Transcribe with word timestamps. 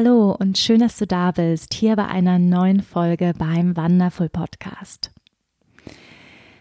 Hallo 0.00 0.30
und 0.30 0.56
schön, 0.56 0.78
dass 0.78 0.96
du 0.96 1.08
da 1.08 1.32
bist, 1.32 1.74
hier 1.74 1.96
bei 1.96 2.06
einer 2.06 2.38
neuen 2.38 2.84
Folge 2.84 3.32
beim 3.36 3.76
Wonderful 3.76 4.28
Podcast. 4.28 5.10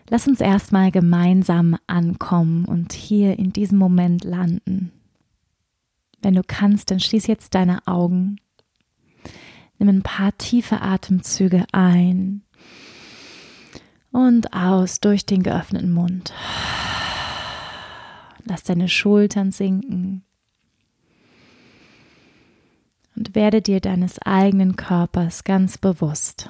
Lass 0.09 0.27
uns 0.27 0.41
erstmal 0.41 0.89
gemeinsam 0.89 1.77
ankommen 1.85 2.65
und 2.65 2.93
hier 2.93 3.37
in 3.37 3.53
diesem 3.53 3.77
Moment 3.77 4.23
landen. 4.23 4.91
Wenn 6.19 6.33
du 6.33 6.41
kannst, 6.41 6.89
dann 6.89 6.99
schließ 6.99 7.27
jetzt 7.27 7.53
deine 7.53 7.85
Augen. 7.85 8.37
Nimm 9.77 9.89
ein 9.89 10.01
paar 10.01 10.35
tiefe 10.39 10.81
Atemzüge 10.81 11.63
ein 11.71 12.41
und 14.11 14.51
aus 14.51 14.99
durch 14.99 15.27
den 15.27 15.43
geöffneten 15.43 15.93
Mund. 15.93 16.33
Lass 18.45 18.63
deine 18.63 18.89
Schultern 18.89 19.51
sinken 19.51 20.23
und 23.17 23.33
werde 23.33 23.61
dir 23.61 23.81
deines 23.81 24.19
eigenen 24.19 24.75
Körpers 24.75 25.43
ganz 25.43 25.77
bewusst. 25.77 26.49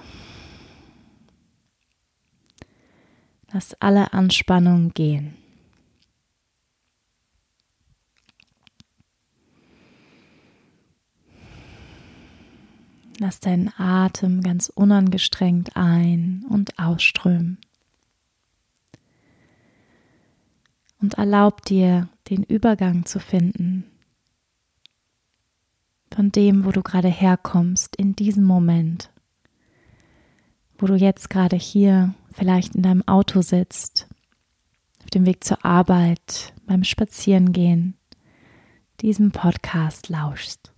Lass 3.54 3.74
alle 3.80 4.12
Anspannung 4.12 4.94
gehen. 4.94 5.36
Lass 13.20 13.40
deinen 13.40 13.72
Atem 13.78 14.44
ganz 14.44 14.70
unangestrengt 14.70 15.76
ein- 15.76 16.46
und 16.50 16.78
ausströmen. 16.78 17.58
Und 21.00 21.16
erlaub 21.16 21.64
dir, 21.64 22.10
den 22.30 22.44
Übergang 22.44 23.06
zu 23.06 23.20
finden 23.20 23.86
von 26.18 26.32
dem, 26.32 26.66
wo 26.66 26.72
du 26.72 26.82
gerade 26.82 27.10
herkommst, 27.10 27.96
in 27.96 28.16
diesem 28.16 28.44
Moment, 28.44 29.12
wo 30.80 30.88
du 30.88 30.96
jetzt 30.96 31.30
gerade 31.30 31.56
hier 31.56 32.16
vielleicht 32.32 32.74
in 32.74 32.82
deinem 32.82 33.08
Auto 33.08 33.44
sitzt, 33.44 34.08
auf 35.04 35.12
dem 35.12 35.28
Weg 35.28 35.44
zur 35.44 35.64
Arbeit, 35.64 36.56
beim 36.66 36.84
Spazierengehen, 36.84 38.00
diesem 39.00 39.30
Podcast 39.30 40.10
lauschst. 40.10 40.74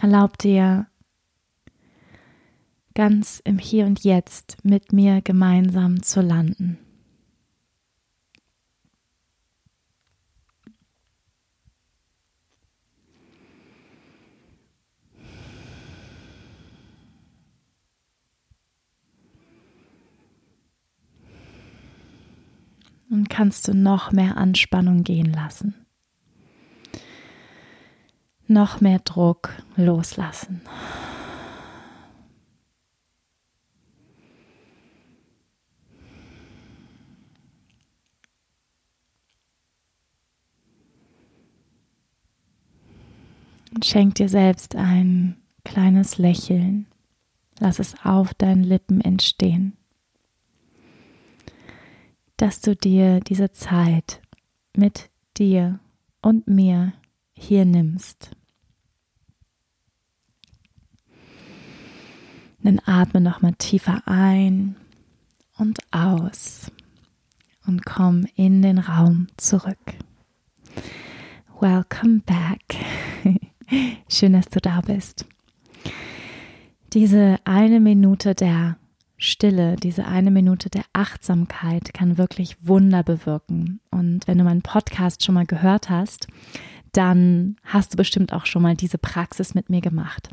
Erlaub 0.00 0.38
dir 0.38 0.86
ganz 2.94 3.38
im 3.44 3.58
Hier 3.58 3.84
und 3.84 4.02
Jetzt 4.02 4.64
mit 4.64 4.94
mir 4.94 5.20
gemeinsam 5.20 6.02
zu 6.02 6.22
landen. 6.22 6.78
Und 23.12 23.28
kannst 23.28 23.68
du 23.68 23.74
noch 23.74 24.10
mehr 24.10 24.38
Anspannung 24.38 25.04
gehen 25.04 25.32
lassen. 25.32 25.74
Noch 28.48 28.80
mehr 28.80 29.00
Druck 29.00 29.50
loslassen. 29.76 30.62
Und 43.74 43.84
schenk 43.84 44.14
dir 44.16 44.28
selbst 44.28 44.74
ein 44.74 45.36
kleines 45.64 46.16
Lächeln. 46.16 46.86
Lass 47.58 47.78
es 47.78 47.94
auf 48.04 48.34
deinen 48.34 48.64
Lippen 48.64 49.00
entstehen 49.02 49.76
dass 52.42 52.60
du 52.60 52.74
dir 52.74 53.20
diese 53.20 53.52
Zeit 53.52 54.20
mit 54.76 55.10
dir 55.36 55.78
und 56.22 56.48
mir 56.48 56.92
hier 57.34 57.64
nimmst. 57.64 58.32
Dann 62.64 62.80
atme 62.84 63.20
nochmal 63.20 63.54
tiefer 63.58 64.02
ein 64.06 64.74
und 65.56 65.78
aus 65.92 66.72
und 67.64 67.86
komm 67.86 68.26
in 68.34 68.60
den 68.60 68.78
Raum 68.78 69.28
zurück. 69.36 69.94
Welcome 71.60 72.22
back. 72.26 72.84
Schön, 74.08 74.32
dass 74.32 74.46
du 74.46 74.60
da 74.60 74.80
bist. 74.80 75.26
Diese 76.92 77.36
eine 77.44 77.78
Minute 77.78 78.34
der 78.34 78.78
Stille, 79.22 79.76
diese 79.76 80.04
eine 80.04 80.32
Minute 80.32 80.68
der 80.68 80.82
Achtsamkeit 80.92 81.94
kann 81.94 82.18
wirklich 82.18 82.56
Wunder 82.60 83.04
bewirken. 83.04 83.78
Und 83.90 84.26
wenn 84.26 84.36
du 84.36 84.42
meinen 84.42 84.62
Podcast 84.62 85.24
schon 85.24 85.36
mal 85.36 85.46
gehört 85.46 85.88
hast, 85.90 86.26
dann 86.90 87.54
hast 87.62 87.92
du 87.92 87.96
bestimmt 87.96 88.32
auch 88.32 88.46
schon 88.46 88.62
mal 88.62 88.74
diese 88.74 88.98
Praxis 88.98 89.54
mit 89.54 89.70
mir 89.70 89.80
gemacht. 89.80 90.30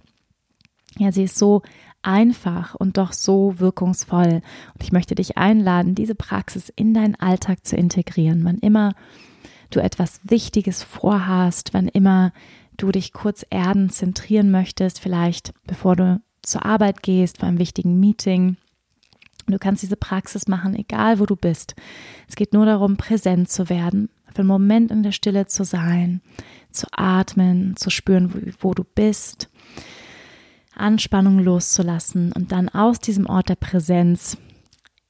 Ja, 0.97 1.11
sie 1.11 1.25
ist 1.25 1.37
so 1.37 1.61
einfach 2.01 2.73
und 2.73 2.97
doch 2.97 3.13
so 3.13 3.59
wirkungsvoll. 3.59 4.41
Und 4.73 4.83
ich 4.83 4.91
möchte 4.91 5.13
dich 5.13 5.37
einladen, 5.37 5.93
diese 5.93 6.15
Praxis 6.15 6.69
in 6.75 6.95
deinen 6.95 7.13
Alltag 7.13 7.67
zu 7.67 7.75
integrieren. 7.75 8.43
Wann 8.43 8.57
immer 8.57 8.95
du 9.69 9.81
etwas 9.81 10.19
Wichtiges 10.23 10.81
vorhast, 10.81 11.75
wann 11.75 11.89
immer 11.89 12.33
du 12.75 12.91
dich 12.91 13.13
kurz 13.13 13.45
erden, 13.51 13.91
zentrieren 13.91 14.49
möchtest, 14.49 14.99
vielleicht 14.99 15.53
bevor 15.67 15.95
du 15.95 16.21
zur 16.41 16.65
Arbeit 16.65 17.03
gehst, 17.03 17.37
vor 17.37 17.47
einem 17.47 17.59
wichtigen 17.59 17.99
Meeting 17.99 18.57
Du 19.51 19.59
kannst 19.59 19.83
diese 19.83 19.97
Praxis 19.97 20.47
machen, 20.47 20.75
egal 20.75 21.19
wo 21.19 21.25
du 21.25 21.35
bist. 21.35 21.75
Es 22.27 22.35
geht 22.35 22.53
nur 22.53 22.65
darum, 22.65 22.97
präsent 22.97 23.49
zu 23.49 23.69
werden, 23.69 24.09
für 24.33 24.39
einen 24.39 24.47
Moment 24.47 24.91
in 24.91 25.03
der 25.03 25.11
Stille 25.11 25.47
zu 25.47 25.63
sein, 25.63 26.21
zu 26.71 26.87
atmen, 26.91 27.75
zu 27.75 27.89
spüren, 27.89 28.33
wo, 28.33 28.69
wo 28.69 28.73
du 28.73 28.83
bist, 28.83 29.49
Anspannung 30.75 31.39
loszulassen 31.39 32.31
und 32.31 32.51
dann 32.51 32.69
aus 32.69 32.99
diesem 32.99 33.25
Ort 33.25 33.49
der 33.49 33.55
Präsenz 33.55 34.37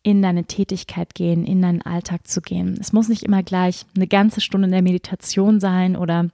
in 0.01 0.21
deine 0.21 0.45
Tätigkeit 0.45 1.13
gehen, 1.13 1.45
in 1.45 1.61
deinen 1.61 1.81
Alltag 1.81 2.27
zu 2.27 2.41
gehen. 2.41 2.77
Es 2.79 2.93
muss 2.93 3.09
nicht 3.09 3.23
immer 3.23 3.43
gleich 3.43 3.85
eine 3.95 4.07
ganze 4.07 4.41
Stunde 4.41 4.65
in 4.65 4.71
der 4.71 4.81
Meditation 4.81 5.59
sein 5.59 5.95
oder 5.95 6.29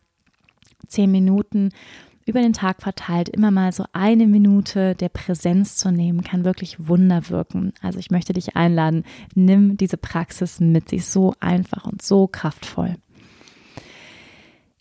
zehn 0.88 1.12
Minuten, 1.12 1.72
über 2.26 2.42
den 2.42 2.54
Tag 2.54 2.82
verteilt 2.82 3.30
immer 3.30 3.52
mal 3.52 3.72
so 3.72 3.86
eine 3.94 4.26
Minute 4.26 4.96
der 4.96 5.10
Präsenz 5.10 5.78
zu 5.78 5.92
nehmen, 5.92 6.24
kann 6.24 6.44
wirklich 6.44 6.88
Wunder 6.88 7.30
wirken. 7.30 7.74
Also 7.82 8.00
ich 8.00 8.10
möchte 8.10 8.34
dich 8.34 8.56
einladen, 8.56 9.04
nimm 9.36 9.78
diese 9.78 9.98
Praxis 9.98 10.60
mit. 10.60 10.90
Sie 10.90 10.98
ist 10.98 11.12
so 11.12 11.36
einfach 11.40 11.86
und 11.86 12.02
so 12.02 12.28
kraftvoll. 12.28 12.96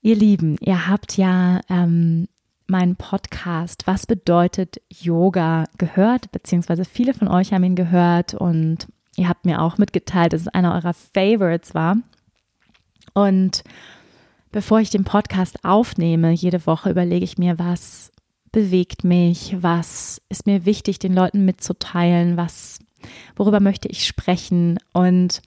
Ihr 0.00 0.16
Lieben, 0.16 0.56
ihr 0.60 0.88
habt 0.88 1.18
ja 1.18 1.60
ähm, 1.68 2.28
meinen 2.66 2.96
Podcast 2.96 3.86
Was 3.86 4.06
bedeutet 4.06 4.80
Yoga 4.88 5.64
gehört, 5.76 6.32
beziehungsweise 6.32 6.86
viele 6.86 7.12
von 7.12 7.28
euch 7.28 7.52
haben 7.52 7.64
ihn 7.64 7.76
gehört 7.76 8.32
und 8.32 8.86
ihr 9.16 9.28
habt 9.28 9.44
mir 9.44 9.60
auch 9.60 9.76
mitgeteilt, 9.76 10.32
dass 10.32 10.42
es 10.42 10.48
einer 10.48 10.74
eurer 10.74 10.94
Favorites 10.94 11.74
war. 11.74 11.96
Und 13.12 13.64
bevor 14.54 14.78
ich 14.78 14.88
den 14.88 15.02
Podcast 15.02 15.64
aufnehme, 15.64 16.30
jede 16.30 16.64
Woche 16.64 16.88
überlege 16.88 17.24
ich 17.24 17.38
mir, 17.38 17.58
was 17.58 18.12
bewegt 18.52 19.02
mich, 19.02 19.56
was 19.60 20.22
ist 20.28 20.46
mir 20.46 20.64
wichtig, 20.64 21.00
den 21.00 21.12
Leuten 21.12 21.44
mitzuteilen, 21.44 22.36
was, 22.36 22.78
worüber 23.34 23.58
möchte 23.58 23.88
ich 23.88 24.06
sprechen. 24.06 24.78
Und 24.92 25.42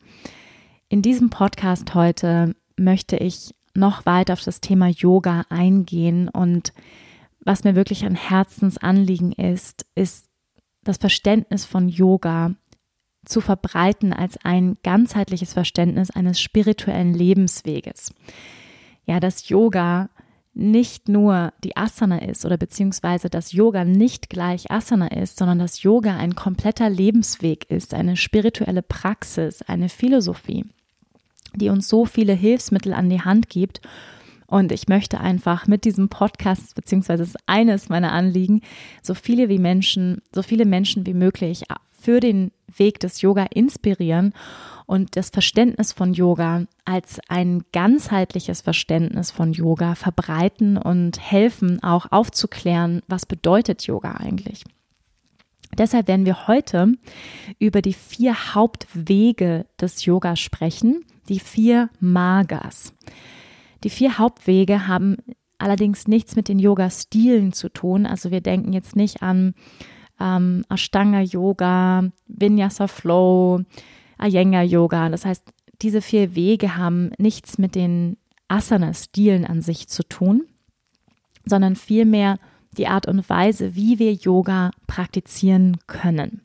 in 0.90 1.02
diesem 1.02 1.30
Podcast 1.30 1.96
heute 1.96 2.54
möchte 2.76 3.16
ich 3.16 3.56
noch 3.74 4.06
weiter 4.06 4.34
auf 4.34 4.44
das 4.44 4.60
Thema 4.60 4.90
Yoga 4.90 5.46
eingehen 5.48 6.28
und 6.28 6.74
was 7.40 7.64
mir 7.64 7.76
wirklich 7.76 8.04
ein 8.04 8.16
Herzensanliegen 8.16 9.32
ist, 9.32 9.86
ist 9.96 10.26
das 10.84 10.98
Verständnis 10.98 11.64
von 11.64 11.88
Yoga 11.88 12.56
zu 13.24 13.40
verbreiten 13.40 14.12
als 14.12 14.36
ein 14.44 14.76
ganzheitliches 14.84 15.54
Verständnis 15.54 16.12
eines 16.12 16.42
spirituellen 16.42 17.14
Lebensweges. 17.14 18.12
Ja, 19.08 19.20
dass 19.20 19.50
Yoga 19.50 20.10
nicht 20.54 21.08
nur 21.08 21.54
die 21.64 21.78
Asana 21.78 22.18
ist 22.24 22.44
oder 22.44 22.58
beziehungsweise 22.58 23.30
dass 23.30 23.52
Yoga 23.52 23.86
nicht 23.86 24.30
gleich 24.30 24.72
Asana 24.72 25.08
ist, 25.08 25.38
sondern 25.38 25.60
dass 25.60 25.84
Yoga 25.84 26.18
ein 26.18 26.34
kompletter 26.34 26.90
Lebensweg 26.90 27.70
ist, 27.70 27.94
eine 27.94 28.18
spirituelle 28.18 28.82
Praxis, 28.82 29.62
eine 29.62 29.88
Philosophie, 29.88 30.66
die 31.56 31.70
uns 31.70 31.88
so 31.88 32.06
viele 32.06 32.34
Hilfsmittel 32.34 32.94
an 32.94 33.10
die 33.10 33.22
Hand 33.22 33.50
gibt. 33.50 33.82
Und 34.48 34.72
ich 34.72 34.88
möchte 34.88 35.20
einfach 35.20 35.68
mit 35.68 35.86
diesem 35.86 36.10
Podcast, 36.10 36.74
beziehungsweise 36.74 37.24
ist 37.24 37.38
eines 37.46 37.90
meiner 37.90 38.12
Anliegen, 38.12 38.62
so 39.04 39.14
viele 39.14 39.50
wie 39.50 39.60
Menschen, 39.60 40.22
so 40.34 40.42
viele 40.42 40.66
Menschen 40.66 41.06
wie 41.06 41.14
möglich 41.14 41.64
für 42.08 42.22
den 42.22 42.54
Weg 42.74 43.02
des 43.02 43.22
Yoga 43.22 43.48
inspirieren 43.54 44.32
und 44.86 45.18
das 45.18 45.30
Verständnis 45.30 45.92
von 45.92 46.14
Yoga 46.14 46.64
als 46.86 47.20
ein 47.28 47.64
ganzheitliches 47.74 48.62
Verständnis 48.62 49.30
von 49.30 49.52
Yoga 49.52 49.94
verbreiten 49.94 50.78
und 50.78 51.20
helfen 51.20 51.84
auch 51.84 52.10
aufzuklären, 52.10 53.02
was 53.10 53.26
bedeutet 53.26 53.88
Yoga 53.88 54.12
eigentlich. 54.14 54.64
Deshalb 55.78 56.08
werden 56.08 56.26
wir 56.26 56.48
heute 56.48 56.94
über 57.60 57.82
die 57.82 57.92
vier 57.92 58.56
Hauptwege 58.56 59.66
des 59.78 60.06
Yoga 60.06 60.38
sprechen, 60.38 61.04
die 61.28 61.42
vier 61.42 61.90
Magas. 62.00 62.94
Die 63.84 63.90
vier 63.90 64.18
Hauptwege 64.18 64.88
haben 64.88 65.18
allerdings 65.58 66.08
nichts 66.08 66.38
mit 66.38 66.48
den 66.48 66.60
Yoga-Stilen 66.60 67.52
zu 67.52 67.68
tun. 67.68 68.06
Also 68.06 68.32
wir 68.32 68.40
denken 68.40 68.72
jetzt 68.72 68.96
nicht 68.96 69.22
an 69.22 69.56
ähm, 70.20 70.64
Ashtanga 70.70 71.22
Yoga, 71.22 72.10
Vinyasa 72.28 72.88
Flow, 72.88 73.62
Iyengar 74.22 74.64
Yoga. 74.64 75.10
Das 75.10 75.26
heißt, 75.26 75.44
diese 75.82 76.02
vier 76.02 76.36
Wege 76.36 76.78
haben 76.78 77.12
nichts 77.18 77.58
mit 77.58 77.76
den 77.76 78.18
Asana-Stilen 78.48 79.46
an 79.46 79.62
sich 79.62 79.88
zu 79.88 80.04
tun, 80.04 80.46
sondern 81.46 81.76
vielmehr 81.76 82.40
die 82.78 82.88
Art 82.88 83.08
und 83.08 83.30
Weise, 83.30 83.76
wie 83.76 84.00
wir 84.00 84.14
Yoga 84.14 84.72
praktizieren 84.88 85.78
können. 85.88 86.42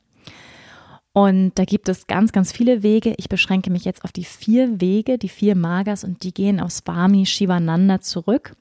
Und 1.12 1.52
da 1.56 1.64
gibt 1.64 1.88
es 1.88 2.06
ganz, 2.06 2.32
ganz 2.32 2.52
viele 2.52 2.82
Wege. 2.82 3.14
Ich 3.18 3.28
beschränke 3.28 3.70
mich 3.70 3.84
jetzt 3.84 4.02
auf 4.04 4.12
die 4.12 4.24
vier 4.24 4.80
Wege, 4.80 5.18
die 5.18 5.28
vier 5.28 5.54
Magas, 5.54 6.04
und 6.04 6.22
die 6.22 6.32
gehen 6.32 6.58
auf 6.58 6.70
Swami 6.70 7.26
Shivananda 7.26 8.00
zurück. 8.00 8.56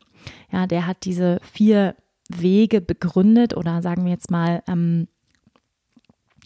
Ja, 0.52 0.68
der 0.68 0.86
hat 0.86 1.06
diese 1.06 1.40
vier 1.50 1.96
Wege 2.40 2.82
begründet 2.82 3.56
oder 3.56 3.82
sagen 3.82 4.06
wir 4.06 4.12
jetzt 4.12 4.32
mal 4.32 4.64
ähm, 4.68 5.08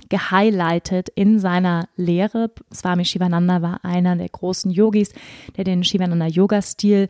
gehighlightet 0.09 1.09
in 1.09 1.39
seiner 1.39 1.87
Lehre. 1.95 2.51
Swami 2.73 3.05
Shivananda 3.05 3.61
war 3.61 3.83
einer 3.83 4.15
der 4.15 4.29
großen 4.29 4.71
Yogis, 4.71 5.13
der 5.57 5.63
den 5.63 5.83
Shivananda 5.83 6.27
Yoga-Stil 6.27 7.09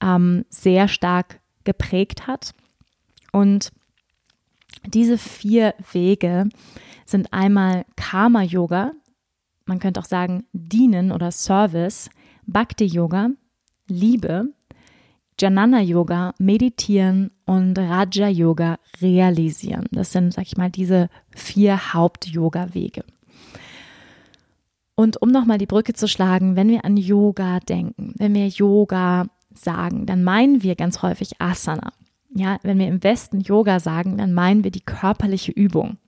ähm, 0.00 0.44
sehr 0.48 0.88
stark 0.88 1.40
geprägt 1.64 2.26
hat. 2.26 2.54
Und 3.32 3.72
diese 4.86 5.18
vier 5.18 5.74
Wege 5.92 6.48
sind 7.06 7.32
einmal 7.32 7.84
Karma 7.96 8.42
Yoga, 8.42 8.92
man 9.66 9.78
könnte 9.78 10.00
auch 10.00 10.04
sagen 10.04 10.44
Dienen 10.52 11.10
oder 11.10 11.30
Service, 11.30 12.10
Bhakti 12.46 12.84
Yoga, 12.84 13.30
Liebe, 13.86 14.52
Janana 15.40 15.80
Yoga, 15.80 16.34
Meditieren 16.38 17.32
und 17.44 17.76
Raja 17.78 18.28
Yoga 18.28 18.78
realisieren. 19.00 19.86
Das 19.90 20.12
sind, 20.12 20.32
sag 20.32 20.46
ich 20.46 20.56
mal, 20.56 20.70
diese 20.70 21.08
vier 21.34 21.94
Haupt-Yoga-Wege. 21.94 23.04
Und 24.94 25.20
um 25.20 25.30
nochmal 25.30 25.58
die 25.58 25.66
Brücke 25.66 25.92
zu 25.92 26.06
schlagen, 26.06 26.54
wenn 26.54 26.68
wir 26.68 26.84
an 26.84 26.96
Yoga 26.96 27.58
denken, 27.60 28.14
wenn 28.16 28.34
wir 28.34 28.46
Yoga 28.46 29.26
sagen, 29.52 30.06
dann 30.06 30.22
meinen 30.22 30.62
wir 30.62 30.76
ganz 30.76 31.02
häufig 31.02 31.40
Asana. 31.40 31.92
Ja, 32.32 32.58
wenn 32.62 32.78
wir 32.78 32.88
im 32.88 33.02
Westen 33.02 33.40
Yoga 33.40 33.80
sagen, 33.80 34.18
dann 34.18 34.32
meinen 34.34 34.64
wir 34.64 34.70
die 34.70 34.80
körperliche 34.80 35.52
Übung. 35.52 35.98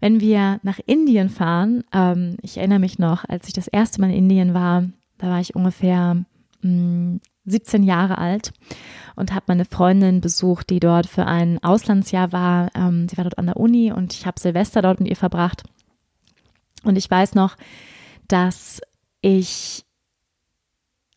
Wenn 0.00 0.20
wir 0.20 0.60
nach 0.62 0.80
Indien 0.86 1.28
fahren, 1.28 1.84
ähm, 1.92 2.36
ich 2.42 2.56
erinnere 2.58 2.78
mich 2.78 2.98
noch, 2.98 3.24
als 3.28 3.46
ich 3.48 3.54
das 3.54 3.68
erste 3.68 4.00
Mal 4.00 4.10
in 4.10 4.30
Indien 4.30 4.54
war, 4.54 4.84
da 5.18 5.28
war 5.28 5.40
ich 5.40 5.54
ungefähr 5.54 6.24
mm, 6.62 7.16
17 7.50 7.82
Jahre 7.82 8.18
alt 8.18 8.52
und 9.16 9.32
habe 9.32 9.46
meine 9.48 9.64
Freundin 9.64 10.20
besucht, 10.20 10.70
die 10.70 10.80
dort 10.80 11.06
für 11.06 11.26
ein 11.26 11.62
Auslandsjahr 11.62 12.32
war. 12.32 12.70
Ähm, 12.74 13.08
sie 13.08 13.16
war 13.16 13.24
dort 13.24 13.38
an 13.38 13.46
der 13.46 13.56
Uni 13.56 13.92
und 13.92 14.14
ich 14.14 14.26
habe 14.26 14.40
Silvester 14.40 14.82
dort 14.82 15.00
mit 15.00 15.08
ihr 15.08 15.16
verbracht. 15.16 15.62
Und 16.84 16.96
ich 16.96 17.10
weiß 17.10 17.34
noch, 17.34 17.56
dass 18.28 18.80
ich 19.20 19.84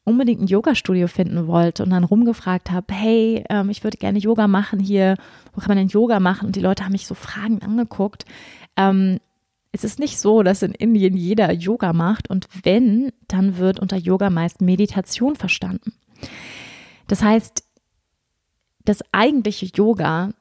unbedingt 0.06 0.41
ein 0.41 0.47
Yoga-Studio 0.47 1.07
finden 1.07 1.47
wollte 1.47 1.83
und 1.83 1.91
dann 1.91 2.03
rumgefragt 2.03 2.71
habe, 2.71 2.94
hey, 2.94 3.44
ähm, 3.50 3.69
ich 3.69 3.83
würde 3.83 3.97
gerne 3.97 4.19
Yoga 4.19 4.47
machen 4.47 4.80
hier, 4.80 5.15
wo 5.53 5.62
kann 5.62 5.69
man 5.69 5.77
denn 5.77 5.88
Yoga 5.88 6.19
machen? 6.19 6.47
Und 6.47 6.56
die 6.56 6.62
Leute 6.62 6.83
haben 6.83 6.91
mich 6.91 7.07
so 7.07 7.15
fragend 7.15 7.63
angeguckt. 7.63 8.25
Ähm, 8.75 9.19
es 9.71 9.83
ist 9.83 10.00
nicht 10.00 10.19
so, 10.19 10.44
dass 10.44 10.62
in 10.62 10.74
Indien 10.74 11.15
jeder 11.15 11.51
Yoga 11.51 11.94
macht 11.94 12.30
und 12.30 12.47
wenn, 12.63 13.12
dann 13.27 13.57
wird 13.57 13.80
unter 13.80 13.97
Yoga 13.97 14.30
meist 14.30 14.62
Meditation 14.62 15.35
verstanden. 15.35 15.94
Das 17.08 17.22
heißt, 17.22 17.64
das 18.86 19.04
eigentliche 19.12 19.68
Yoga 19.68 20.31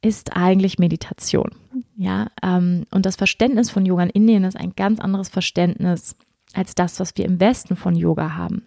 ist 0.00 0.36
eigentlich 0.36 0.78
Meditation. 0.78 1.50
Ja, 1.96 2.28
ähm, 2.42 2.84
und 2.90 3.06
das 3.06 3.16
Verständnis 3.16 3.70
von 3.70 3.86
Yoga 3.86 4.04
in 4.04 4.10
Indien 4.10 4.44
ist 4.44 4.56
ein 4.56 4.74
ganz 4.74 5.00
anderes 5.00 5.28
Verständnis 5.28 6.16
als 6.52 6.74
das, 6.74 7.00
was 7.00 7.16
wir 7.16 7.24
im 7.24 7.40
Westen 7.40 7.76
von 7.76 7.96
Yoga 7.96 8.34
haben. 8.34 8.62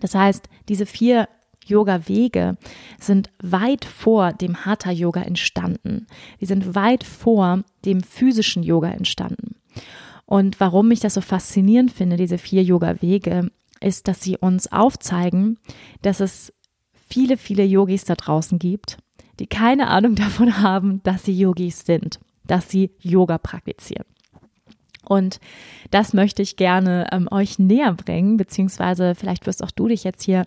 Das 0.00 0.14
heißt, 0.14 0.48
diese 0.68 0.86
vier 0.86 1.28
Yoga-Wege 1.64 2.56
sind 3.00 3.30
weit 3.42 3.84
vor 3.84 4.32
dem 4.32 4.64
Hatha-Yoga 4.64 5.22
entstanden. 5.22 6.06
Die 6.40 6.46
sind 6.46 6.74
weit 6.74 7.02
vor 7.02 7.62
dem 7.84 8.02
physischen 8.02 8.62
Yoga 8.62 8.90
entstanden. 8.90 9.56
Und 10.26 10.60
warum 10.60 10.90
ich 10.90 11.00
das 11.00 11.14
so 11.14 11.20
faszinierend 11.20 11.92
finde, 11.92 12.16
diese 12.16 12.38
vier 12.38 12.62
Yoga-Wege, 12.62 13.50
ist, 13.80 14.08
dass 14.08 14.22
sie 14.22 14.36
uns 14.36 14.70
aufzeigen, 14.72 15.58
dass 16.02 16.20
es 16.20 16.52
viele, 17.08 17.36
viele 17.36 17.64
Yogis 17.64 18.04
da 18.04 18.14
draußen 18.14 18.58
gibt, 18.58 18.98
die 19.38 19.46
keine 19.46 19.88
Ahnung 19.88 20.14
davon 20.16 20.60
haben, 20.62 21.02
dass 21.02 21.24
sie 21.24 21.38
Yogis 21.38 21.84
sind, 21.84 22.20
dass 22.44 22.70
sie 22.70 22.90
Yoga 23.00 23.38
praktizieren. 23.38 24.06
Und 25.08 25.38
das 25.92 26.14
möchte 26.14 26.42
ich 26.42 26.56
gerne 26.56 27.06
ähm, 27.12 27.28
euch 27.30 27.58
näher 27.60 27.92
bringen, 27.92 28.36
beziehungsweise 28.36 29.14
vielleicht 29.14 29.46
wirst 29.46 29.62
auch 29.62 29.70
du 29.70 29.86
dich 29.86 30.02
jetzt 30.02 30.24
hier 30.24 30.44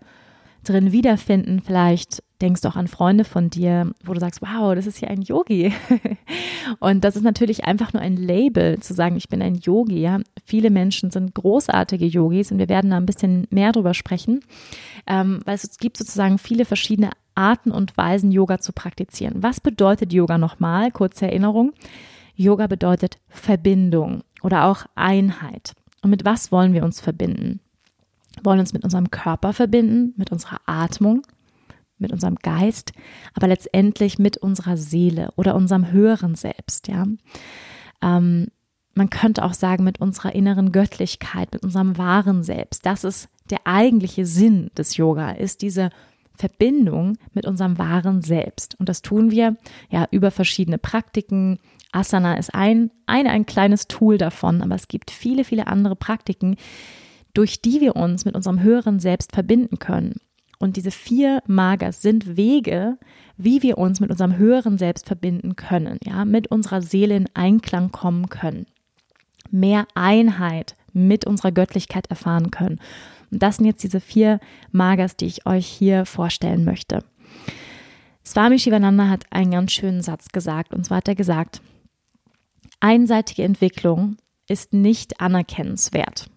drin 0.65 0.91
wiederfinden. 0.91 1.62
Vielleicht 1.62 2.21
denkst 2.41 2.62
du 2.62 2.69
auch 2.69 2.75
an 2.75 2.88
Freunde 2.88 3.24
von 3.24 3.50
dir, 3.50 3.91
wo 4.03 4.13
du 4.13 4.19
sagst, 4.19 4.41
wow, 4.41 4.74
das 4.74 4.88
ist 4.88 4.98
hier 4.98 5.10
ein 5.10 5.22
Yogi. 5.22 5.74
und 6.79 7.03
das 7.03 7.15
ist 7.15 7.24
natürlich 7.24 7.65
einfach 7.65 7.93
nur 7.93 8.01
ein 8.01 8.15
Label, 8.15 8.79
zu 8.79 8.93
sagen, 8.93 9.15
ich 9.15 9.29
bin 9.29 9.41
ein 9.41 9.55
Yogi. 9.55 10.00
Ja? 10.00 10.19
Viele 10.46 10.69
Menschen 10.69 11.12
sind 11.12 11.36
großartige 11.36 12.05
Yogis 12.05 12.51
und 12.51 12.60
wir 12.60 12.69
werden 12.69 12.91
da 12.91 12.98
ein 12.98 13.05
bisschen 13.05 13.48
mehr 13.50 13.72
drüber 13.72 13.93
sprechen, 13.93 14.41
ähm, 15.08 15.41
weil 15.46 15.55
es 15.55 15.77
gibt 15.77 15.98
sozusagen 15.98 16.38
viele 16.38 16.65
verschiedene 16.65 17.12
Arten 17.36 17.72
und 17.72 17.98
Weisen, 17.98 18.31
Yoga 18.31 18.60
zu 18.60 18.74
praktizieren. 18.74 19.43
Was 19.43 19.60
bedeutet 19.60 20.13
Yoga 20.13 20.38
nochmal? 20.38 20.91
Kurze 20.91 21.27
Erinnerung. 21.27 21.74
Yoga 22.36 22.67
bedeutet 22.67 23.17
Verbindung 23.27 24.24
oder 24.41 24.65
auch 24.65 24.86
Einheit. 24.96 25.74
Und 26.01 26.10
mit 26.10 26.25
was 26.25 26.51
wollen 26.51 26.74
wir 26.74 26.84
uns 26.84 27.01
verbinden? 27.01 27.60
wollen 28.43 28.60
uns 28.60 28.74
mit 28.74 28.84
unserem 28.84 29.12
Körper 29.12 29.53
verbinden, 29.53 30.13
mit 30.17 30.31
unserer 30.31 30.62
Atmung, 30.65 31.24
mit 32.00 32.12
unserem 32.12 32.36
Geist, 32.36 32.91
aber 33.34 33.48
letztendlich 33.48 34.20
mit 34.20 34.38
unserer 34.38 34.77
Seele 34.77 35.32
oder 35.36 35.56
unserem 35.56 35.91
höheren 35.91 36.36
Selbst, 36.36 36.88
ja. 36.88 37.06
Ähm, 38.01 38.48
man 38.96 39.10
könnte 39.10 39.46
auch 39.46 39.53
sagen, 39.53 39.84
mit 39.84 40.01
unserer 40.01 40.36
inneren 40.36 40.72
Göttlichkeit, 40.72 41.53
mit 41.53 41.63
unserem 41.63 41.98
wahren 41.98 42.44
Selbst. 42.44 42.86
Das 42.86 43.03
ist 43.03 43.29
der 43.50 43.60
eigentliche 43.65 44.25
Sinn 44.25 44.72
des 44.77 44.98
Yoga, 44.98 45.32
ist 45.32 45.62
diese 45.62 45.89
Verbindung 46.36 47.18
mit 47.34 47.46
unserem 47.46 47.77
wahren 47.77 48.22
Selbst. 48.22 48.79
Und 48.79 48.89
das 48.89 49.01
tun 49.01 49.32
wir 49.32 49.58
ja 49.89 50.08
über 50.12 50.32
verschiedene 50.32 50.77
Praktiken. 50.77 51.60
Asana 51.91 52.36
ist 52.36 52.53
ein, 52.53 52.91
ein, 53.06 53.27
ein 53.27 53.46
kleines 53.46 53.88
Tool 53.88 54.18
davon, 54.18 54.62
aber 54.62 54.75
es 54.75 54.88
gibt 54.88 55.12
viele, 55.12 55.44
viele 55.44 55.68
andere 55.68 55.96
Praktiken, 55.96 56.56
durch 57.34 57.62
die 57.62 57.82
wir 57.82 57.96
uns 57.96 58.25
mit 58.25 58.36
unserem 58.36 58.62
höheren 58.62 59.00
Selbst 59.00 59.34
verbinden 59.34 59.79
können. 59.79 60.20
Und 60.59 60.75
diese 60.75 60.91
vier 60.91 61.41
Magas 61.47 62.01
sind 62.01 62.35
Wege, 62.35 62.97
wie 63.37 63.63
wir 63.63 63.77
uns 63.77 64.01
mit 64.01 64.11
unserem 64.11 64.37
höheren 64.37 64.77
Selbst 64.77 65.07
verbinden 65.07 65.55
können, 65.55 65.97
ja, 66.03 66.25
mit 66.25 66.51
unserer 66.51 66.81
Seele 66.81 67.15
in 67.15 67.29
Einklang 67.33 67.91
kommen 67.91 68.27
können, 68.27 68.65
mehr 69.49 69.87
Einheit 69.95 70.75
mit 70.91 71.25
unserer 71.25 71.53
Göttlichkeit 71.53 72.07
erfahren 72.07 72.51
können. 72.51 72.79
Und 73.31 73.41
das 73.41 73.57
sind 73.57 73.65
jetzt 73.65 73.83
diese 73.83 74.01
vier 74.01 74.39
Magas, 74.71 75.15
die 75.15 75.27
ich 75.27 75.45
euch 75.45 75.65
hier 75.65 76.05
vorstellen 76.05 76.65
möchte. 76.65 77.05
Swami 78.25 78.59
Shivananda 78.59 79.07
hat 79.07 79.25
einen 79.31 79.51
ganz 79.51 79.71
schönen 79.71 80.01
Satz 80.01 80.29
gesagt. 80.29 80.73
Und 80.73 80.85
zwar 80.85 80.97
hat 80.97 81.07
er 81.07 81.15
gesagt, 81.15 81.61
einseitige 82.79 83.43
Entwicklung 83.43 84.17
ist 84.47 84.73
nicht 84.73 85.21
anerkennenswert. 85.21 86.29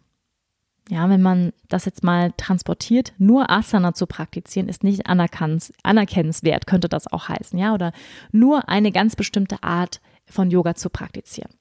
Ja, 0.88 1.08
wenn 1.08 1.22
man 1.22 1.52
das 1.68 1.84
jetzt 1.84 2.02
mal 2.02 2.32
transportiert, 2.36 3.12
nur 3.18 3.50
Asana 3.50 3.94
zu 3.94 4.06
praktizieren, 4.06 4.68
ist 4.68 4.82
nicht 4.82 5.06
anerkennenswert, 5.06 6.66
könnte 6.66 6.88
das 6.88 7.06
auch 7.06 7.28
heißen, 7.28 7.58
ja, 7.58 7.72
oder 7.72 7.92
nur 8.32 8.68
eine 8.68 8.90
ganz 8.90 9.14
bestimmte 9.14 9.62
Art 9.62 10.00
von 10.26 10.50
Yoga 10.50 10.74
zu 10.74 10.90
praktizieren. 10.90 11.52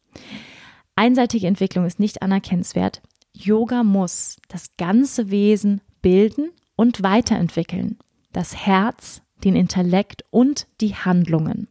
Einseitige 0.95 1.47
Entwicklung 1.47 1.85
ist 1.85 1.99
nicht 1.99 2.21
anerkennenswert. 2.21 3.01
Yoga 3.33 3.83
muss 3.83 4.37
das 4.49 4.75
ganze 4.77 5.31
Wesen 5.31 5.81
bilden 6.01 6.49
und 6.75 7.03
weiterentwickeln. 7.03 7.97
Das 8.33 8.55
Herz, 8.55 9.21
den 9.43 9.55
Intellekt 9.55 10.23
und 10.31 10.67
die 10.81 10.95
Handlungen. 10.95 11.67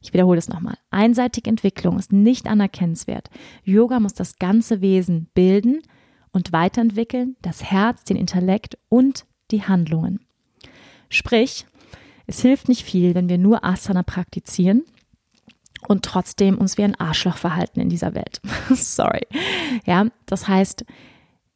Ich 0.00 0.12
wiederhole 0.12 0.38
es 0.38 0.48
nochmal. 0.48 0.76
Einseitige 0.90 1.50
Entwicklung 1.50 1.98
ist 1.98 2.12
nicht 2.12 2.46
anerkennenswert. 2.46 3.30
Yoga 3.64 4.00
muss 4.00 4.14
das 4.14 4.38
ganze 4.38 4.80
Wesen 4.80 5.28
bilden 5.34 5.82
und 6.36 6.52
weiterentwickeln, 6.52 7.34
das 7.40 7.64
Herz, 7.64 8.04
den 8.04 8.18
Intellekt 8.18 8.76
und 8.90 9.24
die 9.50 9.62
Handlungen. 9.62 10.20
Sprich, 11.08 11.66
es 12.26 12.42
hilft 12.42 12.68
nicht 12.68 12.82
viel, 12.82 13.14
wenn 13.14 13.30
wir 13.30 13.38
nur 13.38 13.64
Asana 13.64 14.02
praktizieren 14.02 14.84
und 15.88 16.04
trotzdem 16.04 16.58
uns 16.58 16.76
wie 16.76 16.84
ein 16.84 17.00
Arschloch 17.00 17.38
verhalten 17.38 17.80
in 17.80 17.88
dieser 17.88 18.14
Welt. 18.14 18.42
Sorry. 18.70 19.26
Ja, 19.86 20.08
das 20.26 20.46
heißt, 20.46 20.84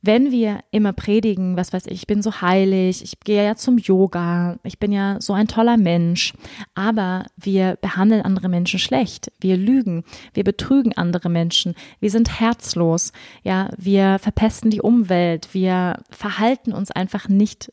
wenn 0.02 0.30
wir 0.30 0.60
immer 0.70 0.92
predigen, 0.92 1.56
was 1.56 1.72
weiß 1.72 1.86
ich, 1.86 1.92
ich 1.92 2.06
bin 2.06 2.22
so 2.22 2.40
heilig, 2.40 3.02
ich 3.02 3.20
gehe 3.20 3.44
ja 3.44 3.54
zum 3.54 3.78
Yoga, 3.78 4.58
ich 4.62 4.78
bin 4.78 4.92
ja 4.92 5.20
so 5.20 5.32
ein 5.34 5.46
toller 5.46 5.76
Mensch, 5.76 6.32
aber 6.74 7.26
wir 7.36 7.76
behandeln 7.80 8.22
andere 8.22 8.48
Menschen 8.48 8.78
schlecht, 8.78 9.30
wir 9.40 9.56
lügen, 9.56 10.04
wir 10.32 10.44
betrügen 10.44 10.96
andere 10.96 11.28
Menschen, 11.28 11.74
wir 12.00 12.10
sind 12.10 12.40
herzlos, 12.40 13.12
ja, 13.42 13.70
wir 13.76 14.18
verpesten 14.18 14.70
die 14.70 14.80
Umwelt, 14.80 15.52
wir 15.52 16.02
verhalten 16.10 16.72
uns 16.72 16.90
einfach 16.90 17.28
nicht 17.28 17.72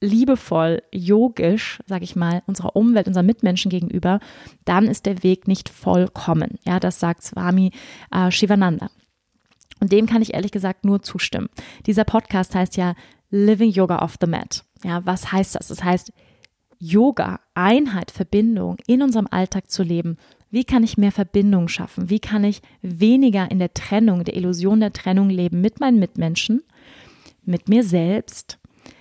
liebevoll, 0.00 0.82
yogisch, 0.92 1.80
sag 1.86 2.02
ich 2.02 2.16
mal, 2.16 2.42
unserer 2.46 2.76
Umwelt, 2.76 3.08
unseren 3.08 3.26
Mitmenschen 3.26 3.70
gegenüber, 3.70 4.20
dann 4.64 4.86
ist 4.86 5.06
der 5.06 5.22
Weg 5.22 5.48
nicht 5.48 5.68
vollkommen. 5.68 6.58
Ja, 6.64 6.78
das 6.78 7.00
sagt 7.00 7.22
Swami 7.22 7.72
äh, 8.12 8.30
Shivananda. 8.30 8.90
Und 9.80 9.92
dem 9.92 10.06
kann 10.06 10.22
ich 10.22 10.34
ehrlich 10.34 10.52
gesagt 10.52 10.84
nur 10.84 11.02
zustimmen. 11.02 11.48
Dieser 11.86 12.04
Podcast 12.04 12.54
heißt 12.54 12.76
ja 12.76 12.94
Living 13.30 13.70
Yoga 13.70 14.02
off 14.02 14.16
the 14.20 14.26
Mat. 14.26 14.64
Ja, 14.84 15.04
was 15.04 15.32
heißt 15.32 15.54
das? 15.54 15.68
Das 15.68 15.84
heißt, 15.84 16.12
Yoga, 16.78 17.40
Einheit, 17.54 18.10
Verbindung 18.10 18.76
in 18.86 19.02
unserem 19.02 19.26
Alltag 19.30 19.70
zu 19.70 19.82
leben. 19.82 20.18
Wie 20.50 20.64
kann 20.64 20.84
ich 20.84 20.98
mehr 20.98 21.12
Verbindung 21.12 21.68
schaffen? 21.68 22.10
Wie 22.10 22.20
kann 22.20 22.44
ich 22.44 22.62
weniger 22.82 23.50
in 23.50 23.58
der 23.58 23.74
Trennung, 23.74 24.24
der 24.24 24.36
Illusion 24.36 24.80
der 24.80 24.92
Trennung 24.92 25.30
leben 25.30 25.60
mit 25.60 25.80
meinen 25.80 25.98
Mitmenschen, 25.98 26.62
mit 27.44 27.68
mir 27.68 27.82
selbst, 27.82 28.58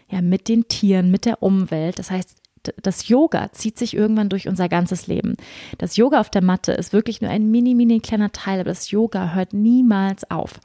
ja, 0.10 0.22
mit 0.22 0.48
den 0.48 0.68
Tieren, 0.68 1.12
mit 1.12 1.26
der 1.26 1.44
Umwelt? 1.44 2.00
Das 2.00 2.12
heißt, 2.12 2.42
das 2.82 3.08
Yoga 3.08 3.52
zieht 3.52 3.78
sich 3.78 3.96
irgendwann 3.96 4.30
durch 4.30 4.48
unser 4.48 4.70
ganzes 4.70 5.08
Leben. 5.08 5.36
Das 5.78 5.98
Yoga 5.98 6.20
auf 6.20 6.30
der 6.30 6.44
Matte 6.44 6.72
ist 6.74 6.94
wirklich 6.94 7.22
nur 7.22 7.32
ein 7.32 7.50
mini, 7.52 7.76
mini 7.76 8.00
kleiner 8.00 8.32
Teil, 8.32 8.60
aber 8.60 8.70
das 8.70 8.92
Yoga 8.92 9.34
hört 9.34 9.54
niemals 9.54 10.30
auf. 10.30 10.60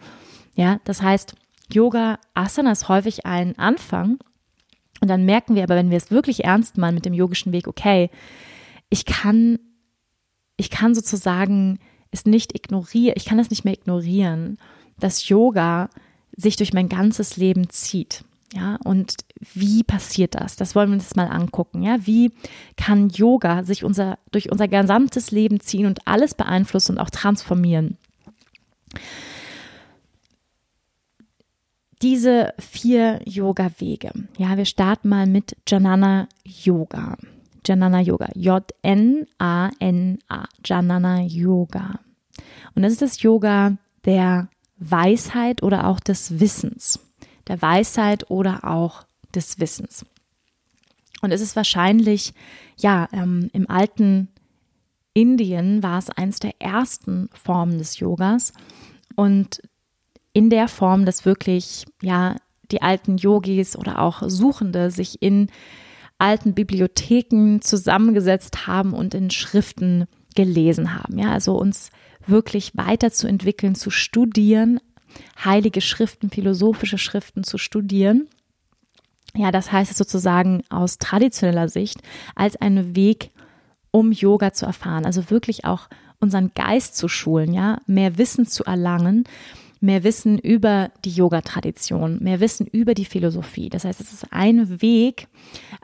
Ja, 0.54 0.80
das 0.85 1.02
heißt, 1.02 1.35
Yoga 1.73 2.19
Asana 2.35 2.73
ist 2.73 2.88
häufig 2.88 3.26
ein 3.26 3.59
Anfang. 3.59 4.19
Und 5.00 5.09
dann 5.09 5.25
merken 5.25 5.54
wir 5.54 5.62
aber, 5.62 5.76
wenn 5.76 5.90
wir 5.90 5.97
es 5.97 6.11
wirklich 6.11 6.45
ernst 6.45 6.76
meinen 6.76 6.97
mit 6.97 7.07
dem 7.07 7.14
yogischen 7.14 7.52
Weg, 7.52 7.66
okay, 7.66 8.11
ich 8.90 9.07
kann, 9.07 9.59
ich 10.57 10.69
kann 10.69 10.95
sozusagen 10.95 11.78
es 12.11 12.26
nicht 12.26 12.54
ignorieren, 12.54 13.14
ich 13.16 13.25
kann 13.25 13.38
es 13.38 13.50
nicht 13.50 13.64
mehr 13.64 13.75
ignorieren, 13.75 14.59
dass 14.99 15.28
Yoga 15.28 15.88
sich 16.37 16.57
durch 16.57 16.73
mein 16.73 16.88
ganzes 16.88 17.37
Leben 17.37 17.71
zieht. 17.71 18.25
Ja, 18.52 18.78
und 18.85 19.14
wie 19.38 19.85
passiert 19.85 20.35
das? 20.35 20.57
Das 20.57 20.75
wollen 20.75 20.90
wir 20.90 20.95
uns 20.95 21.14
mal 21.14 21.28
angucken. 21.28 21.83
Ja, 21.83 22.04
wie 22.07 22.33
kann 22.76 23.09
Yoga 23.09 23.62
sich 23.62 23.85
unser, 23.85 24.19
durch 24.33 24.50
unser 24.50 24.66
gesamtes 24.66 25.30
Leben 25.30 25.61
ziehen 25.61 25.87
und 25.87 26.00
alles 26.07 26.35
beeinflussen 26.35 26.97
und 26.97 26.99
auch 26.99 27.11
transformieren? 27.11 27.97
Diese 32.02 32.54
vier 32.59 33.21
Yoga-Wege. 33.25 34.11
Ja, 34.38 34.57
wir 34.57 34.64
starten 34.64 35.09
mal 35.11 35.26
mit 35.26 35.57
Janana 35.69 36.26
Yoga. 36.45 37.16
Janana 37.64 38.00
Yoga. 38.00 38.30
J-N-A-N-A. 38.35 39.28
Janana 40.64 41.21
Yoga. 41.21 42.00
Und 42.75 42.83
das 42.83 42.92
ist 42.92 43.02
das 43.02 43.23
Yoga 43.23 43.76
der 44.07 44.49
Weisheit 44.78 45.62
oder 45.62 45.87
auch 45.87 46.00
des 46.00 46.40
Wissens 46.40 46.99
der 47.49 47.61
Weisheit 47.62 48.30
oder 48.30 48.64
auch 48.64 49.04
des 49.35 49.59
Wissens. 49.61 50.04
Und 51.23 51.32
es 51.32 51.40
ist 51.40 51.56
wahrscheinlich, 51.56 52.32
ja, 52.78 53.09
ähm, 53.12 53.50
im 53.52 53.68
alten 53.68 54.28
Indien 55.12 55.82
war 55.82 55.99
es 55.99 56.11
eins 56.11 56.38
der 56.38 56.61
ersten 56.61 57.28
Formen 57.32 57.78
des 57.78 57.99
Yogas. 57.99 58.52
Und 59.16 59.61
in 60.32 60.50
der 60.50 60.68
Form, 60.68 61.04
dass 61.04 61.25
wirklich, 61.25 61.85
ja, 62.00 62.37
die 62.70 62.82
alten 62.82 63.16
Yogis 63.16 63.76
oder 63.76 63.99
auch 63.99 64.23
Suchende 64.26 64.90
sich 64.90 65.20
in 65.20 65.49
alten 66.18 66.54
Bibliotheken 66.54 67.61
zusammengesetzt 67.61 68.66
haben 68.66 68.92
und 68.92 69.14
in 69.14 69.30
Schriften 69.30 70.06
gelesen 70.37 70.94
haben. 70.94 71.18
Ja, 71.18 71.32
also 71.32 71.56
uns 71.56 71.90
wirklich 72.26 72.76
weiterzuentwickeln, 72.76 73.75
zu 73.75 73.90
studieren, 73.90 74.78
heilige 75.45 75.81
Schriften, 75.81 76.31
philosophische 76.31 76.99
Schriften 76.99 77.45
zu 77.45 77.59
studieren. 77.59 78.29
Ja, 79.35 79.52
das 79.52 79.71
heißt 79.71 79.90
es 79.90 79.99
sozusagen 79.99 80.62
aus 80.71 80.99
traditioneller 80.99 81.69
Sicht 81.69 82.00
als 82.35 82.57
einen 82.57 82.97
Weg, 82.97 83.31
um 83.90 84.12
Yoga 84.12 84.52
zu 84.52 84.67
erfahren. 84.67 85.07
Also 85.07 85.31
wirklich 85.31 85.64
auch 85.64 85.88
unseren 86.21 86.52
Geist 86.55 86.97
zu 86.97 87.09
schulen, 87.09 87.52
ja, 87.52 87.79
mehr 87.87 88.19
Wissen 88.19 88.47
zu 88.47 88.64
erlangen, 88.64 89.25
mehr 89.81 90.05
Wissen 90.05 90.38
über 90.38 90.90
die 91.05 91.11
Yoga-Tradition, 91.11 92.19
mehr 92.23 92.40
Wissen 92.40 92.67
über 92.67 92.95
die 92.95 93.07
Philosophie. 93.07 93.71
Das 93.71 93.85
heißt, 93.85 94.00
es 94.00 94.12
ist 94.12 94.26
ein 94.31 94.83
Weg, 94.83 95.29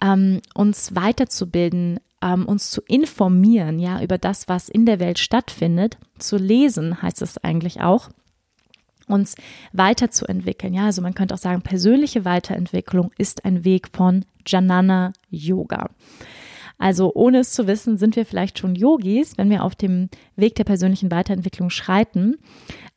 ähm, 0.03 0.41
uns 0.55 0.95
weiterzubilden, 0.95 2.01
ähm, 2.23 2.47
uns 2.47 2.71
zu 2.71 2.83
informieren, 2.83 3.79
ja, 3.79 4.03
über 4.03 4.19
das, 4.19 4.49
was 4.49 4.69
in 4.69 4.85
der 4.85 5.01
Welt 5.01 5.19
stattfindet. 5.19 5.97
Zu 6.19 6.37
lesen 6.37 7.01
heißt 7.01 7.23
es 7.23 7.39
eigentlich 7.39 7.81
auch 7.81 8.11
uns 9.07 9.35
weiterzuentwickeln. 9.73 10.75
Ja, 10.75 10.87
also 10.87 11.03
man 11.03 11.15
könnte 11.15 11.35
auch 11.35 11.39
sagen, 11.39 11.63
persönliche 11.63 12.25
Weiterentwicklung 12.25 13.13
ist 13.19 13.45
ein 13.45 13.65
Weg 13.65 13.89
von 13.93 14.25
Janana 14.47 15.13
Yoga. 15.31 15.91
Also 16.79 17.13
ohne 17.15 17.39
es 17.39 17.53
zu 17.53 17.67
wissen, 17.67 17.97
sind 17.97 18.17
wir 18.17 18.27
vielleicht 18.27 18.59
schon 18.59 18.75
Yogis, 18.75 19.39
wenn 19.39 19.51
wir 19.51 19.65
auf 19.65 19.75
dem 19.75 20.11
Weg 20.37 20.57
der 20.57 20.65
persönlichen 20.65 21.11
Weiterentwicklung 21.11 21.71
schreiten. 21.71 22.37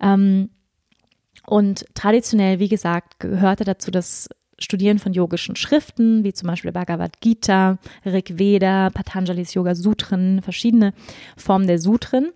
Ähm, 0.02 0.50
und 1.48 1.86
traditionell, 1.96 2.60
wie 2.60 2.68
gesagt, 2.68 3.20
gehörte 3.20 3.64
dazu 3.64 3.90
das 3.90 4.30
Studieren 4.62 5.00
von 5.00 5.14
yogischen 5.14 5.56
Schriften, 5.56 6.24
wie 6.24 6.34
zum 6.34 6.48
Beispiel 6.48 6.72
Bhagavad 6.72 7.22
Gita, 7.22 7.78
Rig 8.06 8.38
Veda, 8.38 8.90
Patanjali's 8.90 9.54
Yoga 9.54 9.76
Sutren, 9.76 10.42
verschiedene 10.42 10.94
Formen 11.38 11.68
der 11.68 11.80
Sutren, 11.80 12.32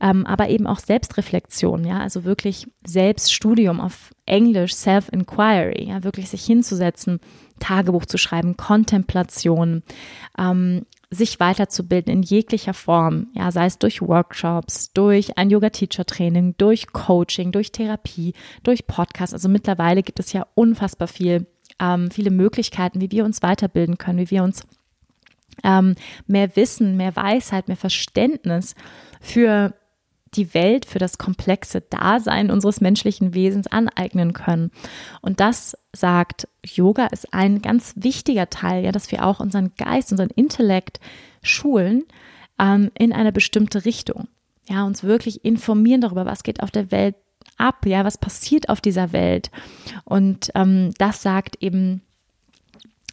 ähm, 0.00 0.26
aber 0.26 0.48
eben 0.48 0.66
auch 0.66 0.78
Selbstreflexion, 0.78 1.84
ja, 1.84 2.00
also 2.00 2.24
wirklich 2.24 2.66
Selbststudium 2.86 3.80
auf 3.80 4.12
Englisch, 4.26 4.74
Self-Inquiry, 4.74 5.88
ja, 5.88 6.02
wirklich 6.04 6.30
sich 6.30 6.44
hinzusetzen, 6.44 7.20
Tagebuch 7.58 8.06
zu 8.06 8.18
schreiben, 8.18 8.56
Kontemplation, 8.56 9.82
ähm, 10.38 10.86
sich 11.10 11.40
weiterzubilden 11.40 12.12
in 12.12 12.22
jeglicher 12.22 12.72
Form, 12.72 13.28
ja, 13.34 13.50
sei 13.50 13.66
es 13.66 13.78
durch 13.78 14.00
Workshops, 14.00 14.92
durch 14.92 15.36
ein 15.36 15.50
Yoga-Teacher-Training, 15.50 16.54
durch 16.56 16.92
Coaching, 16.92 17.50
durch 17.50 17.72
Therapie, 17.72 18.32
durch 18.62 18.86
Podcast. 18.86 19.34
Also 19.34 19.48
mittlerweile 19.48 20.02
gibt 20.02 20.20
es 20.20 20.32
ja 20.32 20.46
unfassbar 20.54 21.08
viel 21.08 21.46
ähm, 21.80 22.10
viele 22.10 22.30
Möglichkeiten, 22.30 23.00
wie 23.00 23.10
wir 23.10 23.24
uns 23.24 23.42
weiterbilden 23.42 23.98
können, 23.98 24.18
wie 24.18 24.30
wir 24.30 24.44
uns 24.44 24.62
ähm, 25.64 25.94
mehr 26.26 26.54
Wissen, 26.56 26.96
mehr 26.96 27.16
Weisheit, 27.16 27.68
mehr 27.68 27.76
Verständnis 27.76 28.74
für 29.20 29.74
die 30.34 30.54
Welt, 30.54 30.86
für 30.86 30.98
das 30.98 31.18
komplexe 31.18 31.80
Dasein 31.80 32.50
unseres 32.50 32.80
menschlichen 32.80 33.34
Wesens 33.34 33.66
aneignen 33.66 34.32
können. 34.32 34.70
Und 35.20 35.40
das 35.40 35.76
sagt 35.92 36.46
Yoga 36.64 37.06
ist 37.06 37.34
ein 37.34 37.62
ganz 37.62 37.94
wichtiger 37.96 38.48
Teil, 38.48 38.84
ja, 38.84 38.92
dass 38.92 39.10
wir 39.10 39.24
auch 39.26 39.40
unseren 39.40 39.72
Geist, 39.76 40.12
unseren 40.12 40.30
Intellekt 40.30 41.00
schulen 41.42 42.04
ähm, 42.60 42.90
in 42.96 43.12
eine 43.12 43.32
bestimmte 43.32 43.84
Richtung. 43.84 44.28
Ja, 44.68 44.84
uns 44.84 45.02
wirklich 45.02 45.44
informieren 45.44 46.00
darüber, 46.00 46.26
was 46.26 46.44
geht 46.44 46.62
auf 46.62 46.70
der 46.70 46.92
Welt 46.92 47.16
ab, 47.56 47.86
ja, 47.86 48.04
was 48.04 48.18
passiert 48.18 48.68
auf 48.68 48.80
dieser 48.80 49.12
Welt. 49.12 49.50
Und 50.04 50.50
ähm, 50.54 50.92
das 50.98 51.22
sagt 51.22 51.56
eben 51.62 52.02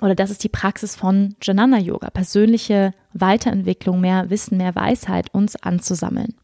oder 0.02 0.16
das 0.16 0.30
ist 0.30 0.44
die 0.44 0.50
Praxis 0.50 0.96
von 0.96 1.36
Janana 1.42 1.80
Yoga, 1.80 2.10
persönliche 2.10 2.94
Weiterentwicklung, 3.14 4.00
mehr 4.00 4.30
Wissen, 4.30 4.58
mehr 4.58 4.76
Weisheit 4.76 5.34
uns 5.34 5.56
anzusammeln. 5.56 6.36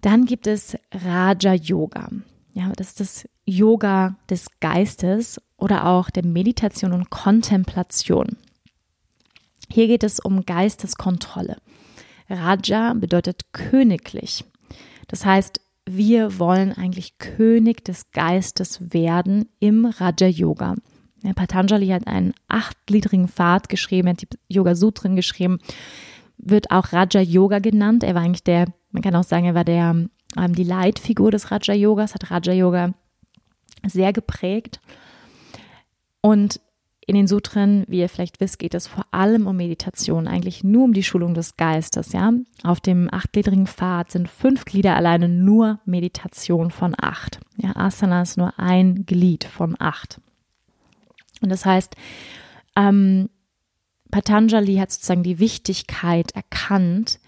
Dann 0.00 0.24
gibt 0.24 0.48
es 0.48 0.76
Raja 0.92 1.54
Yoga. 1.54 2.08
Ja, 2.52 2.72
das 2.76 2.88
ist 2.88 3.00
das 3.00 3.28
Yoga 3.46 4.16
des 4.28 4.48
Geistes 4.60 5.40
oder 5.56 5.86
auch 5.86 6.10
der 6.10 6.24
Meditation 6.24 6.92
und 6.92 7.10
Kontemplation. 7.10 8.36
Hier 9.70 9.86
geht 9.86 10.02
es 10.02 10.18
um 10.18 10.44
Geisteskontrolle. 10.44 11.56
Raja 12.28 12.94
bedeutet 12.94 13.52
königlich. 13.52 14.44
Das 15.06 15.24
heißt, 15.24 15.60
wir 15.88 16.38
wollen 16.38 16.72
eigentlich 16.72 17.18
König 17.18 17.84
des 17.84 18.10
Geistes 18.12 18.92
werden 18.92 19.48
im 19.58 19.86
Raja 19.86 20.28
Yoga. 20.28 20.74
Ja, 21.22 21.32
Patanjali 21.32 21.88
hat 21.88 22.06
einen 22.06 22.34
achtgliedrigen 22.48 23.28
Pfad 23.28 23.68
geschrieben, 23.68 24.08
hat 24.08 24.22
die 24.22 24.28
Yoga 24.48 24.74
Sutren 24.74 25.16
geschrieben, 25.16 25.58
wird 26.36 26.70
auch 26.70 26.92
Raja 26.92 27.20
Yoga 27.20 27.58
genannt. 27.58 28.02
Er 28.02 28.14
war 28.14 28.22
eigentlich 28.22 28.44
der, 28.44 28.66
man 28.90 29.02
kann 29.02 29.14
auch 29.14 29.24
sagen, 29.24 29.46
er 29.46 29.54
war 29.54 29.64
der, 29.64 30.08
ähm, 30.36 30.54
die 30.54 30.64
Leitfigur 30.64 31.30
des 31.30 31.50
Raja 31.50 31.74
Yogas, 31.74 32.14
hat 32.14 32.30
Raja 32.30 32.52
Yoga 32.52 32.94
sehr 33.86 34.12
geprägt. 34.12 34.80
Und 36.20 36.60
in 37.06 37.16
den 37.16 37.26
Sutren, 37.26 37.84
wie 37.88 37.98
ihr 38.00 38.08
vielleicht 38.08 38.40
wisst, 38.40 38.58
geht 38.58 38.74
es 38.74 38.86
vor 38.86 39.06
allem 39.10 39.46
um 39.46 39.56
Meditation, 39.56 40.28
eigentlich 40.28 40.62
nur 40.62 40.84
um 40.84 40.92
die 40.92 41.02
Schulung 41.02 41.34
des 41.34 41.56
Geistes, 41.56 42.12
ja. 42.12 42.32
Auf 42.62 42.80
dem 42.80 43.08
achtgliedrigen 43.12 43.66
Pfad 43.66 44.12
sind 44.12 44.28
fünf 44.28 44.64
Glieder 44.64 44.94
alleine 44.94 45.28
nur 45.28 45.80
Meditation 45.84 46.70
von 46.70 46.94
acht. 46.96 47.40
Ja, 47.56 47.74
Asana 47.74 48.22
ist 48.22 48.38
nur 48.38 48.58
ein 48.58 49.04
Glied 49.04 49.44
von 49.44 49.74
acht. 49.80 50.20
Und 51.40 51.50
das 51.50 51.66
heißt, 51.66 51.96
ähm, 52.76 53.28
Patanjali 54.12 54.76
hat 54.76 54.92
sozusagen 54.92 55.24
die 55.24 55.40
Wichtigkeit 55.40 56.32
erkannt, 56.32 57.18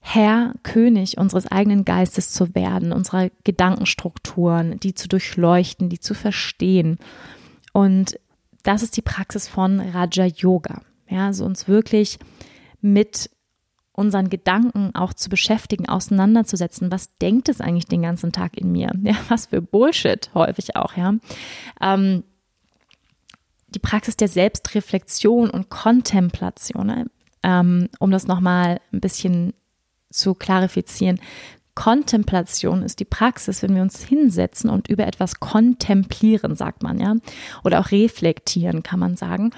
Herr, 0.00 0.54
König 0.62 1.18
unseres 1.18 1.46
eigenen 1.46 1.84
Geistes 1.84 2.30
zu 2.30 2.54
werden, 2.54 2.92
unserer 2.92 3.30
Gedankenstrukturen, 3.42 4.78
die 4.78 4.94
zu 4.94 5.08
durchleuchten, 5.08 5.88
die 5.88 5.98
zu 5.98 6.14
verstehen. 6.14 6.98
Und 7.72 8.18
das 8.66 8.82
ist 8.82 8.96
die 8.96 9.02
Praxis 9.02 9.48
von 9.48 9.80
Raja 9.80 10.26
Yoga. 10.26 10.82
Ja, 11.08 11.26
also 11.26 11.44
uns 11.44 11.68
wirklich 11.68 12.18
mit 12.80 13.30
unseren 13.92 14.28
Gedanken 14.28 14.94
auch 14.94 15.14
zu 15.14 15.30
beschäftigen, 15.30 15.88
auseinanderzusetzen. 15.88 16.90
Was 16.90 17.16
denkt 17.18 17.48
es 17.48 17.60
eigentlich 17.60 17.86
den 17.86 18.02
ganzen 18.02 18.32
Tag 18.32 18.56
in 18.56 18.72
mir? 18.72 18.90
Ja, 19.02 19.16
was 19.28 19.46
für 19.46 19.62
Bullshit 19.62 20.30
häufig 20.34 20.76
auch, 20.76 20.96
ja. 20.96 21.14
Ähm, 21.80 22.24
die 23.68 23.78
Praxis 23.78 24.16
der 24.16 24.28
Selbstreflexion 24.28 25.50
und 25.50 25.70
Kontemplation, 25.70 27.10
ähm, 27.42 27.88
um 27.98 28.10
das 28.10 28.26
nochmal 28.26 28.80
ein 28.92 29.00
bisschen 29.00 29.54
zu 30.10 30.34
klarifizieren. 30.34 31.20
Kontemplation 31.76 32.82
ist 32.82 32.98
die 32.98 33.04
Praxis, 33.04 33.62
wenn 33.62 33.74
wir 33.74 33.82
uns 33.82 34.02
hinsetzen 34.02 34.68
und 34.70 34.88
über 34.88 35.06
etwas 35.06 35.38
kontemplieren, 35.38 36.56
sagt 36.56 36.82
man, 36.82 36.98
ja. 36.98 37.14
Oder 37.62 37.78
auch 37.78 37.92
reflektieren, 37.92 38.82
kann 38.82 38.98
man 38.98 39.16
sagen, 39.16 39.52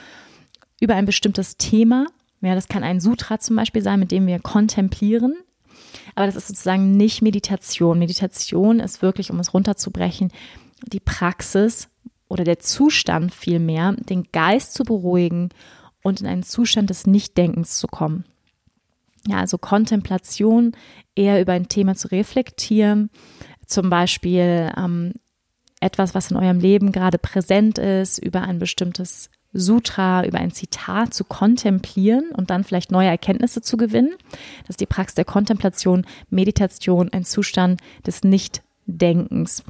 über 0.81 0.95
ein 0.97 1.07
bestimmtes 1.07 1.57
Thema. 1.57 2.07
Ja, 2.43 2.55
das 2.55 2.69
kann 2.69 2.85
ein 2.85 3.01
Sutra 3.01 3.39
zum 3.39 3.57
Beispiel 3.57 3.83
sein, 3.83 4.01
mit 4.01 4.11
dem 4.11 4.27
wir 4.27 4.41
kontemplieren. 4.41 5.37
Aber 6.15 6.27
das 6.27 6.37
ist 6.37 6.49
sozusagen 6.49 6.97
nicht 6.97 7.23
Meditation. 7.23 7.99
Meditation 7.99 8.81
ist 8.81 9.01
wirklich, 9.01 9.31
um 9.31 9.39
es 9.39 9.55
runterzubrechen, 9.55 10.33
die 10.85 11.01
Praxis 11.01 11.89
oder 12.29 12.45
der 12.45 12.59
Zustand 12.59 13.33
vielmehr, 13.33 13.93
den 13.93 14.25
Geist 14.33 14.75
zu 14.75 14.85
beruhigen 14.85 15.51
und 16.03 16.21
in 16.21 16.27
einen 16.27 16.43
Zustand 16.43 16.91
des 16.91 17.07
Nichtdenkens 17.07 17.79
zu 17.79 17.87
kommen. 17.87 18.25
Ja, 19.29 19.41
also 19.41 19.59
Kontemplation, 19.59 20.73
eher 21.14 21.41
über 21.41 21.53
ein 21.53 21.69
Thema 21.69 21.95
zu 21.95 22.09
reflektieren, 22.09 23.11
zum 23.67 23.91
Beispiel 23.91 24.73
ähm, 24.77 25.12
etwas, 25.81 26.14
was 26.14 26.31
in 26.31 26.38
eurem 26.38 26.61
Leben 26.61 26.93
gerade 26.93 27.19
präsent 27.19 27.79
ist, 27.79 28.19
über 28.19 28.41
ein 28.41 28.59
bestimmtes 28.59 29.31
Sutra, 29.53 30.25
über 30.25 30.38
ein 30.38 30.51
Zitat 30.51 31.12
zu 31.12 31.25
kontemplieren 31.25 32.31
und 32.31 32.51
dann 32.51 32.64
vielleicht 32.64 32.91
neue 32.91 33.09
Erkenntnisse 33.09 33.61
zu 33.61 33.77
gewinnen. 33.77 34.14
Das 34.62 34.71
ist 34.71 34.81
die 34.81 34.87
Praxis 34.87 35.17
der 35.17 35.25
Kontemplation, 35.25 36.07
Meditation, 36.31 37.11
ein 37.12 37.25
Zustand 37.25 37.81
des 38.07 38.25
Nichtdenkens. 38.25 39.62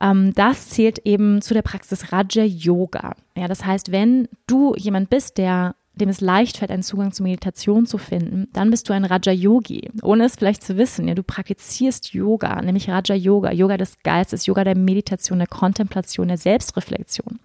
Ähm, 0.00 0.32
das 0.34 0.68
zählt 0.68 1.00
eben 1.04 1.42
zu 1.42 1.54
der 1.54 1.62
Praxis 1.62 2.12
Raja 2.12 2.44
Yoga. 2.44 3.14
Ja, 3.36 3.48
das 3.48 3.64
heißt, 3.64 3.90
wenn 3.90 4.28
du 4.46 4.74
jemand 4.76 5.10
bist, 5.10 5.38
der 5.38 5.74
dem 5.98 6.08
es 6.08 6.20
leicht 6.20 6.58
fällt, 6.58 6.70
einen 6.70 6.82
Zugang 6.82 7.12
zur 7.12 7.24
Meditation 7.24 7.86
zu 7.86 7.98
finden, 7.98 8.48
dann 8.52 8.70
bist 8.70 8.88
du 8.88 8.92
ein 8.92 9.04
Raja 9.04 9.32
Yogi, 9.32 9.90
ohne 10.02 10.24
es 10.24 10.36
vielleicht 10.36 10.62
zu 10.62 10.76
wissen. 10.76 11.08
Ja, 11.08 11.14
du 11.14 11.22
praktizierst 11.22 12.12
Yoga, 12.12 12.60
nämlich 12.62 12.88
Raja 12.88 13.14
Yoga, 13.14 13.52
Yoga 13.52 13.76
des 13.76 13.98
Geistes, 14.02 14.46
Yoga 14.46 14.64
der 14.64 14.76
Meditation, 14.76 15.38
der 15.38 15.48
Kontemplation, 15.48 16.28
der 16.28 16.38
Selbstreflexion, 16.38 17.38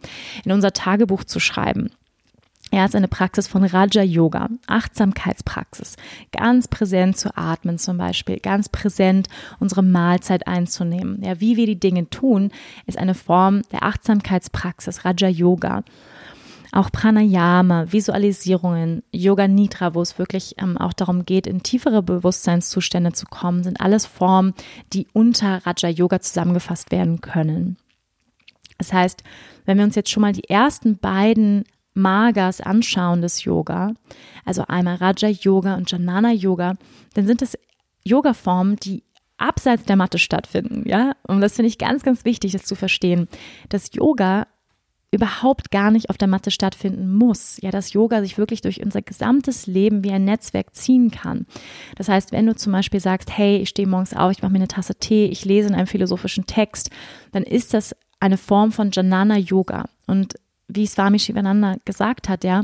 in 0.45 0.51
unser 0.51 0.71
Tagebuch 0.71 1.23
zu 1.23 1.39
schreiben. 1.39 1.89
Er 2.73 2.85
ist 2.85 2.95
eine 2.95 3.07
Praxis 3.07 3.47
von 3.47 3.63
Raja 3.63 4.01
Yoga, 4.01 4.49
Achtsamkeitspraxis, 4.65 5.95
ganz 6.31 6.67
präsent 6.67 7.17
zu 7.17 7.37
atmen 7.37 7.77
zum 7.77 7.99
Beispiel, 7.99 8.39
ganz 8.39 8.67
präsent 8.67 9.27
unsere 9.59 9.83
Mahlzeit 9.83 10.47
einzunehmen. 10.47 11.21
Ja, 11.21 11.39
wie 11.39 11.55
wir 11.55 11.67
die 11.67 11.79
Dinge 11.79 12.09
tun, 12.09 12.49
ist 12.87 12.97
eine 12.97 13.13
Form 13.13 13.61
der 13.71 13.83
Achtsamkeitspraxis, 13.83 15.05
Raja 15.05 15.27
Yoga. 15.27 15.83
Auch 16.73 16.91
Pranayama, 16.91 17.91
Visualisierungen, 17.91 19.03
Yoga 19.11 19.47
Nidra, 19.47 19.93
wo 19.93 20.01
es 20.01 20.17
wirklich 20.17 20.55
ähm, 20.57 20.75
auch 20.75 20.93
darum 20.93 21.23
geht, 21.23 21.45
in 21.45 21.61
tiefere 21.61 22.01
Bewusstseinszustände 22.01 23.13
zu 23.13 23.27
kommen, 23.27 23.63
sind 23.63 23.79
alles 23.79 24.07
Formen, 24.07 24.55
die 24.91 25.05
unter 25.13 25.61
Raja 25.67 25.87
Yoga 25.89 26.19
zusammengefasst 26.19 26.91
werden 26.91 27.21
können. 27.21 27.77
Das 28.79 28.91
heißt, 28.91 29.21
wenn 29.65 29.77
wir 29.77 29.85
uns 29.85 29.93
jetzt 29.93 30.09
schon 30.09 30.21
mal 30.21 30.33
die 30.33 30.49
ersten 30.49 30.97
beiden 30.97 31.65
Magas 31.93 32.59
anschauen 32.59 33.21
des 33.21 33.43
Yoga, 33.43 33.93
also 34.43 34.63
einmal 34.67 34.95
Raja 34.95 35.29
Yoga 35.29 35.75
und 35.75 35.91
Janana 35.91 36.31
Yoga, 36.31 36.73
dann 37.13 37.27
sind 37.27 37.43
es 37.43 37.55
Yoga-Formen, 38.03 38.77
die 38.77 39.03
abseits 39.37 39.83
der 39.83 39.95
Matte 39.95 40.17
stattfinden, 40.17 40.89
ja? 40.89 41.13
Und 41.27 41.41
das 41.41 41.55
finde 41.55 41.67
ich 41.67 41.77
ganz, 41.77 42.01
ganz 42.01 42.25
wichtig, 42.25 42.53
das 42.53 42.63
zu 42.63 42.73
verstehen, 42.73 43.27
dass 43.69 43.93
Yoga 43.93 44.47
überhaupt 45.13 45.71
gar 45.71 45.91
nicht 45.91 46.09
auf 46.09 46.17
der 46.17 46.27
Matte 46.27 46.51
stattfinden 46.51 47.13
muss. 47.13 47.57
Ja, 47.61 47.71
dass 47.71 47.93
Yoga 47.93 48.21
sich 48.21 48.37
wirklich 48.37 48.61
durch 48.61 48.83
unser 48.83 49.01
gesamtes 49.01 49.67
Leben 49.67 50.03
wie 50.03 50.11
ein 50.11 50.25
Netzwerk 50.25 50.75
ziehen 50.75 51.11
kann. 51.11 51.45
Das 51.95 52.09
heißt, 52.09 52.31
wenn 52.31 52.47
du 52.47 52.55
zum 52.55 52.71
Beispiel 52.71 52.99
sagst, 52.99 53.37
hey, 53.37 53.57
ich 53.57 53.69
stehe 53.69 53.87
morgens 53.87 54.15
auf, 54.15 54.31
ich 54.31 54.41
mache 54.41 54.51
mir 54.51 54.57
eine 54.57 54.67
Tasse 54.67 54.95
Tee, 54.95 55.25
ich 55.25 55.45
lese 55.45 55.69
in 55.69 55.75
einem 55.75 55.87
philosophischen 55.87 56.45
Text, 56.45 56.89
dann 57.31 57.43
ist 57.43 57.73
das 57.73 57.95
eine 58.19 58.37
Form 58.37 58.71
von 58.71 58.89
Janana 58.91 59.37
Yoga. 59.37 59.85
Und 60.07 60.35
wie 60.67 60.87
Swami 60.87 61.19
Shivananda 61.19 61.75
gesagt 61.85 62.27
hat, 62.27 62.43
ja, 62.43 62.63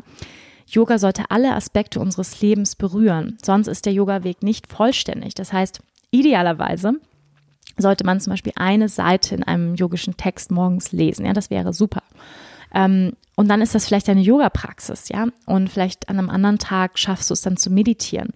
Yoga 0.67 0.99
sollte 0.99 1.29
alle 1.29 1.53
Aspekte 1.53 1.99
unseres 1.99 2.41
Lebens 2.41 2.75
berühren, 2.75 3.37
sonst 3.43 3.67
ist 3.67 3.85
der 3.85 3.93
Yoga-Weg 3.93 4.43
nicht 4.43 4.67
vollständig. 4.67 5.33
Das 5.33 5.51
heißt, 5.51 5.79
idealerweise 6.11 6.93
sollte 7.81 8.05
man 8.05 8.19
zum 8.19 8.31
Beispiel 8.31 8.53
eine 8.55 8.89
Seite 8.89 9.35
in 9.35 9.43
einem 9.43 9.75
yogischen 9.75 10.17
Text 10.17 10.51
morgens 10.51 10.91
lesen. 10.91 11.25
Ja, 11.25 11.33
das 11.33 11.49
wäre 11.49 11.73
super. 11.73 12.03
Ähm, 12.73 13.13
und 13.35 13.47
dann 13.47 13.61
ist 13.61 13.73
das 13.73 13.87
vielleicht 13.87 14.09
eine 14.09 14.21
Yoga-Praxis, 14.21 15.09
ja. 15.09 15.27
Und 15.45 15.69
vielleicht 15.69 16.09
an 16.09 16.19
einem 16.19 16.29
anderen 16.29 16.59
Tag 16.59 16.99
schaffst 16.99 17.29
du 17.29 17.33
es 17.33 17.41
dann 17.41 17.57
zu 17.57 17.69
meditieren. 17.69 18.29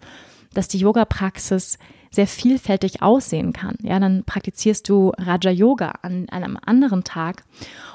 Dass 0.54 0.68
die 0.68 0.80
Yoga-Praxis 0.80 1.78
sehr 2.10 2.28
vielfältig 2.28 3.02
aussehen 3.02 3.54
kann. 3.54 3.76
Ja, 3.82 4.00
dann 4.00 4.24
praktizierst 4.24 4.88
du 4.88 5.12
Raja 5.18 5.50
Yoga 5.52 5.94
an, 6.04 6.28
an 6.30 6.44
einem 6.44 6.60
anderen 6.64 7.04
Tag 7.04 7.44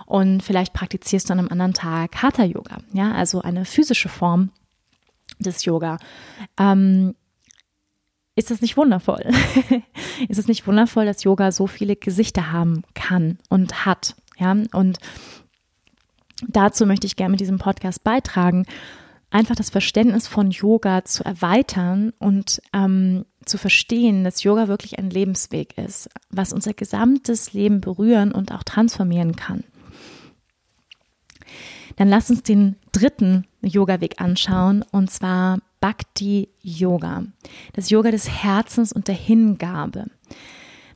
und 0.06 0.42
vielleicht 0.42 0.72
praktizierst 0.72 1.28
du 1.28 1.34
an 1.34 1.38
einem 1.38 1.48
anderen 1.48 1.72
Tag 1.72 2.20
Hatha 2.20 2.42
Yoga. 2.42 2.78
Ja, 2.92 3.12
also 3.12 3.42
eine 3.42 3.64
physische 3.64 4.08
Form 4.08 4.50
des 5.38 5.64
Yoga. 5.64 5.98
Ähm, 6.58 7.14
ist 8.38 8.52
das 8.52 8.60
nicht 8.60 8.76
wundervoll? 8.76 9.24
ist 10.28 10.38
es 10.38 10.46
nicht 10.46 10.66
wundervoll, 10.66 11.04
dass 11.04 11.24
Yoga 11.24 11.50
so 11.50 11.66
viele 11.66 11.96
Gesichter 11.96 12.52
haben 12.52 12.84
kann 12.94 13.38
und 13.48 13.84
hat? 13.84 14.14
Ja, 14.38 14.56
und 14.72 14.98
dazu 16.46 16.86
möchte 16.86 17.08
ich 17.08 17.16
gerne 17.16 17.32
mit 17.32 17.40
diesem 17.40 17.58
Podcast 17.58 18.04
beitragen, 18.04 18.64
einfach 19.30 19.56
das 19.56 19.70
Verständnis 19.70 20.28
von 20.28 20.52
Yoga 20.52 21.04
zu 21.04 21.24
erweitern 21.24 22.12
und 22.20 22.62
ähm, 22.72 23.24
zu 23.44 23.58
verstehen, 23.58 24.22
dass 24.22 24.44
Yoga 24.44 24.68
wirklich 24.68 25.00
ein 25.00 25.10
Lebensweg 25.10 25.76
ist, 25.76 26.08
was 26.30 26.52
unser 26.52 26.74
gesamtes 26.74 27.52
Leben 27.52 27.80
berühren 27.80 28.30
und 28.30 28.52
auch 28.52 28.62
transformieren 28.62 29.34
kann. 29.34 29.64
Dann 31.96 32.08
lass 32.08 32.30
uns 32.30 32.44
den 32.44 32.76
dritten 32.92 33.48
Yoga-Weg 33.62 34.20
anschauen 34.20 34.84
und 34.92 35.10
zwar 35.10 35.58
Bhakti 35.80 36.48
Yoga. 36.60 37.24
Das 37.72 37.90
Yoga 37.90 38.10
des 38.10 38.28
Herzens 38.28 38.92
und 38.92 39.08
der 39.08 39.14
Hingabe. 39.14 40.06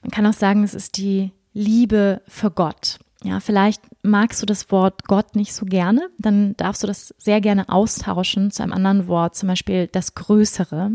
Man 0.02 0.10
kann 0.10 0.26
auch 0.26 0.32
sagen, 0.32 0.64
es 0.64 0.74
ist 0.74 0.96
die 0.96 1.32
Liebe 1.52 2.22
für 2.26 2.50
Gott. 2.50 2.98
Ja, 3.24 3.38
vielleicht 3.38 3.82
magst 4.02 4.42
du 4.42 4.46
das 4.46 4.70
Wort 4.72 5.04
Gott 5.04 5.36
nicht 5.36 5.54
so 5.54 5.64
gerne, 5.64 6.08
dann 6.18 6.56
darfst 6.56 6.82
du 6.82 6.88
das 6.88 7.14
sehr 7.18 7.40
gerne 7.40 7.68
austauschen 7.68 8.50
zu 8.50 8.64
einem 8.64 8.72
anderen 8.72 9.06
Wort, 9.06 9.36
zum 9.36 9.48
Beispiel 9.48 9.86
das 9.86 10.14
Größere 10.14 10.90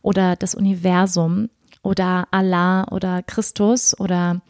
oder 0.00 0.36
das 0.36 0.54
Universum 0.54 1.50
oder 1.82 2.28
Allah 2.30 2.84
oder 2.90 3.22
Christus 3.22 3.98
oder 4.00 4.40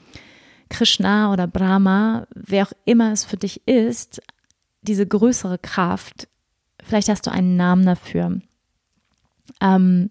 Krishna 0.68 1.32
oder 1.32 1.48
Brahma, 1.48 2.28
wer 2.32 2.66
auch 2.66 2.72
immer 2.84 3.12
es 3.12 3.24
für 3.24 3.36
dich 3.36 3.66
ist, 3.66 4.22
diese 4.82 5.06
größere 5.06 5.58
Kraft, 5.58 6.28
vielleicht 6.85 7.09
hast 7.09 7.27
du 7.27 7.33
einen 7.33 7.57
Namen 7.57 7.85
dafür. 7.85 8.40
Ähm, 9.61 10.11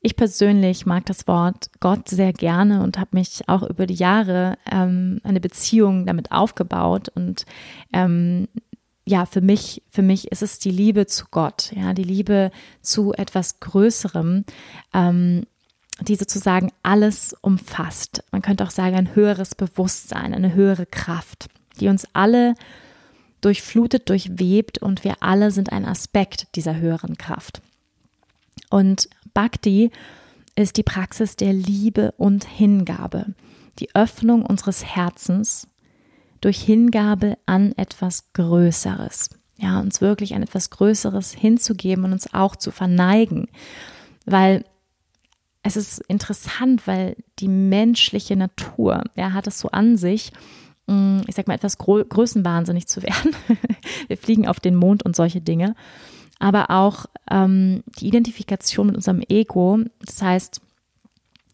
ich 0.00 0.16
persönlich 0.16 0.84
mag 0.84 1.06
das 1.06 1.28
Wort 1.28 1.70
Gott 1.78 2.08
sehr 2.08 2.32
gerne 2.32 2.82
und 2.82 2.98
habe 2.98 3.10
mich 3.12 3.48
auch 3.48 3.62
über 3.62 3.86
die 3.86 3.94
Jahre 3.94 4.58
ähm, 4.70 5.20
eine 5.22 5.40
Beziehung 5.40 6.06
damit 6.06 6.32
aufgebaut 6.32 7.08
und 7.14 7.46
ähm, 7.92 8.48
ja, 9.04 9.26
für 9.26 9.40
mich, 9.40 9.82
für 9.90 10.02
mich 10.02 10.30
ist 10.30 10.42
es 10.42 10.58
die 10.58 10.70
Liebe 10.70 11.06
zu 11.06 11.26
Gott, 11.30 11.72
ja, 11.74 11.92
die 11.92 12.04
Liebe 12.04 12.50
zu 12.82 13.12
etwas 13.12 13.58
Größerem, 13.60 14.44
ähm, 14.92 15.42
die 16.00 16.14
sozusagen 16.16 16.72
alles 16.82 17.34
umfasst. 17.40 18.24
Man 18.30 18.42
könnte 18.42 18.64
auch 18.64 18.70
sagen, 18.70 18.96
ein 18.96 19.14
höheres 19.14 19.54
Bewusstsein, 19.54 20.34
eine 20.34 20.54
höhere 20.54 20.86
Kraft, 20.86 21.48
die 21.80 21.88
uns 21.88 22.06
alle 22.12 22.54
durchflutet, 23.42 24.08
durchwebt 24.08 24.78
und 24.78 25.04
wir 25.04 25.16
alle 25.20 25.50
sind 25.50 25.72
ein 25.72 25.84
Aspekt 25.84 26.46
dieser 26.56 26.76
höheren 26.76 27.18
Kraft. 27.18 27.60
Und 28.70 29.08
Bhakti 29.34 29.90
ist 30.54 30.76
die 30.76 30.82
Praxis 30.82 31.36
der 31.36 31.52
Liebe 31.52 32.12
und 32.16 32.44
Hingabe, 32.44 33.34
die 33.78 33.94
Öffnung 33.94 34.44
unseres 34.44 34.84
Herzens 34.84 35.68
durch 36.40 36.60
Hingabe 36.60 37.38
an 37.46 37.72
etwas 37.76 38.32
Größeres. 38.32 39.30
Ja, 39.58 39.80
uns 39.80 40.00
wirklich 40.00 40.34
an 40.34 40.42
etwas 40.42 40.70
Größeres 40.70 41.32
hinzugeben 41.32 42.04
und 42.04 42.12
uns 42.12 42.34
auch 42.34 42.56
zu 42.56 42.70
verneigen. 42.70 43.48
Weil 44.26 44.64
es 45.62 45.76
ist 45.76 46.00
interessant, 46.08 46.86
weil 46.86 47.16
die 47.38 47.48
menschliche 47.48 48.36
Natur, 48.36 49.04
ja, 49.14 49.32
hat 49.32 49.46
es 49.46 49.60
so 49.60 49.68
an 49.70 49.96
sich, 49.96 50.32
ich 51.26 51.34
sag 51.34 51.48
mal, 51.48 51.54
etwas 51.54 51.78
größenwahnsinnig 51.78 52.86
zu 52.86 53.02
werden. 53.02 53.34
Wir 54.08 54.16
fliegen 54.16 54.46
auf 54.46 54.60
den 54.60 54.74
Mond 54.74 55.04
und 55.04 55.16
solche 55.16 55.40
Dinge. 55.40 55.74
Aber 56.38 56.70
auch 56.70 57.06
ähm, 57.30 57.82
die 57.98 58.08
Identifikation 58.08 58.88
mit 58.88 58.96
unserem 58.96 59.22
Ego, 59.28 59.78
das 60.04 60.20
heißt, 60.20 60.60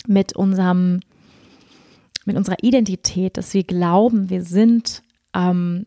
mit 0.06 0.34
unserem 0.34 1.00
mit 2.28 2.36
unserer 2.36 2.62
Identität, 2.62 3.38
dass 3.38 3.54
wir 3.54 3.64
glauben, 3.64 4.28
wir 4.28 4.42
sind 4.44 5.02
ähm, 5.34 5.86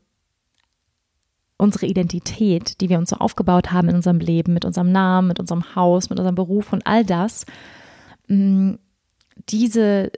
unsere 1.58 1.86
Identität, 1.86 2.82
die 2.82 2.90
wir 2.90 2.98
uns 2.98 3.12
so 3.12 3.18
aufgebaut 3.18 3.72
haben 3.72 3.90
in 3.90 3.96
unserem 3.96 4.20
Leben, 4.20 4.52
mit 4.52 4.66
unserem 4.66 4.92
Namen, 4.92 5.28
mit 5.28 5.40
unserem 5.40 5.76
Haus, 5.76 6.10
mit 6.10 6.18
unserem 6.18 6.34
Beruf 6.34 6.74
und 6.74 6.88
all 6.88 7.06
das, 7.06 7.46
mm, 8.28 8.74
diese 9.50 10.12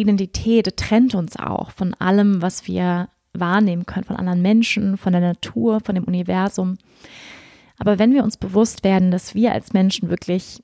Identität 0.00 0.76
trennt 0.76 1.14
uns 1.14 1.36
auch 1.36 1.70
von 1.70 1.94
allem, 1.94 2.42
was 2.42 2.66
wir 2.66 3.08
wahrnehmen 3.32 3.86
können, 3.86 4.04
von 4.04 4.16
anderen 4.16 4.42
Menschen, 4.42 4.96
von 4.96 5.12
der 5.12 5.22
Natur, 5.22 5.80
von 5.80 5.94
dem 5.94 6.04
Universum. 6.04 6.78
Aber 7.78 7.98
wenn 7.98 8.12
wir 8.12 8.24
uns 8.24 8.36
bewusst 8.36 8.84
werden, 8.84 9.10
dass 9.10 9.34
wir 9.34 9.52
als 9.52 9.72
Menschen 9.72 10.10
wirklich 10.10 10.62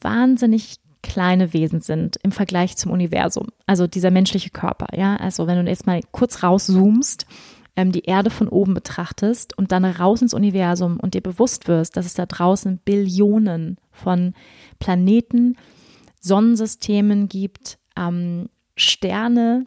wahnsinnig 0.00 0.76
kleine 1.02 1.52
Wesen 1.52 1.80
sind 1.80 2.16
im 2.22 2.32
Vergleich 2.32 2.76
zum 2.76 2.90
Universum. 2.90 3.48
Also 3.66 3.86
dieser 3.86 4.10
menschliche 4.10 4.50
Körper, 4.50 4.96
ja. 4.96 5.16
Also 5.16 5.46
wenn 5.46 5.62
du 5.62 5.70
jetzt 5.70 5.86
mal 5.86 6.00
kurz 6.12 6.42
rauszoomst, 6.42 7.26
ähm, 7.76 7.92
die 7.92 8.04
Erde 8.04 8.30
von 8.30 8.48
oben 8.48 8.72
betrachtest 8.72 9.56
und 9.58 9.70
dann 9.70 9.84
raus 9.84 10.22
ins 10.22 10.32
Universum 10.32 10.98
und 10.98 11.14
dir 11.14 11.20
bewusst 11.20 11.68
wirst, 11.68 11.96
dass 11.96 12.06
es 12.06 12.14
da 12.14 12.24
draußen 12.24 12.78
Billionen 12.78 13.76
von 13.92 14.32
Planeten, 14.78 15.56
Sonnensystemen 16.20 17.28
gibt, 17.28 17.78
ähm, 17.98 18.48
Sterne, 18.76 19.64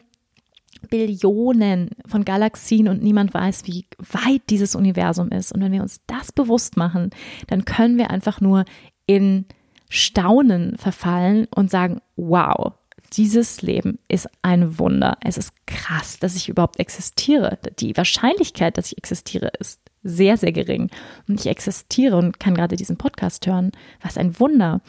Billionen 0.90 1.90
von 2.06 2.24
Galaxien 2.24 2.88
und 2.88 3.02
niemand 3.02 3.34
weiß, 3.34 3.66
wie 3.66 3.86
weit 3.98 4.42
dieses 4.48 4.74
Universum 4.74 5.30
ist. 5.30 5.52
Und 5.52 5.60
wenn 5.60 5.72
wir 5.72 5.82
uns 5.82 6.00
das 6.06 6.32
bewusst 6.32 6.76
machen, 6.76 7.10
dann 7.48 7.64
können 7.64 7.98
wir 7.98 8.10
einfach 8.10 8.40
nur 8.40 8.64
in 9.06 9.46
Staunen 9.88 10.76
verfallen 10.76 11.46
und 11.54 11.70
sagen, 11.70 12.00
wow, 12.16 12.74
dieses 13.14 13.62
Leben 13.62 13.98
ist 14.08 14.28
ein 14.42 14.78
Wunder. 14.78 15.16
Es 15.22 15.38
ist 15.38 15.52
krass, 15.66 16.18
dass 16.18 16.36
ich 16.36 16.48
überhaupt 16.48 16.78
existiere. 16.78 17.58
Die 17.78 17.96
Wahrscheinlichkeit, 17.96 18.76
dass 18.76 18.92
ich 18.92 18.98
existiere, 18.98 19.50
ist 19.58 19.80
sehr, 20.02 20.36
sehr 20.36 20.52
gering. 20.52 20.90
Und 21.26 21.40
ich 21.40 21.46
existiere 21.46 22.16
und 22.16 22.38
kann 22.38 22.54
gerade 22.54 22.76
diesen 22.76 22.98
Podcast 22.98 23.46
hören. 23.46 23.72
Was 24.02 24.18
ein 24.18 24.38
Wunder. 24.38 24.82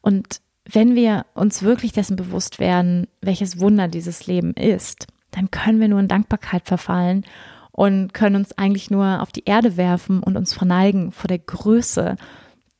Und 0.00 0.40
wenn 0.64 0.94
wir 0.94 1.26
uns 1.34 1.62
wirklich 1.62 1.92
dessen 1.92 2.16
bewusst 2.16 2.58
werden, 2.58 3.06
welches 3.20 3.60
Wunder 3.60 3.88
dieses 3.88 4.26
Leben 4.26 4.54
ist, 4.54 5.06
dann 5.30 5.50
können 5.50 5.80
wir 5.80 5.88
nur 5.88 6.00
in 6.00 6.08
Dankbarkeit 6.08 6.66
verfallen 6.66 7.24
und 7.72 8.14
können 8.14 8.36
uns 8.36 8.56
eigentlich 8.56 8.90
nur 8.90 9.20
auf 9.20 9.32
die 9.32 9.44
Erde 9.44 9.76
werfen 9.76 10.22
und 10.22 10.36
uns 10.36 10.54
verneigen 10.54 11.12
vor 11.12 11.28
der 11.28 11.40
Größe 11.40 12.16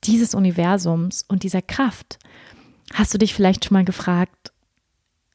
dieses 0.05 0.35
Universums 0.35 1.25
und 1.27 1.43
dieser 1.43 1.63
Kraft. 1.63 2.19
Hast 2.93 3.13
du 3.13 3.19
dich 3.19 3.35
vielleicht 3.35 3.65
schon 3.65 3.75
mal 3.75 3.85
gefragt, 3.85 4.53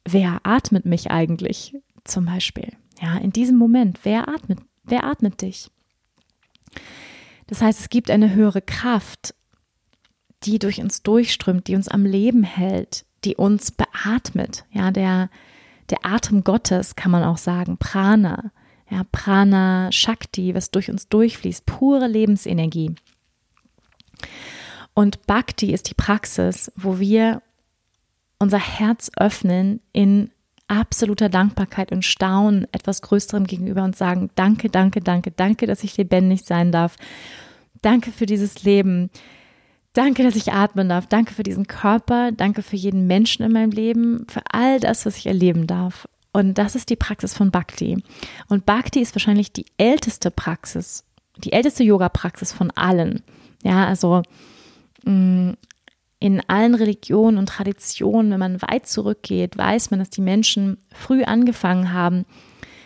wer 0.05 0.39
atmet 0.43 0.85
mich 0.85 1.11
eigentlich 1.11 1.75
zum 2.03 2.25
Beispiel? 2.25 2.71
Ja, 3.01 3.17
in 3.17 3.31
diesem 3.31 3.57
Moment, 3.57 3.99
wer 4.03 4.29
atmet, 4.29 4.59
wer 4.83 5.03
atmet 5.03 5.41
dich? 5.41 5.69
Das 7.47 7.61
heißt, 7.61 7.79
es 7.79 7.89
gibt 7.89 8.11
eine 8.11 8.33
höhere 8.33 8.61
Kraft, 8.61 9.33
die 10.43 10.59
durch 10.59 10.81
uns 10.81 11.03
durchströmt, 11.03 11.67
die 11.67 11.75
uns 11.75 11.87
am 11.87 12.05
Leben 12.05 12.43
hält, 12.43 13.05
die 13.23 13.35
uns 13.35 13.71
beatmet. 13.71 14.65
Ja, 14.71 14.91
der, 14.91 15.29
der 15.89 16.05
Atem 16.05 16.43
Gottes 16.43 16.95
kann 16.95 17.11
man 17.11 17.23
auch 17.23 17.37
sagen, 17.37 17.77
Prana. 17.77 18.51
Ja, 18.89 19.03
Prana 19.11 19.91
Shakti, 19.91 20.55
was 20.55 20.71
durch 20.71 20.89
uns 20.89 21.09
durchfließt, 21.09 21.65
pure 21.65 22.07
Lebensenergie. 22.07 22.95
Und 24.93 25.25
Bhakti 25.27 25.71
ist 25.73 25.89
die 25.89 25.93
Praxis, 25.93 26.71
wo 26.75 26.99
wir 26.99 27.41
unser 28.39 28.57
Herz 28.57 29.11
öffnen 29.17 29.81
in 29.93 30.31
absoluter 30.67 31.29
Dankbarkeit 31.29 31.91
und 31.91 32.05
Staunen 32.05 32.67
etwas 32.71 33.01
Größerem 33.01 33.45
gegenüber 33.45 33.83
und 33.83 33.95
sagen, 33.95 34.29
danke, 34.35 34.69
danke, 34.69 35.01
danke, 35.01 35.31
danke, 35.31 35.67
dass 35.67 35.83
ich 35.83 35.97
lebendig 35.97 36.43
sein 36.43 36.71
darf. 36.71 36.95
Danke 37.81 38.11
für 38.11 38.25
dieses 38.25 38.63
Leben. 38.63 39.09
Danke, 39.93 40.23
dass 40.23 40.35
ich 40.35 40.53
atmen 40.53 40.89
darf. 40.89 41.07
Danke 41.07 41.33
für 41.33 41.43
diesen 41.43 41.67
Körper. 41.67 42.31
Danke 42.31 42.61
für 42.61 42.75
jeden 42.75 43.07
Menschen 43.07 43.43
in 43.43 43.51
meinem 43.51 43.71
Leben, 43.71 44.25
für 44.29 44.41
all 44.51 44.79
das, 44.79 45.05
was 45.05 45.17
ich 45.17 45.25
erleben 45.25 45.67
darf. 45.67 46.07
Und 46.31 46.57
das 46.57 46.75
ist 46.75 46.89
die 46.89 46.95
Praxis 46.95 47.33
von 47.33 47.49
Bhakti. 47.49 48.03
Und 48.47 48.65
Bhakti 48.65 48.99
ist 49.01 49.15
wahrscheinlich 49.15 49.51
die 49.51 49.65
älteste 49.77 50.29
Praxis, 50.29 51.03
die 51.37 51.53
älteste 51.53 51.83
Yoga-Praxis 51.83 52.53
von 52.53 52.69
allen. 52.71 53.23
Ja, 53.63 53.87
also 53.87 54.21
Mm, 55.03 55.51
in 56.21 56.41
allen 56.49 56.75
Religionen 56.75 57.37
und 57.37 57.47
Traditionen, 57.47 58.31
wenn 58.31 58.39
man 58.39 58.61
weit 58.61 58.87
zurückgeht, 58.87 59.57
weiß 59.57 59.89
man, 59.91 59.99
dass 59.99 60.09
die 60.09 60.21
Menschen 60.21 60.77
früh 60.91 61.23
angefangen 61.23 61.93
haben, 61.93 62.25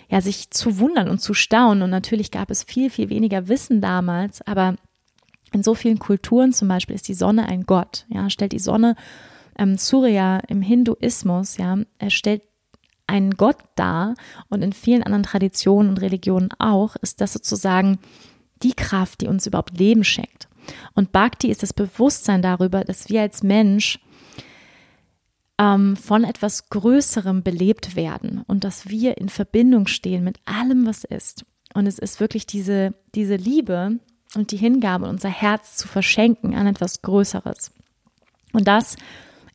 ja, 0.08 0.22
sich 0.22 0.52
zu 0.52 0.78
wundern 0.78 1.10
und 1.10 1.20
zu 1.20 1.34
staunen. 1.34 1.82
Und 1.82 1.90
natürlich 1.90 2.30
gab 2.30 2.52
es 2.52 2.62
viel, 2.62 2.92
viel 2.92 3.10
weniger 3.10 3.48
Wissen 3.48 3.82
damals, 3.82 4.46
aber 4.46 4.76
in 5.54 5.64
so 5.64 5.76
vielen 5.76 6.00
Kulturen 6.00 6.52
zum 6.52 6.68
Beispiel 6.68 6.96
ist 6.96 7.08
die 7.08 7.14
Sonne 7.14 7.48
ein 7.48 7.64
Gott. 7.64 8.06
Ja, 8.10 8.30
stellt 8.30 8.52
die 8.52 8.60
Sonne 8.60 8.96
ähm, 9.58 9.78
Surya 9.78 10.40
im 10.48 10.62
Hinduismus, 10.62 11.58
ja, 11.58 11.78
er 12.00 12.10
stellt 12.10 12.42
einen 13.08 13.32
Gott 13.36 13.58
dar 13.76 14.16
und 14.50 14.64
in 14.64 14.74
vielen 14.74 15.04
anderen 15.04 15.24
Traditionen 15.24 15.90
und 15.90 16.02
Religionen 16.02 16.50
auch, 16.58 16.96
ist 16.98 17.22
das 17.22 17.34
sozusagen 17.34 18.00
die 18.64 18.74
Kraft, 18.74 19.22
die 19.22 19.28
uns 19.28 19.46
überhaupt 19.46 19.78
Leben 19.78 20.04
schenkt. 20.04 20.48
Und 20.96 21.12
Bhakti 21.12 21.50
ist 21.50 21.62
das 21.62 21.74
Bewusstsein 21.74 22.42
darüber, 22.42 22.84
dass 22.84 23.10
wir 23.10 23.22
als 23.22 23.44
Mensch 23.44 24.00
ähm, 25.60 25.96
von 25.98 26.24
etwas 26.24 26.70
Größerem 26.70 27.44
belebt 27.44 27.96
werden 27.96 28.44
und 28.48 28.64
dass 28.64 28.88
wir 28.88 29.18
in 29.18 29.30
Verbindung 29.30 29.88
stehen 29.88 30.24
mit 30.24 30.40
allem, 30.46 30.86
was 30.86 31.04
ist. 31.04 31.46
Und 31.74 31.88
es 31.88 32.00
ist 32.00 32.20
wirklich 32.20 32.48
diese, 32.48 32.94
diese 33.14 33.36
Liebe 33.36 34.00
und 34.36 34.52
die 34.52 34.58
Hingabe, 34.58 35.08
unser 35.08 35.30
Herz 35.30 35.78
zu 35.78 35.88
verschenken 35.88 36.56
an 36.56 36.68
etwas 36.68 37.02
Größeres. 37.02 37.72
Und 38.52 38.68
das 38.68 38.96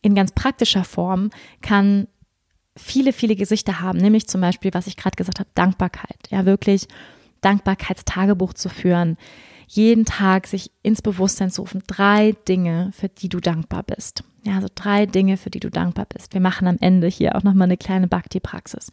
in 0.03 0.15
ganz 0.15 0.33
praktischer 0.33 0.85
Form 0.85 1.31
kann 1.61 2.09
viele, 2.77 3.13
viele 3.13 3.37
Gesichter 3.37 3.81
haben, 3.81 3.99
nämlich 3.99 4.29
zum 4.29 4.41
Beispiel, 4.41 4.73
was 4.73 4.87
ich 4.87 4.97
gerade 4.97 5.17
gesagt 5.17 5.41
habe, 5.41 5.51
Dankbarkeit. 5.55 6.19
Ja, 6.31 6.47
wirklich 6.47 6.87
Dankbarkeitstagebuch 7.41 8.55
zu 8.55 8.69
führen, 8.69 9.17
jeden 9.67 10.05
Tag 10.05 10.47
sich 10.47 10.71
ins 10.83 11.03
Bewusstsein 11.03 11.51
zu 11.51 11.63
rufen, 11.63 11.83
drei 11.87 12.33
Dinge, 12.49 12.91
für 12.93 13.09
die 13.09 13.29
du 13.29 13.39
dankbar 13.41 13.83
bist. 13.83 14.25
Ja, 14.45 14.55
also 14.55 14.69
drei 14.75 15.05
Dinge, 15.07 15.37
für 15.37 15.51
die 15.51 15.61
du 15.61 15.71
dankbar 15.71 16.07
bist. 16.07 16.33
Wir 16.33 16.41
machen 16.41 16.67
am 16.67 16.79
Ende 16.81 17.07
hier 17.07 17.37
auch 17.37 17.43
nochmal 17.43 17.67
eine 17.67 17.77
kleine 17.77 18.09
Bhakti-Praxis. 18.09 18.91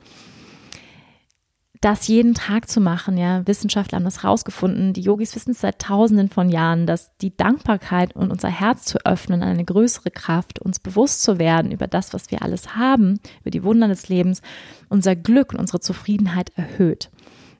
Das 1.82 2.08
jeden 2.08 2.34
Tag 2.34 2.70
zu 2.70 2.80
machen, 2.80 3.18
ja, 3.18 3.46
Wissenschaftler 3.48 3.98
haben 3.98 4.06
das 4.06 4.24
rausgefunden, 4.24 4.94
die 4.94 5.02
Yogis 5.02 5.36
wissen 5.36 5.52
es 5.52 5.62
seit 5.62 5.80
tausenden 5.80 6.30
von 6.30 6.50
Jahren, 6.50 6.88
dass 6.88 7.16
die 7.18 7.36
Dankbarkeit 7.36 8.16
und 8.16 8.32
unser 8.32 8.50
Herz 8.50 8.86
zu 8.86 9.06
öffnen, 9.06 9.44
eine 9.44 9.66
größere 9.66 10.12
Kraft, 10.12 10.60
uns 10.60 10.80
bewusst 10.80 11.22
zu 11.22 11.40
werden 11.40 11.72
über 11.72 11.88
das, 11.88 12.14
was 12.14 12.32
wir 12.32 12.42
alles 12.42 12.76
haben, 12.76 13.20
über 13.42 13.52
die 13.52 13.64
Wunder 13.64 13.88
des 13.88 14.10
Lebens, 14.10 14.42
unser 14.90 15.16
Glück 15.16 15.54
und 15.54 15.60
unsere 15.60 15.80
Zufriedenheit 15.80 16.52
erhöht. 16.56 17.10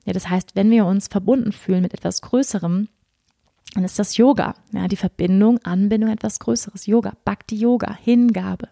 Ja, 0.04 0.12
das 0.12 0.28
heißt, 0.28 0.54
wenn 0.54 0.70
wir 0.70 0.86
uns 0.86 1.08
verbunden 1.08 1.52
fühlen 1.52 1.82
mit 1.82 1.94
etwas 1.94 2.22
Größerem, 2.22 2.88
dann 3.74 3.84
ist 3.84 3.98
das 3.98 4.16
Yoga, 4.16 4.54
ja, 4.72 4.88
die 4.88 4.96
Verbindung, 4.96 5.58
Anbindung 5.64 6.10
etwas 6.10 6.38
Größeres, 6.38 6.86
Yoga, 6.86 7.12
Bhakti 7.24 7.56
Yoga, 7.56 7.96
Hingabe. 8.00 8.68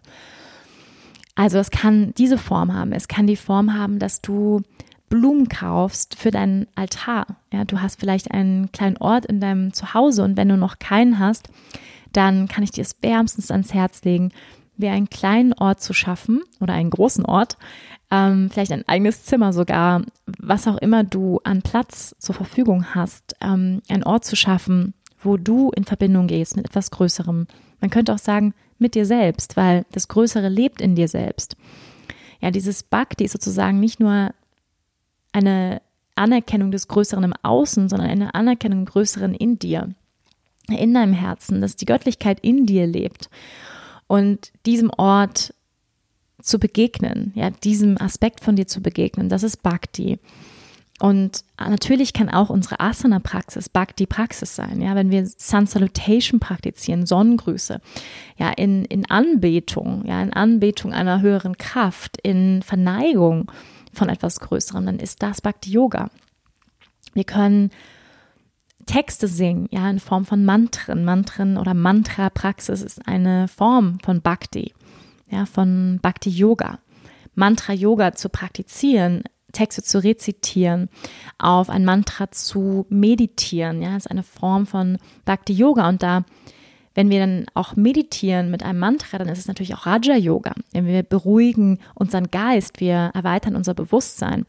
Also 1.35 1.59
es 1.59 1.69
kann 1.69 2.13
diese 2.17 2.37
Form 2.37 2.73
haben. 2.73 2.93
Es 2.93 3.09
kann 3.09 3.27
die 3.27 3.35
Form 3.35 3.73
haben, 3.73 3.99
dass 3.99 4.21
du 4.21 4.61
Blumen 5.09 5.49
kaufst 5.49 6.15
für 6.15 6.31
deinen 6.31 6.67
Altar. 6.75 7.27
Ja, 7.51 7.65
du 7.65 7.81
hast 7.81 7.99
vielleicht 7.99 8.31
einen 8.31 8.71
kleinen 8.71 8.97
Ort 8.97 9.25
in 9.25 9.39
deinem 9.39 9.73
Zuhause 9.73 10.23
und 10.23 10.37
wenn 10.37 10.49
du 10.49 10.57
noch 10.57 10.79
keinen 10.79 11.19
hast, 11.19 11.49
dann 12.11 12.47
kann 12.47 12.63
ich 12.63 12.71
dir 12.71 12.81
es 12.81 12.95
wärmstens 13.01 13.51
ans 13.51 13.73
Herz 13.73 14.03
legen, 14.03 14.31
dir 14.77 14.91
einen 14.91 15.09
kleinen 15.09 15.53
Ort 15.53 15.81
zu 15.81 15.93
schaffen 15.93 16.41
oder 16.59 16.73
einen 16.73 16.89
großen 16.89 17.25
Ort, 17.25 17.57
ähm, 18.11 18.49
vielleicht 18.51 18.71
ein 18.71 18.87
eigenes 18.87 19.23
Zimmer 19.23 19.53
sogar, 19.53 20.03
was 20.39 20.67
auch 20.67 20.77
immer 20.77 21.03
du 21.03 21.39
an 21.43 21.61
Platz 21.61 22.15
zur 22.19 22.35
Verfügung 22.35 22.93
hast, 22.93 23.35
ähm, 23.41 23.81
einen 23.89 24.03
Ort 24.03 24.25
zu 24.25 24.35
schaffen, 24.35 24.93
wo 25.19 25.37
du 25.37 25.71
in 25.71 25.85
Verbindung 25.85 26.27
gehst 26.27 26.55
mit 26.55 26.65
etwas 26.65 26.91
Größerem. 26.91 27.47
Man 27.81 27.89
könnte 27.89 28.13
auch 28.13 28.19
sagen, 28.19 28.53
mit 28.77 28.95
dir 28.95 29.05
selbst, 29.05 29.57
weil 29.57 29.85
das 29.91 30.07
Größere 30.07 30.49
lebt 30.49 30.81
in 30.81 30.95
dir 30.95 31.07
selbst. 31.07 31.55
Ja, 32.41 32.51
dieses 32.51 32.83
Bhakti 32.83 33.23
ist 33.23 33.31
sozusagen 33.31 33.79
nicht 33.79 33.99
nur 33.99 34.31
eine 35.35 35.81
Anerkennung 36.15 36.71
des 36.71 36.87
Größeren 36.87 37.23
im 37.23 37.33
Außen, 37.43 37.89
sondern 37.89 38.09
eine 38.09 38.33
Anerkennung 38.33 38.79
im 38.79 38.85
Größeren 38.85 39.33
in 39.33 39.59
dir, 39.59 39.89
in 40.69 40.93
deinem 40.93 41.13
Herzen, 41.13 41.59
dass 41.61 41.75
die 41.75 41.85
Göttlichkeit 41.85 42.39
in 42.39 42.65
dir 42.65 42.87
lebt. 42.87 43.29
Und 44.07 44.51
diesem 44.65 44.89
Ort 44.91 45.53
zu 46.41 46.57
begegnen, 46.57 47.33
ja, 47.35 47.49
diesem 47.49 47.99
Aspekt 47.99 48.43
von 48.43 48.55
dir 48.55 48.67
zu 48.67 48.81
begegnen, 48.81 49.29
das 49.29 49.43
ist 49.43 49.61
Bhakti. 49.61 50.19
Und 51.01 51.43
natürlich 51.59 52.13
kann 52.13 52.29
auch 52.29 52.49
unsere 52.49 52.79
Asana-Praxis 52.79 53.67
Bhakti-Praxis 53.67 54.55
sein, 54.55 54.81
ja, 54.81 54.95
wenn 54.95 55.11
wir 55.11 55.25
Sun 55.25 55.65
Salutation 55.67 56.39
praktizieren, 56.39 57.05
Sonnengrüße, 57.05 57.81
ja, 58.37 58.51
in, 58.51 58.85
in 58.85 59.09
Anbetung, 59.09 60.05
ja, 60.05 60.21
in 60.23 60.31
Anbetung 60.31 60.93
einer 60.93 61.19
höheren 61.19 61.57
Kraft, 61.57 62.17
in 62.23 62.61
Verneigung, 62.61 63.51
von 63.95 64.09
etwas 64.09 64.39
Größerem, 64.39 64.85
dann 64.85 64.99
ist 64.99 65.23
das 65.23 65.41
Bhakti 65.41 65.71
Yoga. 65.71 66.09
Wir 67.13 67.23
können 67.23 67.71
Texte 68.85 69.27
singen, 69.27 69.67
ja, 69.71 69.89
in 69.89 69.99
Form 69.99 70.25
von 70.25 70.45
Mantren. 70.45 71.05
Mantren 71.05 71.57
oder 71.57 71.73
Mantra-Praxis 71.73 72.81
ist 72.81 73.07
eine 73.07 73.47
Form 73.47 73.99
von 74.03 74.21
Bhakti, 74.21 74.73
ja, 75.29 75.45
von 75.45 75.99
Bhakti 76.01 76.29
Yoga. 76.29 76.79
Mantra-Yoga 77.33 78.13
zu 78.13 78.29
praktizieren, 78.29 79.23
Texte 79.51 79.83
zu 79.83 80.03
rezitieren, 80.03 80.89
auf 81.37 81.69
ein 81.69 81.85
Mantra 81.85 82.31
zu 82.31 82.85
meditieren, 82.89 83.81
ja, 83.81 83.97
ist 83.97 84.11
eine 84.11 84.23
Form 84.23 84.67
von 84.67 84.97
Bhakti 85.25 85.53
Yoga 85.53 85.89
und 85.89 86.03
da 86.03 86.23
wenn 86.95 87.09
wir 87.09 87.19
dann 87.19 87.45
auch 87.53 87.75
meditieren 87.75 88.49
mit 88.49 88.63
einem 88.63 88.79
Mantra, 88.79 89.17
dann 89.17 89.27
ist 89.27 89.37
es 89.37 89.47
natürlich 89.47 89.75
auch 89.75 89.85
Raja 89.85 90.15
Yoga. 90.15 90.53
Wir 90.71 91.03
beruhigen 91.03 91.79
unseren 91.93 92.31
Geist, 92.31 92.79
wir 92.79 93.11
erweitern 93.13 93.57
unser 93.57 93.73
Bewusstsein. 93.73 94.45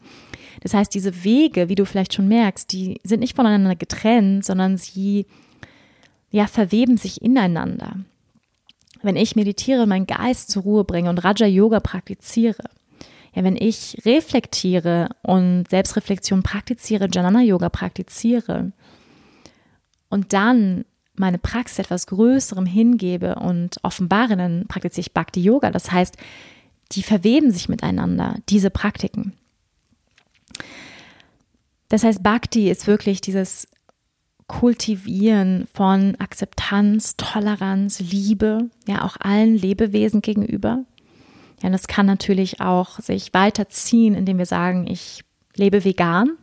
Das 0.61 0.73
heißt, 0.73 0.93
diese 0.93 1.25
Wege, 1.25 1.67
wie 1.67 1.75
du 1.75 1.85
vielleicht 1.85 2.13
schon 2.13 2.29
merkst, 2.29 2.71
die 2.71 2.99
sind 3.03 3.19
nicht 3.19 3.35
voneinander 3.35 3.75
getrennt, 3.75 4.45
sondern 4.45 4.77
sie 4.77 5.27
ja 6.31 6.47
verweben 6.47 6.97
sich 6.97 7.21
ineinander. 7.21 7.97
Wenn 9.03 9.17
ich 9.17 9.35
meditiere, 9.35 9.85
meinen 9.85 10.07
Geist 10.07 10.49
zur 10.49 10.63
Ruhe 10.63 10.83
bringe 10.85 11.09
und 11.09 11.23
Raja 11.23 11.45
Yoga 11.45 11.81
praktiziere, 11.81 12.63
ja, 13.35 13.43
wenn 13.43 13.57
ich 13.57 13.97
reflektiere 14.05 15.09
und 15.21 15.65
Selbstreflexion 15.69 16.43
praktiziere, 16.43 17.09
Janana 17.11 17.41
Yoga 17.41 17.69
praktiziere 17.69 18.71
und 20.09 20.33
dann 20.33 20.85
meine 21.19 21.37
Praxis 21.37 21.79
etwas 21.79 22.07
Größerem 22.07 22.65
hingebe 22.65 23.35
und 23.35 23.77
offenbare, 23.83 24.37
dann 24.37 24.65
praktiziere 24.67 25.01
ich 25.01 25.13
Bhakti 25.13 25.41
Yoga. 25.41 25.71
Das 25.71 25.91
heißt, 25.91 26.15
die 26.91 27.03
verweben 27.03 27.51
sich 27.51 27.69
miteinander, 27.69 28.35
diese 28.49 28.69
Praktiken. 28.69 29.33
Das 31.89 32.03
heißt, 32.03 32.23
Bhakti 32.23 32.69
ist 32.69 32.87
wirklich 32.87 33.21
dieses 33.21 33.67
Kultivieren 34.47 35.67
von 35.73 36.15
Akzeptanz, 36.19 37.17
Toleranz, 37.17 37.99
Liebe, 37.99 38.69
ja, 38.87 39.03
auch 39.03 39.17
allen 39.19 39.57
Lebewesen 39.57 40.21
gegenüber. 40.21 40.85
Ja, 41.61 41.69
das 41.69 41.87
kann 41.87 42.05
natürlich 42.05 42.61
auch 42.61 42.99
sich 42.99 43.33
weiterziehen, 43.33 44.15
indem 44.15 44.37
wir 44.37 44.45
sagen, 44.45 44.87
ich 44.87 45.23
lebe 45.55 45.83
vegan. 45.83 46.37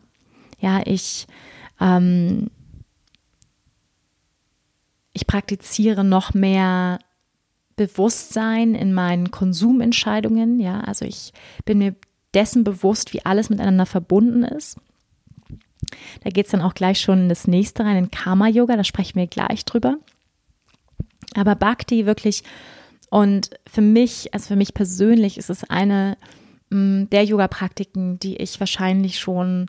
Ja, 0.61 0.83
ich 0.85 1.27
ähm, 1.81 2.51
ich 5.15 5.27
praktiziere 5.27 6.05
noch 6.05 6.35
mehr 6.35 6.99
Bewusstsein 7.77 8.75
in 8.75 8.93
meinen 8.93 9.31
Konsumentscheidungen. 9.31 10.61
Ja, 10.61 10.81
also 10.81 11.05
ich 11.05 11.33
bin 11.65 11.79
mir 11.79 11.95
dessen 12.35 12.65
bewusst, 12.65 13.15
wie 13.15 13.25
alles 13.25 13.49
miteinander 13.49 13.87
verbunden 13.87 14.43
ist. 14.43 14.77
Da 16.23 16.31
geht 16.31 16.47
es 16.47 16.53
dann 16.53 16.63
auch 16.63 16.75
gleich 16.75 17.01
schon 17.01 17.23
in 17.23 17.29
das 17.29 17.47
nächste 17.47 17.85
rein, 17.85 17.97
in 17.97 18.11
Karma-Yoga, 18.11 18.77
da 18.77 18.85
sprechen 18.85 19.19
wir 19.19 19.27
gleich 19.27 19.65
drüber. 19.65 19.97
Aber 21.35 21.55
Bhakti 21.55 22.07
wirklich, 22.07 22.43
und 23.11 23.51
für 23.67 23.81
mich, 23.81 24.35
also 24.35 24.49
für 24.49 24.57
mich 24.57 24.75
persönlich, 24.75 25.39
ist 25.39 25.51
es 25.51 25.63
eine 25.65 26.17
mm, 26.71 27.05
der 27.11 27.25
Yoga-Praktiken, 27.25 28.19
die 28.19 28.37
ich 28.37 28.59
wahrscheinlich 28.59 29.19
schon 29.19 29.67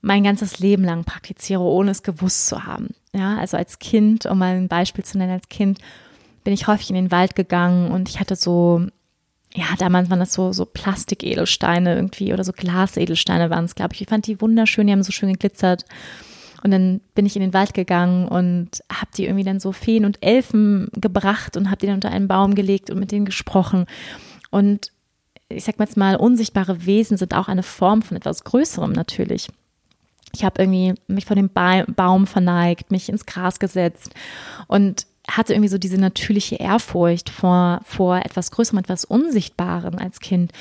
mein 0.00 0.24
ganzes 0.24 0.58
Leben 0.58 0.84
lang 0.84 1.04
praktiziere, 1.04 1.62
ohne 1.62 1.90
es 1.90 2.02
gewusst 2.02 2.46
zu 2.46 2.64
haben. 2.64 2.88
Ja, 3.12 3.38
also 3.38 3.56
als 3.56 3.78
Kind, 3.78 4.26
um 4.26 4.38
mal 4.38 4.54
ein 4.54 4.68
Beispiel 4.68 5.04
zu 5.04 5.18
nennen, 5.18 5.32
als 5.32 5.48
Kind 5.48 5.78
bin 6.44 6.52
ich 6.52 6.66
häufig 6.66 6.90
in 6.90 6.96
den 6.96 7.10
Wald 7.10 7.34
gegangen 7.34 7.90
und 7.90 8.08
ich 8.08 8.20
hatte 8.20 8.36
so, 8.36 8.86
ja, 9.54 9.66
damals 9.78 10.10
waren 10.10 10.20
das 10.20 10.32
so, 10.32 10.52
so 10.52 10.66
Plastikedelsteine 10.66 11.94
irgendwie 11.94 12.32
oder 12.32 12.44
so 12.44 12.52
Glasedelsteine 12.52 13.50
waren 13.50 13.64
es, 13.64 13.74
glaube 13.74 13.94
ich. 13.94 14.02
Ich 14.02 14.08
fand 14.08 14.26
die 14.26 14.40
wunderschön, 14.40 14.86
die 14.86 14.92
haben 14.92 15.02
so 15.02 15.12
schön 15.12 15.32
geglitzert. 15.32 15.84
Und 16.62 16.72
dann 16.72 17.00
bin 17.14 17.24
ich 17.24 17.36
in 17.36 17.42
den 17.42 17.54
Wald 17.54 17.72
gegangen 17.72 18.26
und 18.26 18.82
habe 18.92 19.10
die 19.16 19.24
irgendwie 19.24 19.44
dann 19.44 19.60
so 19.60 19.72
Feen 19.72 20.04
und 20.04 20.22
Elfen 20.22 20.88
gebracht 20.92 21.56
und 21.56 21.70
habe 21.70 21.78
die 21.78 21.86
dann 21.86 21.96
unter 21.96 22.10
einen 22.10 22.28
Baum 22.28 22.54
gelegt 22.54 22.90
und 22.90 22.98
mit 22.98 23.12
denen 23.12 23.26
gesprochen. 23.26 23.86
Und 24.50 24.92
ich 25.48 25.64
sag 25.64 25.78
mal 25.78 25.84
jetzt 25.84 25.96
mal, 25.96 26.16
unsichtbare 26.16 26.84
Wesen 26.84 27.16
sind 27.16 27.34
auch 27.34 27.48
eine 27.48 27.62
Form 27.62 28.02
von 28.02 28.16
etwas 28.16 28.44
Größerem 28.44 28.92
natürlich. 28.92 29.48
Ich 30.34 30.44
habe 30.44 30.62
irgendwie 30.62 30.94
mich 31.06 31.26
vor 31.26 31.36
dem 31.36 31.48
ba 31.48 31.84
Baum 31.86 32.26
verneigt, 32.26 32.90
mich 32.90 33.08
ins 33.08 33.26
Gras 33.26 33.58
gesetzt 33.58 34.14
und 34.66 35.06
hatte 35.28 35.52
irgendwie 35.52 35.68
so 35.68 35.78
diese 35.78 35.98
natürliche 35.98 36.56
Ehrfurcht 36.56 37.28
vor, 37.28 37.80
vor 37.84 38.18
etwas 38.18 38.50
Größerem, 38.50 38.78
etwas 38.78 39.04
Unsichtbarem 39.04 39.98
als 39.98 40.20
Kind. 40.20 40.52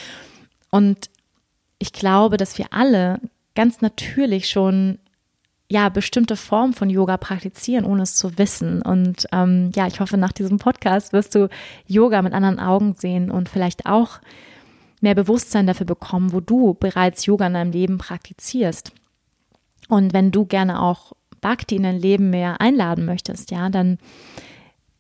Und 0.72 1.10
ich 1.80 1.94
glaube, 1.94 2.38
dass 2.38 2.58
wir 2.58 2.68
alle 2.72 3.20
ganz 3.56 3.82
natürlich 3.82 4.50
schon 4.50 5.00
ja 5.70 5.90
bestimmte 5.90 6.36
Formen 6.36 6.74
von 6.74 6.90
Yoga 6.90 7.18
praktizieren, 7.18 7.86
ohne 7.86 8.04
es 8.04 8.16
zu 8.16 8.38
wissen. 8.38 8.82
Und 8.82 9.28
ähm, 9.32 9.72
ja, 9.76 9.88
ich 9.88 10.00
hoffe, 10.00 10.18
nach 10.18 10.32
diesem 10.32 10.60
Podcast 10.60 11.14
wirst 11.14 11.36
du 11.36 11.50
Yoga 11.86 12.22
mit 12.22 12.34
anderen 12.34 12.60
Augen 12.60 12.94
sehen 12.94 13.32
und 13.32 13.50
vielleicht 13.50 13.86
auch 13.86 14.20
mehr 15.02 15.16
Bewusstsein 15.16 15.68
dafür 15.68 15.86
bekommen, 15.86 16.34
wo 16.34 16.40
du 16.40 16.74
bereits 16.74 17.26
Yoga 17.26 17.48
in 17.48 17.54
deinem 17.54 17.72
Leben 17.72 17.98
praktizierst. 17.98 18.92
Und 19.88 20.14
wenn 20.14 20.32
du 20.32 20.46
gerne 20.46 20.82
auch 20.82 21.14
Bhakti 21.42 21.76
in 21.76 21.84
dein 21.84 22.00
Leben 22.00 22.30
mehr 22.30 22.62
einladen 22.62 23.06
möchtest, 23.06 23.52
ja, 23.52 23.70
dann 23.70 23.98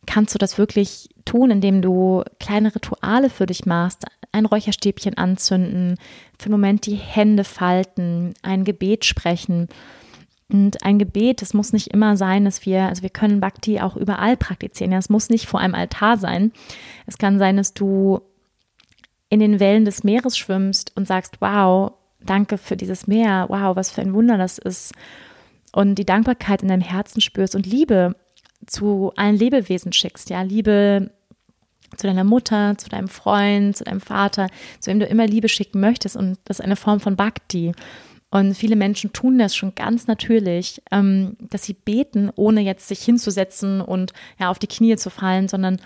kannst 0.06 0.34
du 0.34 0.39
das 0.39 0.58
wirklich 0.58 1.10
tun, 1.26 1.52
indem 1.52 1.82
du 1.82 2.23
kleine 2.39 2.73
Rituale 2.73 3.30
für 3.30 3.45
dich 3.45 3.65
machst, 3.65 4.06
ein 4.32 4.45
Räucherstäbchen 4.45 5.17
anzünden, 5.17 5.97
für 6.39 6.45
einen 6.45 6.54
Moment 6.54 6.86
die 6.86 6.95
Hände 6.95 7.43
falten, 7.43 8.34
ein 8.41 8.63
Gebet 8.63 9.06
sprechen. 9.06 9.67
Und 10.50 10.84
ein 10.86 10.97
Gebet, 10.97 11.41
es 11.41 11.54
muss 11.54 11.73
nicht 11.73 11.88
immer 11.88 12.15
sein, 12.15 12.45
dass 12.45 12.65
wir, 12.65 12.84
also 12.84 13.02
wir 13.02 13.10
können 13.10 13.41
Bhakti 13.41 13.82
auch 13.82 13.97
überall 13.97 14.38
praktizieren. 14.38 14.93
Ja, 14.93 14.97
es 14.97 15.10
muss 15.10 15.30
nicht 15.30 15.45
vor 15.45 15.60
einem 15.60 15.76
Altar 15.76 16.17
sein. 16.17 16.54
Es 17.06 17.17
kann 17.17 17.38
sein, 17.38 17.58
dass 17.58 17.73
du 17.73 18.21
in 19.30 19.41
den 19.41 19.60
Wellen 19.60 19.84
des 19.84 20.06
Meeres 20.06 20.38
schwimmst 20.38 20.93
und 20.95 21.06
sagst, 21.06 21.41
wow, 21.41 21.91
danke 22.30 22.58
für 22.58 22.78
dieses 22.78 23.08
Meer, 23.08 23.46
wow, 23.50 23.76
was 23.76 23.92
für 23.92 24.02
ein 24.02 24.13
Wunder 24.13 24.38
das 24.38 24.58
ist. 24.58 24.94
Und 25.74 25.96
die 25.96 26.06
Dankbarkeit 26.06 26.62
in 26.62 26.70
deinem 26.70 26.82
Herzen 26.82 27.22
spürst 27.22 27.56
und 27.56 27.66
Liebe 27.66 28.16
zu 28.66 29.12
allen 29.16 29.36
Lebewesen 29.36 29.94
schickst, 29.94 30.30
ja, 30.30 30.42
Liebe 30.42 31.12
zu 31.96 32.08
deiner 32.08 32.24
Mutter, 32.24 32.78
zu 32.78 32.90
deinem 32.90 33.08
Freund, 33.08 33.78
zu 33.78 33.84
deinem 33.84 34.02
Vater, 34.02 34.48
zu 34.80 34.90
wem 34.90 35.00
du 35.00 35.06
immer 35.06 35.26
Liebe 35.26 35.50
schicken 35.50 35.80
möchtest. 35.80 36.16
Und 36.16 36.38
das 36.46 36.60
ist 36.60 36.66
eine 36.66 36.76
Form 36.76 37.00
von 37.00 37.16
Bhakti. 37.16 37.72
Und 38.30 38.56
viele 38.56 38.76
Menschen 38.76 39.13
tun 39.13 39.40
das 39.40 39.56
schon 39.56 39.74
ganz 39.74 40.08
natürlich, 40.08 40.82
ähm, 40.92 41.38
dass 41.40 41.63
sie 41.63 41.74
beten, 41.74 42.30
ohne 42.36 42.62
jetzt 42.62 42.88
sich 42.88 43.02
hinzusetzen 43.02 43.80
und 43.80 44.12
ja 44.38 44.50
auf 44.50 44.60
die 44.60 44.68
Knie 44.68 44.98
zu 44.98 45.10
fallen, 45.10 45.48
sondern 45.48 45.80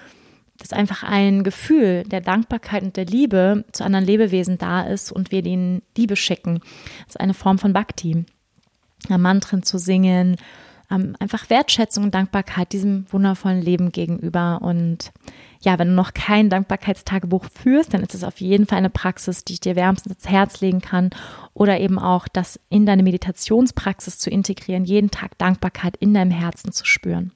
dass 0.61 0.73
einfach 0.73 1.03
ein 1.03 1.43
Gefühl 1.43 2.03
der 2.03 2.21
Dankbarkeit 2.21 2.83
und 2.83 2.95
der 2.95 3.05
Liebe 3.05 3.65
zu 3.71 3.83
anderen 3.83 4.05
Lebewesen 4.05 4.57
da 4.57 4.83
ist 4.83 5.11
und 5.11 5.31
wir 5.31 5.41
denen 5.41 5.81
Liebe 5.97 6.15
schicken. 6.15 6.61
Das 6.99 7.15
ist 7.15 7.19
eine 7.19 7.33
Form 7.33 7.57
von 7.57 7.73
Bhakti. 7.73 8.25
Mantren 9.09 9.63
zu 9.63 9.79
singen, 9.79 10.37
einfach 10.87 11.49
Wertschätzung 11.49 12.03
und 12.03 12.13
Dankbarkeit 12.13 12.71
diesem 12.71 13.05
wundervollen 13.11 13.61
Leben 13.61 13.91
gegenüber. 13.91 14.59
Und 14.61 15.11
ja, 15.61 15.79
wenn 15.79 15.87
du 15.87 15.93
noch 15.95 16.13
kein 16.13 16.49
Dankbarkeitstagebuch 16.49 17.45
führst, 17.45 17.93
dann 17.93 18.03
ist 18.03 18.13
es 18.13 18.23
auf 18.23 18.41
jeden 18.41 18.67
Fall 18.67 18.77
eine 18.77 18.89
Praxis, 18.89 19.43
die 19.43 19.53
ich 19.53 19.59
dir 19.59 19.75
wärmstens 19.75 20.15
ins 20.15 20.29
Herz 20.29 20.61
legen 20.61 20.81
kann. 20.81 21.09
Oder 21.53 21.79
eben 21.79 21.97
auch 21.97 22.27
das 22.27 22.59
in 22.69 22.85
deine 22.85 23.03
Meditationspraxis 23.03 24.19
zu 24.19 24.29
integrieren, 24.29 24.85
jeden 24.85 25.09
Tag 25.09 25.37
Dankbarkeit 25.37 25.97
in 25.97 26.13
deinem 26.13 26.31
Herzen 26.31 26.71
zu 26.71 26.85
spüren. 26.85 27.31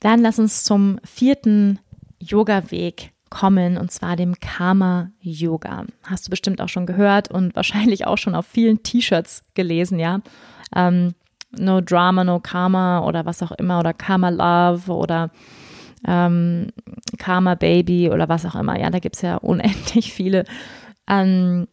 Dann 0.00 0.20
lass 0.20 0.38
uns 0.38 0.64
zum 0.64 0.98
vierten 1.04 1.78
Yoga-Weg 2.18 3.12
kommen, 3.30 3.78
und 3.78 3.92
zwar 3.92 4.16
dem 4.16 4.38
Karma-Yoga. 4.40 5.84
Hast 6.02 6.26
du 6.26 6.30
bestimmt 6.30 6.60
auch 6.60 6.68
schon 6.68 6.86
gehört 6.86 7.30
und 7.30 7.54
wahrscheinlich 7.56 8.06
auch 8.06 8.18
schon 8.18 8.34
auf 8.34 8.46
vielen 8.46 8.82
T-Shirts 8.82 9.44
gelesen, 9.54 9.98
ja. 9.98 10.20
Ähm, 10.74 11.14
no 11.56 11.80
Drama, 11.80 12.24
No 12.24 12.40
Karma 12.40 13.04
oder 13.04 13.24
was 13.26 13.42
auch 13.42 13.52
immer 13.52 13.80
oder 13.80 13.92
Karma 13.92 14.28
Love 14.28 14.92
oder 14.92 15.30
ähm, 16.06 16.68
Karma 17.18 17.54
Baby 17.54 18.10
oder 18.10 18.28
was 18.28 18.46
auch 18.46 18.54
immer. 18.54 18.78
Ja, 18.78 18.90
da 18.90 18.98
gibt 18.98 19.16
es 19.16 19.22
ja 19.22 19.36
unendlich 19.42 20.12
viele 20.12 20.44
ähm, 21.08 21.66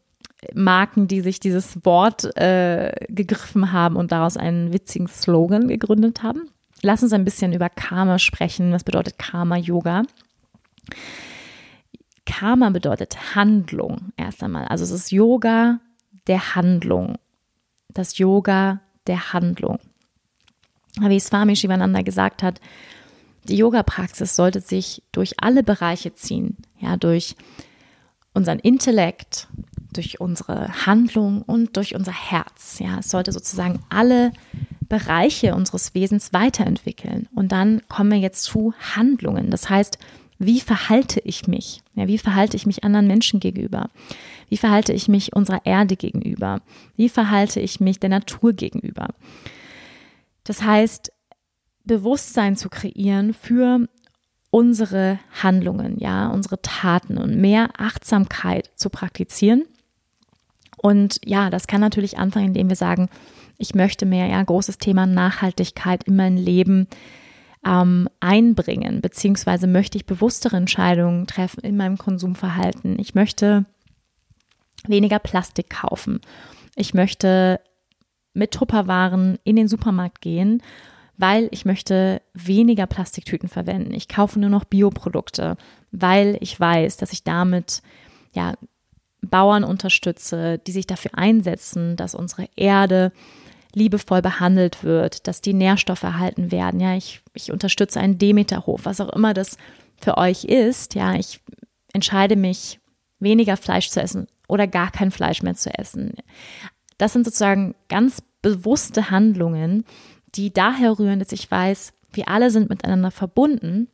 Marken, 0.54 1.08
die 1.08 1.22
sich 1.22 1.40
dieses 1.40 1.86
Wort 1.86 2.36
äh, 2.38 2.92
gegriffen 3.10 3.72
haben 3.72 3.96
und 3.96 4.12
daraus 4.12 4.38
einen 4.38 4.74
witzigen 4.74 5.08
Slogan 5.08 5.68
gegründet 5.68 6.24
haben. 6.24 6.50
Lass 6.88 7.04
uns 7.04 7.12
ein 7.12 7.26
bisschen 7.26 7.52
über 7.52 7.68
Karma 7.68 8.18
sprechen. 8.18 8.72
Was 8.72 8.86
bedeutet 8.86 9.20
Karma-Yoga? 9.20 10.04
Karma 12.26 12.70
bedeutet 12.70 13.36
Handlung 13.36 14.14
erst 14.16 14.42
einmal. 14.42 14.70
Also 14.70 14.86
es 14.86 14.92
ist 14.92 15.12
Yoga 15.12 15.82
der 16.28 16.56
Handlung. 16.56 17.18
Das 17.90 18.18
Yoga 18.18 18.80
der 19.06 19.34
Handlung. 19.34 19.80
Wie 21.02 21.20
Swami 21.20 21.58
Shivananda 21.58 22.04
gesagt 22.04 22.42
hat, 22.42 22.62
die 23.44 23.58
Yoga-Praxis 23.58 24.38
sollte 24.38 24.62
sich 24.62 25.04
durch 25.12 25.44
alle 25.44 25.64
Bereiche 25.64 26.16
ziehen, 26.16 26.56
ja, 26.80 26.96
durch 26.96 27.36
unseren 28.34 28.60
Intellekt, 28.60 29.50
durch 29.92 30.22
unsere 30.22 30.86
Handlung 30.86 31.42
und 31.42 31.76
durch 31.76 31.96
unser 31.96 32.14
Herz. 32.14 32.80
Ja, 32.80 33.00
es 33.00 33.10
sollte 33.10 33.34
sozusagen 33.34 33.84
alle 33.90 34.32
Bereiche 34.90 35.56
unseres 35.56 35.94
Wesens 35.94 36.34
weiterentwickeln. 36.34 37.28
Und 37.36 37.52
dann 37.52 37.82
kommen 37.88 38.12
wir 38.12 38.20
jetzt 38.20 38.44
zu 38.44 38.74
Handlungen. 38.96 39.50
Das 39.50 39.70
heißt, 39.70 39.98
wie 40.40 40.60
verhalte 40.62 41.20
ich 41.22 41.48
mich? 41.48 41.82
Ja, 41.96 42.08
wie 42.08 42.18
verhalte 42.18 42.58
ich 42.58 42.66
mich 42.66 42.84
anderen 42.84 43.08
Menschen 43.08 43.40
gegenüber? 43.40 43.90
Wie 44.50 44.58
verhalte 44.58 44.94
ich 44.94 45.08
mich 45.08 45.36
unserer 45.36 45.66
Erde 45.66 45.96
gegenüber? 45.96 46.62
Wie 46.96 47.10
verhalte 47.10 47.60
ich 47.60 47.80
mich 47.80 48.00
der 48.00 48.10
Natur 48.10 48.54
gegenüber? 48.54 49.08
Das 50.44 50.62
heißt, 50.62 51.12
Bewusstsein 51.84 52.56
zu 52.56 52.70
kreieren 52.70 53.34
für 53.34 53.88
unsere 54.50 55.20
Handlungen, 55.42 56.00
ja, 56.00 56.28
unsere 56.28 56.62
Taten 56.62 57.18
und 57.18 57.36
mehr 57.36 57.70
Achtsamkeit 57.78 58.70
zu 58.76 58.90
praktizieren. 58.90 59.64
Und 60.78 61.20
ja, 61.26 61.50
das 61.50 61.68
kann 61.68 61.82
natürlich 61.82 62.18
anfangen, 62.18 62.48
indem 62.48 62.70
wir 62.70 62.76
sagen, 62.76 63.10
ich 63.58 63.76
möchte 63.76 64.06
mehr, 64.06 64.28
ja, 64.28 64.42
großes 64.42 64.78
Thema 64.78 65.06
Nachhaltigkeit 65.06 66.04
in 66.04 66.16
mein 66.16 66.38
Leben 66.38 66.88
ähm, 67.66 68.08
einbringen, 68.20 69.02
beziehungsweise 69.02 69.68
möchte 69.68 69.98
ich 69.98 70.06
bewusstere 70.06 70.58
Entscheidungen 70.58 71.28
treffen 71.28 71.62
in 71.62 71.78
meinem 71.78 71.98
Konsumverhalten. 71.98 73.00
Ich 73.00 73.16
möchte 73.16 73.66
weniger 74.88 75.20
Plastik 75.20 75.70
kaufen. 75.70 76.22
Ich 76.76 76.94
möchte 76.94 77.60
mit 78.34 78.52
Tupperwaren 78.52 79.40
in 79.44 79.56
den 79.56 79.68
Supermarkt 79.68 80.22
gehen 80.22 80.62
weil 81.18 81.50
ich 81.52 81.66
möchte 81.66 82.22
weniger 82.34 82.86
Plastiktüten 82.86 83.50
verwenden. 83.50 83.94
Ich 83.94 84.08
kaufe 84.08 84.40
nur 84.40 84.50
noch 84.50 84.66
Bioprodukte, 84.66 85.58
weil 85.92 86.38
ich 86.42 86.58
weiß, 86.60 86.98
dass 86.98 87.12
ich 87.12 87.24
damit 87.24 87.82
ja 88.34 88.54
Bauern 89.22 89.64
unterstütze, 89.64 90.60
die 90.60 90.72
sich 90.72 90.86
dafür 90.86 91.12
einsetzen, 91.16 91.96
dass 91.96 92.14
unsere 92.14 92.48
Erde 92.56 93.12
liebevoll 93.78 94.22
behandelt 94.22 94.84
wird, 94.84 95.28
dass 95.28 95.42
die 95.42 95.54
Nährstoffe 95.54 96.04
erhalten 96.04 96.52
werden. 96.52 96.80
Ja, 96.80 96.96
ich, 96.96 97.22
ich 97.34 97.52
unterstütze 97.52 98.00
einen 98.00 98.18
Demeterhof, 98.18 98.86
was 98.86 99.00
auch 99.00 99.10
immer 99.10 99.34
das 99.34 99.58
für 100.02 100.18
euch 100.18 100.44
ist. 100.44 100.96
Ja, 100.96 101.16
ich 101.16 101.40
entscheide 101.94 102.36
mich, 102.36 102.80
weniger 103.20 103.58
Fleisch 103.58 103.90
zu 103.90 104.02
essen 104.02 104.28
oder 104.48 104.68
gar 104.68 104.92
kein 104.92 105.12
Fleisch 105.12 105.42
mehr 105.42 105.56
zu 105.56 105.78
essen. 105.78 106.14
Das 106.98 107.14
sind 107.14 107.26
sozusagen 107.26 107.76
ganz 107.90 108.22
bewusste 108.42 109.12
Handlungen, 109.12 109.86
die 110.36 110.52
daher 110.52 110.98
rühren, 110.98 111.20
dass 111.20 111.32
ich 111.32 111.50
weiß, 111.50 111.94
wir 112.14 112.28
alle 112.28 112.52
sind 112.52 112.70
miteinander 112.70 113.12
verbunden 113.12 113.88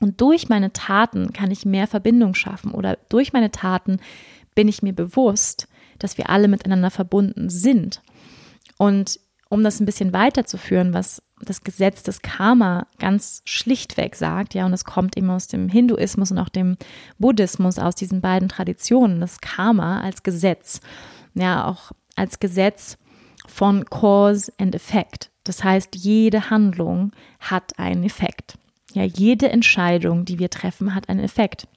und 0.00 0.20
durch 0.20 0.48
meine 0.48 0.72
Taten 0.72 1.32
kann 1.32 1.50
ich 1.50 1.64
mehr 1.64 1.86
Verbindung 1.86 2.34
schaffen 2.34 2.72
oder 2.72 2.98
durch 3.08 3.32
meine 3.32 3.50
Taten 3.50 3.98
bin 4.54 4.68
ich 4.68 4.82
mir 4.82 4.92
bewusst, 4.92 5.68
dass 5.98 6.18
wir 6.18 6.30
alle 6.30 6.48
miteinander 6.48 6.90
verbunden 6.90 7.50
sind. 7.50 8.02
Und 8.78 9.20
um 9.50 9.62
das 9.62 9.80
ein 9.80 9.86
bisschen 9.86 10.12
weiterzuführen, 10.12 10.94
was 10.94 11.22
das 11.40 11.62
Gesetz 11.62 12.02
des 12.02 12.22
Karma 12.22 12.86
ganz 12.98 13.42
schlichtweg 13.44 14.16
sagt, 14.16 14.54
ja, 14.54 14.66
und 14.66 14.72
es 14.72 14.84
kommt 14.84 15.16
eben 15.16 15.30
aus 15.30 15.46
dem 15.46 15.68
Hinduismus 15.68 16.30
und 16.30 16.38
auch 16.38 16.48
dem 16.48 16.76
Buddhismus, 17.18 17.78
aus 17.78 17.94
diesen 17.94 18.20
beiden 18.20 18.48
Traditionen, 18.48 19.20
das 19.20 19.40
Karma 19.40 20.00
als 20.00 20.22
Gesetz, 20.22 20.80
ja, 21.34 21.66
auch 21.66 21.92
als 22.16 22.40
Gesetz 22.40 22.98
von 23.46 23.84
Cause 23.84 24.52
and 24.58 24.74
Effect. 24.74 25.30
Das 25.44 25.64
heißt, 25.64 25.94
jede 25.96 26.50
Handlung 26.50 27.12
hat 27.40 27.78
einen 27.78 28.04
Effekt. 28.04 28.58
Ja, 28.92 29.04
jede 29.04 29.48
Entscheidung, 29.50 30.24
die 30.24 30.38
wir 30.38 30.50
treffen, 30.50 30.94
hat 30.94 31.08
einen 31.08 31.20
Effekt. 31.20 31.68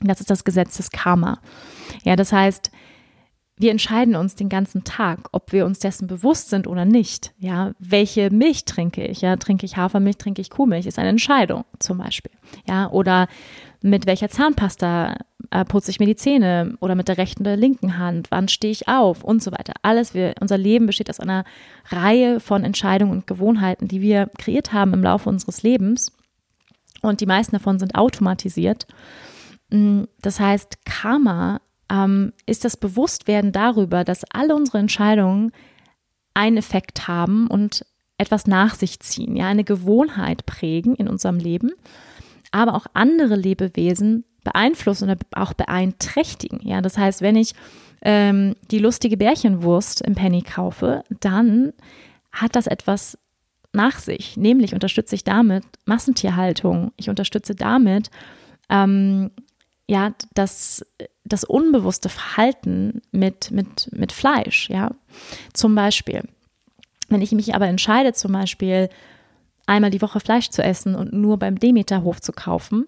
Das 0.00 0.20
ist 0.20 0.30
das 0.30 0.44
Gesetz 0.44 0.76
des 0.76 0.90
Karma. 0.90 1.40
Ja, 2.04 2.16
das 2.16 2.32
heißt, 2.32 2.70
wir 3.56 3.70
entscheiden 3.70 4.16
uns 4.16 4.34
den 4.34 4.48
ganzen 4.48 4.82
Tag, 4.84 5.28
ob 5.32 5.52
wir 5.52 5.66
uns 5.66 5.78
dessen 5.78 6.06
bewusst 6.06 6.50
sind 6.50 6.66
oder 6.66 6.84
nicht. 6.84 7.32
Ja, 7.38 7.72
welche 7.78 8.30
Milch 8.30 8.64
trinke 8.64 9.04
ich? 9.06 9.20
Ja, 9.20 9.36
trinke 9.36 9.66
ich 9.66 9.76
Hafermilch, 9.76 10.16
trinke 10.16 10.40
ich 10.40 10.50
Kuhmilch? 10.50 10.86
Ist 10.86 10.98
eine 10.98 11.10
Entscheidung 11.10 11.64
zum 11.78 11.98
Beispiel. 11.98 12.32
Ja, 12.66 12.90
oder 12.90 13.28
mit 13.82 14.06
welcher 14.06 14.30
Zahnpasta 14.30 15.16
äh, 15.50 15.64
putze 15.64 15.90
ich 15.90 16.00
mir 16.00 16.06
die 16.06 16.16
Zähne 16.16 16.76
oder 16.80 16.94
mit 16.94 17.08
der 17.08 17.18
rechten 17.18 17.42
oder 17.42 17.56
linken 17.56 17.98
Hand, 17.98 18.30
wann 18.30 18.48
stehe 18.48 18.72
ich 18.72 18.88
auf 18.88 19.22
und 19.22 19.42
so 19.42 19.52
weiter. 19.52 19.74
Alles, 19.82 20.14
wir, 20.14 20.34
unser 20.40 20.56
Leben 20.56 20.86
besteht 20.86 21.10
aus 21.10 21.20
einer 21.20 21.44
Reihe 21.90 22.40
von 22.40 22.64
Entscheidungen 22.64 23.12
und 23.12 23.26
Gewohnheiten, 23.26 23.86
die 23.86 24.00
wir 24.00 24.30
kreiert 24.38 24.72
haben 24.72 24.94
im 24.94 25.02
Laufe 25.02 25.28
unseres 25.28 25.62
Lebens. 25.62 26.12
Und 27.02 27.20
die 27.20 27.26
meisten 27.26 27.56
davon 27.56 27.78
sind 27.78 27.96
automatisiert. 27.96 28.86
Mm, 29.70 30.04
das 30.20 30.40
heißt, 30.40 30.84
Karma 30.84 31.60
ähm, 31.92 32.32
ist 32.46 32.64
das 32.64 32.76
Bewusstwerden 32.76 33.52
darüber, 33.52 34.02
dass 34.02 34.24
alle 34.32 34.56
unsere 34.56 34.78
Entscheidungen 34.78 35.52
einen 36.34 36.56
Effekt 36.56 37.06
haben 37.06 37.46
und 37.46 37.84
etwas 38.16 38.46
nach 38.46 38.74
sich 38.74 39.00
ziehen, 39.00 39.36
ja, 39.36 39.46
eine 39.46 39.64
Gewohnheit 39.64 40.46
prägen 40.46 40.94
in 40.94 41.08
unserem 41.08 41.38
Leben, 41.38 41.72
aber 42.50 42.74
auch 42.74 42.86
andere 42.94 43.36
Lebewesen 43.36 44.24
beeinflussen 44.44 45.10
oder 45.10 45.18
auch 45.34 45.52
beeinträchtigen. 45.52 46.60
Ja, 46.62 46.80
das 46.80 46.96
heißt, 46.96 47.20
wenn 47.20 47.36
ich 47.36 47.54
ähm, 48.02 48.56
die 48.70 48.78
lustige 48.78 49.16
Bärchenwurst 49.16 50.00
im 50.02 50.14
Penny 50.14 50.42
kaufe, 50.42 51.04
dann 51.20 51.72
hat 52.32 52.56
das 52.56 52.66
etwas 52.66 53.18
nach 53.72 53.98
sich. 53.98 54.36
Nämlich 54.36 54.74
unterstütze 54.74 55.14
ich 55.14 55.24
damit 55.24 55.64
Massentierhaltung. 55.84 56.92
Ich 56.96 57.08
unterstütze 57.08 57.54
damit 57.54 58.10
ähm, 58.68 59.30
ja 59.88 60.12
das, 60.34 60.84
das 61.24 61.44
unbewusste 61.44 62.08
Verhalten 62.08 63.02
mit, 63.10 63.50
mit, 63.50 63.88
mit 63.92 64.12
Fleisch. 64.12 64.68
Ja, 64.70 64.92
zum 65.52 65.74
Beispiel. 65.74 66.22
Wenn 67.08 67.22
ich 67.22 67.32
mich 67.32 67.54
aber 67.54 67.66
entscheide, 67.66 68.12
zum 68.12 68.32
Beispiel 68.32 68.88
einmal 69.66 69.90
die 69.90 70.02
Woche 70.02 70.20
Fleisch 70.20 70.50
zu 70.50 70.62
essen 70.62 70.94
und 70.94 71.12
nur 71.12 71.38
beim 71.38 71.58
Demeterhof 71.58 72.20
zu 72.20 72.32
kaufen, 72.32 72.86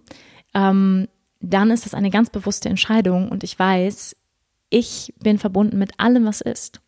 ähm, 0.55 1.09
dann 1.41 1.71
ist 1.71 1.85
das 1.85 1.95
eine 1.95 2.11
ganz 2.11 2.31
bewusste 2.31 2.69
Entscheidung 2.69 3.29
und 3.29 3.45
ich 3.45 3.59
weiß, 3.59 4.17
ich 4.71 5.13
bin 5.21 5.39
verbunden 5.39 5.79
mit 5.79 6.01
allem, 6.01 6.25
was 6.25 6.41
ist. 6.41 6.81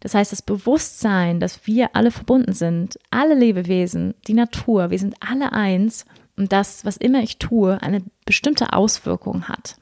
Das 0.00 0.14
heißt, 0.14 0.30
das 0.30 0.42
Bewusstsein, 0.42 1.40
dass 1.40 1.66
wir 1.66 1.96
alle 1.96 2.10
verbunden 2.10 2.52
sind, 2.52 2.98
alle 3.10 3.34
Lebewesen, 3.34 4.14
die 4.28 4.34
Natur, 4.34 4.90
wir 4.90 4.98
sind 4.98 5.16
alle 5.20 5.52
eins 5.52 6.04
und 6.36 6.52
das, 6.52 6.84
was 6.84 6.96
immer 6.96 7.22
ich 7.22 7.38
tue, 7.38 7.82
eine 7.82 8.02
bestimmte 8.24 8.72
Auswirkung 8.72 9.48
hat. 9.48 9.76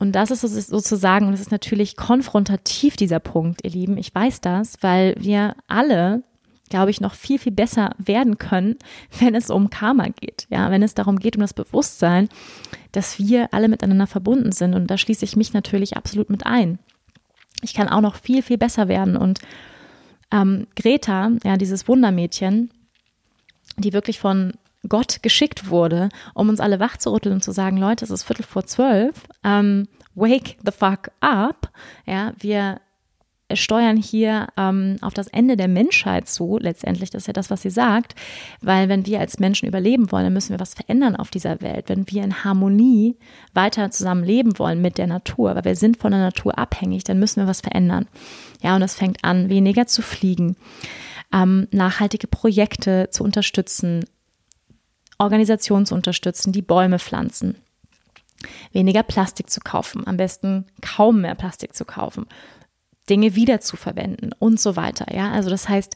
Und 0.00 0.12
das 0.12 0.30
ist 0.30 0.68
sozusagen, 0.68 1.28
und 1.28 1.34
es 1.34 1.42
ist 1.42 1.50
natürlich 1.50 1.94
konfrontativ, 1.94 2.96
dieser 2.96 3.20
Punkt, 3.20 3.62
ihr 3.64 3.70
Lieben. 3.70 3.98
Ich 3.98 4.14
weiß 4.14 4.40
das, 4.40 4.78
weil 4.80 5.14
wir 5.18 5.54
alle, 5.68 6.22
glaube 6.70 6.90
ich, 6.90 7.02
noch 7.02 7.12
viel, 7.12 7.38
viel 7.38 7.52
besser 7.52 7.90
werden 7.98 8.38
können, 8.38 8.76
wenn 9.20 9.34
es 9.34 9.50
um 9.50 9.68
Karma 9.68 10.08
geht. 10.08 10.46
Ja, 10.48 10.70
wenn 10.70 10.82
es 10.82 10.94
darum 10.94 11.18
geht, 11.18 11.36
um 11.36 11.42
das 11.42 11.52
Bewusstsein, 11.52 12.30
dass 12.92 13.18
wir 13.18 13.52
alle 13.52 13.68
miteinander 13.68 14.06
verbunden 14.06 14.52
sind. 14.52 14.74
Und 14.74 14.86
da 14.86 14.96
schließe 14.96 15.26
ich 15.26 15.36
mich 15.36 15.52
natürlich 15.52 15.98
absolut 15.98 16.30
mit 16.30 16.46
ein. 16.46 16.78
Ich 17.60 17.74
kann 17.74 17.90
auch 17.90 18.00
noch 18.00 18.16
viel, 18.16 18.42
viel 18.42 18.56
besser 18.56 18.88
werden. 18.88 19.18
Und 19.18 19.40
ähm, 20.32 20.66
Greta, 20.76 21.30
ja, 21.44 21.58
dieses 21.58 21.86
Wundermädchen, 21.88 22.70
die 23.76 23.92
wirklich 23.92 24.18
von 24.18 24.54
Gott 24.88 25.22
geschickt 25.22 25.68
wurde, 25.68 26.08
um 26.34 26.48
uns 26.48 26.60
alle 26.60 26.80
wachzurütteln 26.80 27.34
und 27.34 27.44
zu 27.44 27.52
sagen, 27.52 27.76
Leute, 27.76 28.04
es 28.04 28.10
ist 28.10 28.24
Viertel 28.24 28.44
vor 28.44 28.64
zwölf, 28.64 29.24
ähm, 29.44 29.88
wake 30.14 30.56
the 30.64 30.72
fuck 30.72 31.10
up. 31.20 31.70
Ja, 32.06 32.32
wir 32.38 32.80
steuern 33.56 33.96
hier 33.96 34.48
ähm, 34.56 34.96
auf 35.00 35.14
das 35.14 35.28
Ende 35.28 35.56
der 35.56 35.68
Menschheit 35.68 36.28
zu, 36.28 36.58
letztendlich, 36.60 37.10
das 37.10 37.22
ist 37.22 37.26
ja 37.26 37.32
das, 37.32 37.50
was 37.50 37.62
sie 37.62 37.70
sagt, 37.70 38.14
weil 38.60 38.88
wenn 38.88 39.06
wir 39.06 39.20
als 39.20 39.38
Menschen 39.38 39.68
überleben 39.68 40.12
wollen, 40.12 40.24
dann 40.24 40.32
müssen 40.32 40.50
wir 40.50 40.60
was 40.60 40.74
verändern 40.74 41.16
auf 41.16 41.30
dieser 41.30 41.60
Welt. 41.60 41.88
Wenn 41.88 42.08
wir 42.08 42.22
in 42.22 42.44
Harmonie 42.44 43.16
weiter 43.52 43.90
zusammen 43.90 44.24
leben 44.24 44.58
wollen 44.58 44.80
mit 44.80 44.98
der 44.98 45.06
Natur, 45.06 45.54
weil 45.54 45.64
wir 45.64 45.76
sind 45.76 45.96
von 45.96 46.12
der 46.12 46.20
Natur 46.20 46.58
abhängig, 46.58 47.04
dann 47.04 47.18
müssen 47.18 47.40
wir 47.40 47.48
was 47.48 47.60
verändern. 47.60 48.06
Ja, 48.62 48.76
und 48.76 48.82
es 48.82 48.94
fängt 48.94 49.24
an, 49.24 49.48
weniger 49.48 49.86
zu 49.86 50.02
fliegen, 50.02 50.56
ähm, 51.32 51.66
nachhaltige 51.70 52.26
Projekte 52.26 53.08
zu 53.10 53.24
unterstützen, 53.24 54.04
Organisationen 55.20 55.86
zu 55.86 55.94
unterstützen, 55.94 56.52
die 56.52 56.62
Bäume 56.62 56.98
pflanzen. 56.98 57.56
Weniger 58.72 59.02
Plastik 59.02 59.50
zu 59.50 59.60
kaufen, 59.60 60.06
am 60.06 60.16
besten 60.16 60.66
kaum 60.80 61.20
mehr 61.20 61.34
Plastik 61.34 61.74
zu 61.74 61.84
kaufen, 61.84 62.26
Dinge 63.10 63.34
wieder 63.34 63.60
zu 63.60 63.76
verwenden 63.76 64.30
und 64.38 64.58
so 64.58 64.76
weiter. 64.76 65.14
Ja, 65.14 65.30
also 65.30 65.50
das 65.50 65.68
heißt, 65.68 65.94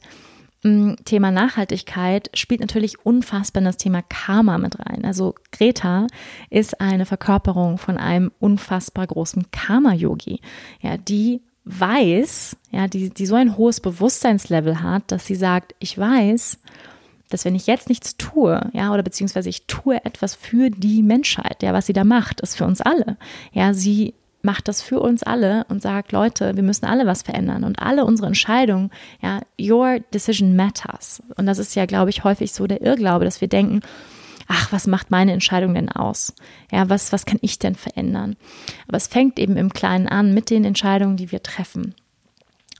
mm, 0.63 0.93
Thema 1.05 1.31
Nachhaltigkeit 1.31 2.29
spielt 2.35 2.61
natürlich 2.61 3.03
unfassbar 3.03 3.61
in 3.61 3.65
das 3.65 3.77
Thema 3.77 4.03
Karma 4.03 4.59
mit 4.59 4.77
rein. 4.79 5.05
Also 5.05 5.33
Greta 5.51 6.05
ist 6.51 6.79
eine 6.79 7.07
Verkörperung 7.07 7.79
von 7.79 7.97
einem 7.97 8.31
unfassbar 8.39 9.07
großen 9.07 9.49
Karma-Yogi, 9.49 10.39
ja, 10.81 10.97
die 10.97 11.41
weiß, 11.63 12.57
ja, 12.69 12.87
die, 12.87 13.09
die 13.09 13.25
so 13.25 13.33
ein 13.33 13.57
hohes 13.57 13.79
Bewusstseinslevel 13.79 14.83
hat, 14.83 15.11
dass 15.11 15.25
sie 15.25 15.35
sagt, 15.35 15.73
ich 15.79 15.97
weiß, 15.97 16.59
dass 17.29 17.45
wenn 17.45 17.55
ich 17.55 17.67
jetzt 17.67 17.89
nichts 17.89 18.17
tue, 18.17 18.69
ja, 18.73 18.93
oder 18.93 19.03
beziehungsweise 19.03 19.49
ich 19.49 19.65
tue 19.65 20.03
etwas 20.05 20.35
für 20.35 20.69
die 20.69 21.03
Menschheit, 21.03 21.63
ja, 21.63 21.73
was 21.73 21.87
sie 21.87 21.93
da 21.93 22.03
macht, 22.03 22.41
ist 22.41 22.57
für 22.57 22.65
uns 22.65 22.81
alle. 22.81 23.17
Ja, 23.51 23.73
sie 23.73 24.13
macht 24.41 24.67
das 24.67 24.81
für 24.81 24.99
uns 24.99 25.23
alle 25.23 25.65
und 25.69 25.81
sagt, 25.81 26.11
Leute, 26.11 26.55
wir 26.55 26.63
müssen 26.63 26.85
alle 26.85 27.05
was 27.07 27.23
verändern 27.23 27.63
und 27.63 27.79
alle 27.79 28.05
unsere 28.05 28.27
Entscheidungen, 28.27 28.91
ja, 29.21 29.41
your 29.59 29.99
decision 30.13 30.55
matters. 30.55 31.23
Und 31.35 31.47
das 31.47 31.57
ist 31.57 31.75
ja, 31.75 31.85
glaube 31.85 32.11
ich, 32.11 32.23
häufig 32.23 32.53
so 32.53 32.67
der 32.67 32.81
Irrglaube, 32.81 33.25
dass 33.25 33.41
wir 33.41 33.47
denken, 33.47 33.81
ach, 34.47 34.71
was 34.71 34.87
macht 34.87 35.11
meine 35.11 35.33
Entscheidung 35.33 35.73
denn 35.73 35.89
aus? 35.89 36.33
Ja, 36.71 36.89
was, 36.89 37.11
was 37.11 37.25
kann 37.25 37.39
ich 37.41 37.59
denn 37.59 37.75
verändern? 37.75 38.35
Aber 38.87 38.97
es 38.97 39.07
fängt 39.07 39.39
eben 39.39 39.57
im 39.57 39.73
Kleinen 39.73 40.07
an 40.07 40.33
mit 40.33 40.49
den 40.51 40.63
Entscheidungen, 40.63 41.17
die 41.17 41.31
wir 41.31 41.41
treffen. 41.41 41.95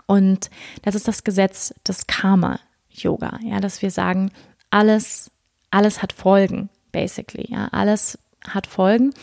Und 0.06 0.52
das 0.84 0.94
ist 0.94 1.08
das 1.08 1.24
Gesetz 1.24 1.74
des 1.88 2.06
Karma. 2.06 2.60
Yoga, 3.04 3.40
ja, 3.44 3.60
dass 3.60 3.82
wir 3.82 3.92
sagen, 3.92 4.32
alles, 4.70 5.32
alles 5.72 6.02
hat 6.02 6.14
Folgen, 6.14 6.70
basically, 6.92 7.48
ja, 7.50 7.68
alles 7.72 8.18
hat 8.48 8.68
Folgen 8.68 9.14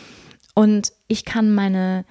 und 0.55 0.93
ich 1.09 1.25
kann 1.25 1.55
meine, 1.55 2.05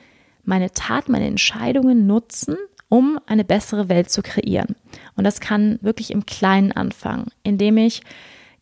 meine 0.44 0.72
Tat, 0.72 1.10
meine 1.10 1.28
Entscheidungen 1.28 2.08
nutzen, 2.08 2.58
um 2.90 3.20
eine 3.26 3.46
bessere 3.46 3.88
Welt 3.90 4.10
zu 4.10 4.22
kreieren. 4.22 4.76
Und 5.16 5.24
das 5.24 5.40
kann 5.40 5.80
wirklich 5.82 6.12
im 6.12 6.26
Kleinen 6.26 6.72
anfangen, 6.72 7.28
indem 7.44 7.78
ich 7.78 8.02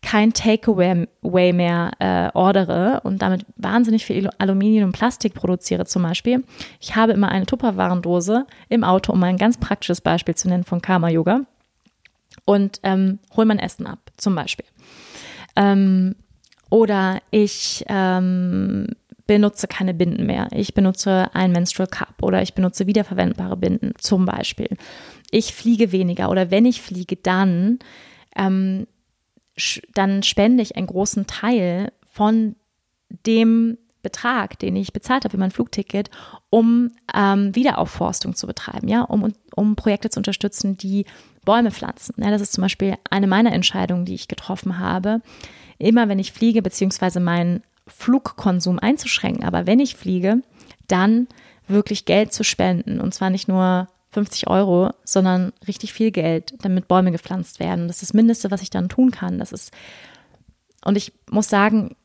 kein 0.02 0.34
Takeaway 0.34 1.54
mehr 1.54 1.92
äh, 2.00 2.30
ordere 2.38 3.02
und 3.04 3.22
damit 3.22 3.46
wahnsinnig 3.58 4.06
viel 4.06 4.30
Aluminium 4.38 4.86
und 4.86 4.92
Plastik 4.94 5.34
produziere 5.34 5.86
zum 5.86 6.04
Beispiel. 6.04 6.44
Ich 6.80 6.96
habe 6.96 7.12
immer 7.12 7.30
eine 7.30 7.46
Tupperwarendose 7.46 8.46
im 8.70 8.84
Auto, 8.84 9.12
um 9.12 9.22
ein 9.24 9.38
ganz 9.38 9.58
praktisches 9.58 10.00
Beispiel 10.00 10.36
zu 10.36 10.48
nennen 10.48 10.64
von 10.64 10.82
Karma 10.82 11.10
Yoga 11.10 11.42
und 12.50 12.80
ähm, 12.82 13.20
hol 13.36 13.46
mein 13.46 13.60
Essen 13.60 13.86
ab, 13.86 14.12
zum 14.18 14.34
Beispiel. 14.34 14.66
Ähm, 15.56 16.16
oder 16.72 17.22
ich 17.30 17.86
ähm, 17.88 18.88
benutze 19.28 19.68
keine 19.68 19.94
Binden 19.94 20.26
mehr. 20.26 20.48
Ich 20.52 20.74
benutze 20.74 21.30
ein 21.36 21.52
Menstrual 21.52 21.86
Cup 21.86 22.24
oder 22.24 22.42
ich 22.42 22.56
benutze 22.56 22.88
wiederverwendbare 22.88 23.56
Binden, 23.56 23.94
zum 24.00 24.26
Beispiel. 24.26 24.70
Ich 25.30 25.54
fliege 25.54 25.92
weniger 25.92 26.32
oder 26.32 26.50
wenn 26.50 26.66
ich 26.66 26.82
fliege, 26.82 27.18
dann, 27.18 27.78
ähm, 28.36 28.88
dann 29.94 30.24
spende 30.24 30.64
ich 30.64 30.76
einen 30.76 30.88
großen 30.88 31.28
Teil 31.28 31.92
von 32.12 32.56
dem 33.28 33.78
Betrag, 34.02 34.58
den 34.58 34.76
ich 34.76 34.92
bezahlt 34.92 35.24
habe 35.24 35.34
für 35.34 35.40
mein 35.40 35.52
Flugticket, 35.52 36.10
um 36.50 36.90
ähm, 37.14 37.54
Wiederaufforstung 37.54 38.34
zu 38.34 38.48
betreiben, 38.48 38.88
ja, 38.88 39.04
um, 39.04 39.36
um 39.56 39.76
Projekte 39.76 40.10
zu 40.10 40.20
unterstützen, 40.20 40.78
die 40.78 41.06
Bäume 41.46 41.72
pflanzen. 41.72 42.16
Ja, 42.18 42.32
das 42.32 42.42
ist 42.42 42.54
zum 42.54 42.62
Beispiel 42.62 42.96
eine 43.10 43.28
meiner 43.28 43.54
Entscheidungen, 43.54 44.06
die 44.06 44.16
ich 44.16 44.28
getroffen 44.28 44.80
habe. 44.80 45.22
Immer 45.78 46.10
wenn 46.10 46.20
ich 46.20 46.32
fliege, 46.32 46.62
beziehungsweise 46.62 47.20
meinen 47.20 47.64
Flugkonsum 47.88 48.80
einzuschränken, 48.80 49.44
aber 49.44 49.66
wenn 49.66 49.80
ich 49.80 49.96
fliege, 49.96 50.42
dann 50.88 51.28
wirklich 51.68 52.06
Geld 52.06 52.34
zu 52.34 52.44
spenden. 52.44 53.00
Und 53.00 53.14
zwar 53.14 53.30
nicht 53.30 53.48
nur 53.48 53.88
50 54.12 54.48
Euro, 54.48 54.92
sondern 55.04 55.54
richtig 55.68 55.94
viel 55.94 56.12
Geld, 56.12 56.54
damit 56.62 56.88
Bäume 56.88 57.12
gepflanzt 57.12 57.60
werden. 57.60 57.88
Das 57.88 57.98
ist 57.98 58.10
das 58.10 58.14
Mindeste, 58.14 58.52
was 58.52 58.62
ich 58.62 58.70
dann 58.70 58.90
tun 58.90 59.12
kann. 59.12 59.38
Das 59.38 59.52
ist, 59.52 59.72
und 60.84 60.98
ich 60.98 61.14
muss 61.30 61.48
sagen, 61.48 61.96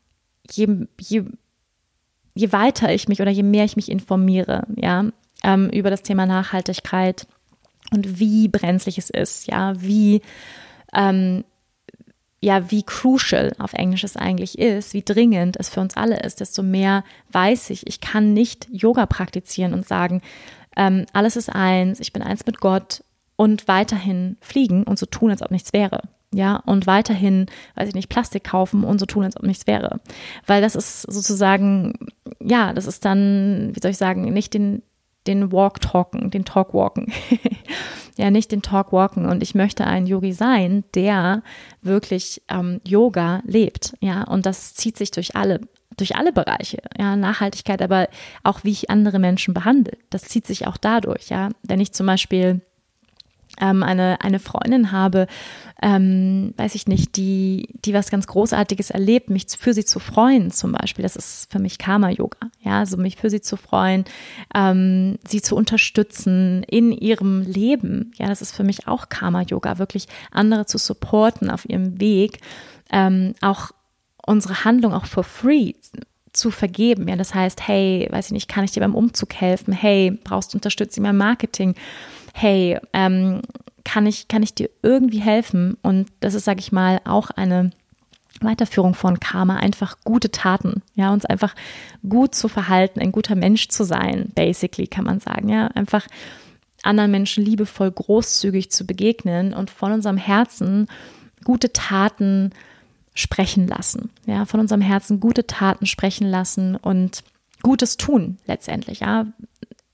je, 0.50 0.86
je, 1.00 1.24
je 2.34 2.52
weiter 2.52 2.92
ich 2.92 3.08
mich 3.08 3.22
oder 3.22 3.30
je 3.30 3.42
mehr 3.42 3.64
ich 3.64 3.76
mich 3.76 3.90
informiere, 3.90 4.66
ja, 4.76 5.06
ähm, 5.42 5.70
über 5.70 5.90
das 5.90 6.02
Thema 6.02 6.26
Nachhaltigkeit, 6.26 7.26
und 7.94 8.18
wie 8.18 8.48
brenzlig 8.48 8.98
es 8.98 9.10
ist, 9.10 9.46
ja, 9.46 9.80
wie, 9.80 10.20
ähm, 10.92 11.44
ja, 12.40 12.70
wie 12.70 12.82
crucial 12.82 13.52
auf 13.58 13.72
Englisch 13.72 14.04
es 14.04 14.16
eigentlich 14.16 14.58
ist, 14.58 14.92
wie 14.92 15.02
dringend 15.02 15.56
es 15.58 15.70
für 15.70 15.80
uns 15.80 15.96
alle 15.96 16.20
ist, 16.20 16.40
desto 16.40 16.62
mehr 16.62 17.04
weiß 17.32 17.70
ich, 17.70 17.86
ich 17.86 18.00
kann 18.00 18.34
nicht 18.34 18.68
Yoga 18.70 19.06
praktizieren 19.06 19.72
und 19.72 19.86
sagen, 19.86 20.20
ähm, 20.76 21.06
alles 21.12 21.36
ist 21.36 21.48
eins, 21.48 22.00
ich 22.00 22.12
bin 22.12 22.22
eins 22.22 22.44
mit 22.44 22.60
Gott 22.60 23.02
und 23.36 23.66
weiterhin 23.68 24.36
fliegen 24.40 24.84
und 24.84 24.98
so 24.98 25.06
tun, 25.06 25.30
als 25.30 25.42
ob 25.42 25.50
nichts 25.50 25.72
wäre. 25.72 26.02
Ja, 26.34 26.56
und 26.56 26.88
weiterhin, 26.88 27.46
weiß 27.76 27.88
ich 27.88 27.94
nicht, 27.94 28.08
Plastik 28.08 28.42
kaufen 28.42 28.82
und 28.82 28.98
so 28.98 29.06
tun, 29.06 29.22
als 29.22 29.36
ob 29.36 29.44
nichts 29.44 29.68
wäre. 29.68 30.00
Weil 30.46 30.62
das 30.62 30.74
ist 30.74 31.02
sozusagen, 31.02 31.94
ja, 32.40 32.72
das 32.72 32.86
ist 32.86 33.04
dann, 33.04 33.70
wie 33.72 33.80
soll 33.80 33.92
ich 33.92 33.96
sagen, 33.96 34.24
nicht 34.32 34.52
den, 34.52 34.82
den 35.26 35.52
Walk 35.52 35.80
talken, 35.80 36.30
den 36.30 36.44
Talk 36.44 36.74
walken. 36.74 37.12
ja, 38.16 38.30
nicht 38.30 38.52
den 38.52 38.62
Talk 38.62 38.92
walken. 38.92 39.26
Und 39.26 39.42
ich 39.42 39.54
möchte 39.54 39.86
ein 39.86 40.06
Yogi 40.06 40.32
sein, 40.32 40.84
der 40.94 41.42
wirklich 41.82 42.42
ähm, 42.48 42.80
Yoga 42.84 43.42
lebt. 43.44 43.94
Ja, 44.00 44.24
und 44.24 44.46
das 44.46 44.74
zieht 44.74 44.96
sich 44.96 45.10
durch 45.10 45.36
alle 45.36 45.60
durch 45.96 46.16
alle 46.16 46.32
Bereiche, 46.32 46.78
ja, 46.98 47.14
Nachhaltigkeit, 47.14 47.80
aber 47.80 48.08
auch 48.42 48.64
wie 48.64 48.72
ich 48.72 48.90
andere 48.90 49.20
Menschen 49.20 49.54
behandle. 49.54 49.96
Das 50.10 50.22
zieht 50.22 50.44
sich 50.44 50.66
auch 50.66 50.76
dadurch, 50.76 51.28
ja. 51.28 51.50
Wenn 51.62 51.78
ich 51.78 51.92
zum 51.92 52.06
Beispiel 52.06 52.62
ähm, 53.60 53.82
eine, 53.82 54.20
eine 54.20 54.38
Freundin 54.38 54.92
habe, 54.92 55.26
ähm, 55.82 56.54
weiß 56.56 56.74
ich 56.74 56.86
nicht, 56.86 57.16
die, 57.16 57.68
die 57.84 57.94
was 57.94 58.10
ganz 58.10 58.26
Großartiges 58.26 58.90
erlebt, 58.90 59.30
mich 59.30 59.46
für 59.58 59.74
sie 59.74 59.84
zu 59.84 59.98
freuen 59.98 60.50
zum 60.50 60.72
Beispiel, 60.72 61.02
das 61.02 61.16
ist 61.16 61.52
für 61.52 61.58
mich 61.58 61.78
Karma-Yoga, 61.78 62.50
ja, 62.60 62.78
also 62.78 62.96
mich 62.96 63.16
für 63.16 63.30
sie 63.30 63.40
zu 63.40 63.56
freuen, 63.56 64.04
ähm, 64.54 65.18
sie 65.26 65.42
zu 65.42 65.56
unterstützen 65.56 66.62
in 66.64 66.92
ihrem 66.92 67.42
Leben, 67.42 68.12
ja, 68.16 68.26
das 68.26 68.42
ist 68.42 68.54
für 68.54 68.64
mich 68.64 68.88
auch 68.88 69.08
Karma-Yoga, 69.08 69.78
wirklich 69.78 70.06
andere 70.30 70.66
zu 70.66 70.78
supporten 70.78 71.50
auf 71.50 71.68
ihrem 71.68 72.00
Weg, 72.00 72.40
ähm, 72.90 73.34
auch 73.40 73.72
unsere 74.26 74.64
Handlung 74.64 74.94
auch 74.94 75.06
for 75.06 75.24
free 75.24 75.74
zu 76.32 76.50
vergeben, 76.50 77.08
ja, 77.08 77.16
das 77.16 77.34
heißt, 77.34 77.68
hey, 77.68 78.08
weiß 78.10 78.26
ich 78.26 78.32
nicht, 78.32 78.48
kann 78.48 78.64
ich 78.64 78.72
dir 78.72 78.80
beim 78.80 78.94
Umzug 78.94 79.34
helfen, 79.34 79.72
hey, 79.72 80.18
brauchst 80.24 80.52
du 80.52 80.56
Unterstützung 80.56 81.04
beim 81.04 81.16
Marketing, 81.16 81.74
hey, 82.34 82.78
ähm, 82.92 83.42
kann 83.84 84.06
ich, 84.06 84.28
kann 84.28 84.42
ich 84.42 84.54
dir 84.54 84.68
irgendwie 84.82 85.20
helfen? 85.20 85.76
Und 85.82 86.08
das 86.20 86.34
ist, 86.34 86.44
sage 86.44 86.60
ich 86.60 86.72
mal, 86.72 87.00
auch 87.04 87.30
eine 87.30 87.70
Weiterführung 88.40 88.94
von 88.94 89.20
Karma, 89.20 89.56
einfach 89.56 89.98
gute 90.04 90.30
Taten, 90.30 90.82
ja, 90.96 91.12
uns 91.12 91.24
einfach 91.24 91.54
gut 92.06 92.34
zu 92.34 92.48
verhalten, 92.48 93.00
ein 93.00 93.12
guter 93.12 93.36
Mensch 93.36 93.68
zu 93.68 93.84
sein, 93.84 94.32
basically 94.34 94.88
kann 94.88 95.04
man 95.04 95.20
sagen, 95.20 95.48
ja, 95.48 95.68
einfach 95.68 96.06
anderen 96.82 97.12
Menschen 97.12 97.44
liebevoll, 97.44 97.90
großzügig 97.92 98.70
zu 98.70 98.84
begegnen 98.84 99.54
und 99.54 99.70
von 99.70 99.92
unserem 99.92 100.16
Herzen 100.16 100.88
gute 101.44 101.72
Taten 101.72 102.50
sprechen 103.14 103.68
lassen, 103.68 104.10
ja, 104.26 104.44
von 104.44 104.58
unserem 104.58 104.80
Herzen 104.80 105.20
gute 105.20 105.46
Taten 105.46 105.86
sprechen 105.86 106.26
lassen 106.26 106.74
und 106.74 107.22
Gutes 107.62 107.96
tun 107.96 108.36
letztendlich, 108.44 109.00
ja, 109.00 109.26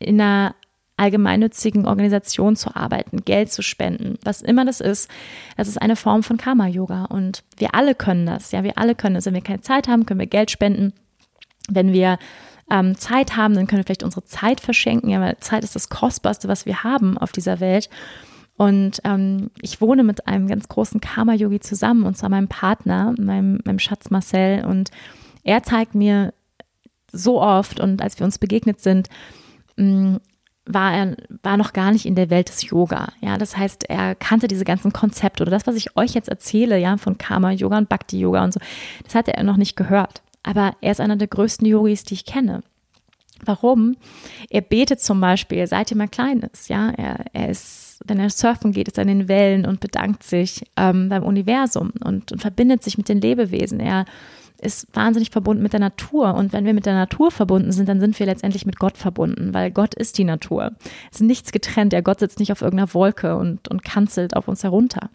in 0.00 0.20
einer 0.20 0.56
allgemeinnützigen 1.00 1.86
Organisation 1.86 2.56
zu 2.56 2.76
arbeiten, 2.76 3.24
Geld 3.24 3.50
zu 3.50 3.62
spenden, 3.62 4.18
was 4.22 4.42
immer 4.42 4.66
das 4.66 4.80
ist, 4.80 5.10
das 5.56 5.66
ist 5.66 5.80
eine 5.80 5.96
Form 5.96 6.22
von 6.22 6.36
Karma-Yoga 6.36 7.06
und 7.06 7.42
wir 7.56 7.74
alle 7.74 7.94
können 7.94 8.26
das, 8.26 8.52
ja, 8.52 8.62
wir 8.62 8.76
alle 8.76 8.94
können 8.94 9.14
das. 9.14 9.24
Wenn 9.24 9.34
wir 9.34 9.40
keine 9.40 9.62
Zeit 9.62 9.88
haben, 9.88 10.04
können 10.04 10.20
wir 10.20 10.26
Geld 10.26 10.50
spenden. 10.50 10.92
Wenn 11.68 11.92
wir 11.92 12.18
ähm, 12.70 12.96
Zeit 12.96 13.36
haben, 13.36 13.54
dann 13.54 13.66
können 13.66 13.80
wir 13.80 13.84
vielleicht 13.84 14.02
unsere 14.02 14.24
Zeit 14.24 14.60
verschenken, 14.60 15.08
ja, 15.08 15.20
weil 15.20 15.38
Zeit 15.38 15.64
ist 15.64 15.74
das 15.74 15.88
Kostbarste, 15.88 16.48
was 16.48 16.66
wir 16.66 16.84
haben 16.84 17.16
auf 17.16 17.32
dieser 17.32 17.60
Welt. 17.60 17.88
Und 18.56 19.00
ähm, 19.04 19.50
ich 19.62 19.80
wohne 19.80 20.04
mit 20.04 20.26
einem 20.26 20.46
ganz 20.46 20.68
großen 20.68 21.00
Karma-Yogi 21.00 21.60
zusammen, 21.60 22.04
und 22.04 22.18
zwar 22.18 22.28
meinem 22.28 22.48
Partner, 22.48 23.14
meinem, 23.18 23.60
meinem 23.64 23.78
Schatz 23.78 24.10
Marcel. 24.10 24.66
Und 24.66 24.90
er 25.44 25.62
zeigt 25.62 25.94
mir 25.94 26.34
so 27.10 27.40
oft, 27.40 27.80
und 27.80 28.02
als 28.02 28.18
wir 28.18 28.26
uns 28.26 28.38
begegnet 28.38 28.80
sind, 28.80 29.08
mm, 29.76 30.16
war 30.74 30.94
er 30.94 31.16
war 31.42 31.56
noch 31.56 31.72
gar 31.72 31.92
nicht 31.92 32.06
in 32.06 32.14
der 32.14 32.30
Welt 32.30 32.48
des 32.48 32.62
Yoga. 32.62 33.12
Ja, 33.20 33.38
das 33.38 33.56
heißt, 33.56 33.88
er 33.88 34.14
kannte 34.14 34.48
diese 34.48 34.64
ganzen 34.64 34.92
Konzepte 34.92 35.42
oder 35.42 35.50
das, 35.50 35.66
was 35.66 35.76
ich 35.76 35.96
euch 35.96 36.14
jetzt 36.14 36.28
erzähle, 36.28 36.78
ja, 36.78 36.96
von 36.96 37.18
Karma 37.18 37.52
Yoga 37.52 37.78
und 37.78 37.88
Bhakti 37.88 38.18
Yoga 38.18 38.44
und 38.44 38.52
so, 38.52 38.60
das 39.04 39.14
hatte 39.14 39.34
er 39.34 39.42
noch 39.42 39.56
nicht 39.56 39.76
gehört. 39.76 40.22
Aber 40.42 40.74
er 40.80 40.92
ist 40.92 41.00
einer 41.00 41.16
der 41.16 41.28
größten 41.28 41.66
Yogis, 41.66 42.04
die 42.04 42.14
ich 42.14 42.24
kenne. 42.24 42.62
Warum? 43.44 43.96
Er 44.50 44.60
betet 44.60 45.00
zum 45.00 45.20
Beispiel, 45.20 45.66
seit 45.66 45.90
er 45.90 45.96
mal 45.96 46.08
klein 46.08 46.40
ist. 46.40 46.68
Ja, 46.68 46.90
er, 46.90 47.24
er 47.32 47.48
ist, 47.48 48.00
wenn 48.06 48.18
er 48.18 48.30
surfen 48.30 48.72
geht, 48.72 48.88
ist 48.88 48.98
er 48.98 49.02
in 49.02 49.08
den 49.08 49.28
Wellen 49.28 49.66
und 49.66 49.80
bedankt 49.80 50.22
sich 50.22 50.64
ähm, 50.76 51.08
beim 51.08 51.22
Universum 51.22 51.92
und, 52.04 52.32
und 52.32 52.40
verbindet 52.40 52.82
sich 52.82 52.98
mit 52.98 53.08
den 53.08 53.20
Lebewesen. 53.20 53.80
Er 53.80 54.04
ist 54.60 54.86
wahnsinnig 54.92 55.30
verbunden 55.30 55.62
mit 55.62 55.72
der 55.72 55.80
Natur. 55.80 56.34
Und 56.34 56.52
wenn 56.52 56.64
wir 56.64 56.74
mit 56.74 56.86
der 56.86 56.94
Natur 56.94 57.30
verbunden 57.30 57.72
sind, 57.72 57.88
dann 57.88 58.00
sind 58.00 58.18
wir 58.18 58.26
letztendlich 58.26 58.66
mit 58.66 58.78
Gott 58.78 58.96
verbunden, 58.96 59.54
weil 59.54 59.70
Gott 59.70 59.94
ist 59.94 60.18
die 60.18 60.24
Natur. 60.24 60.72
Es 61.10 61.20
ist 61.20 61.26
nichts 61.26 61.52
getrennt. 61.52 61.92
Der 61.92 62.02
Gott 62.02 62.20
sitzt 62.20 62.38
nicht 62.38 62.52
auf 62.52 62.62
irgendeiner 62.62 62.92
Wolke 62.94 63.36
und, 63.36 63.68
und 63.68 63.82
kanzelt 63.84 64.36
auf 64.36 64.48
uns 64.48 64.62
herunter, 64.62 65.10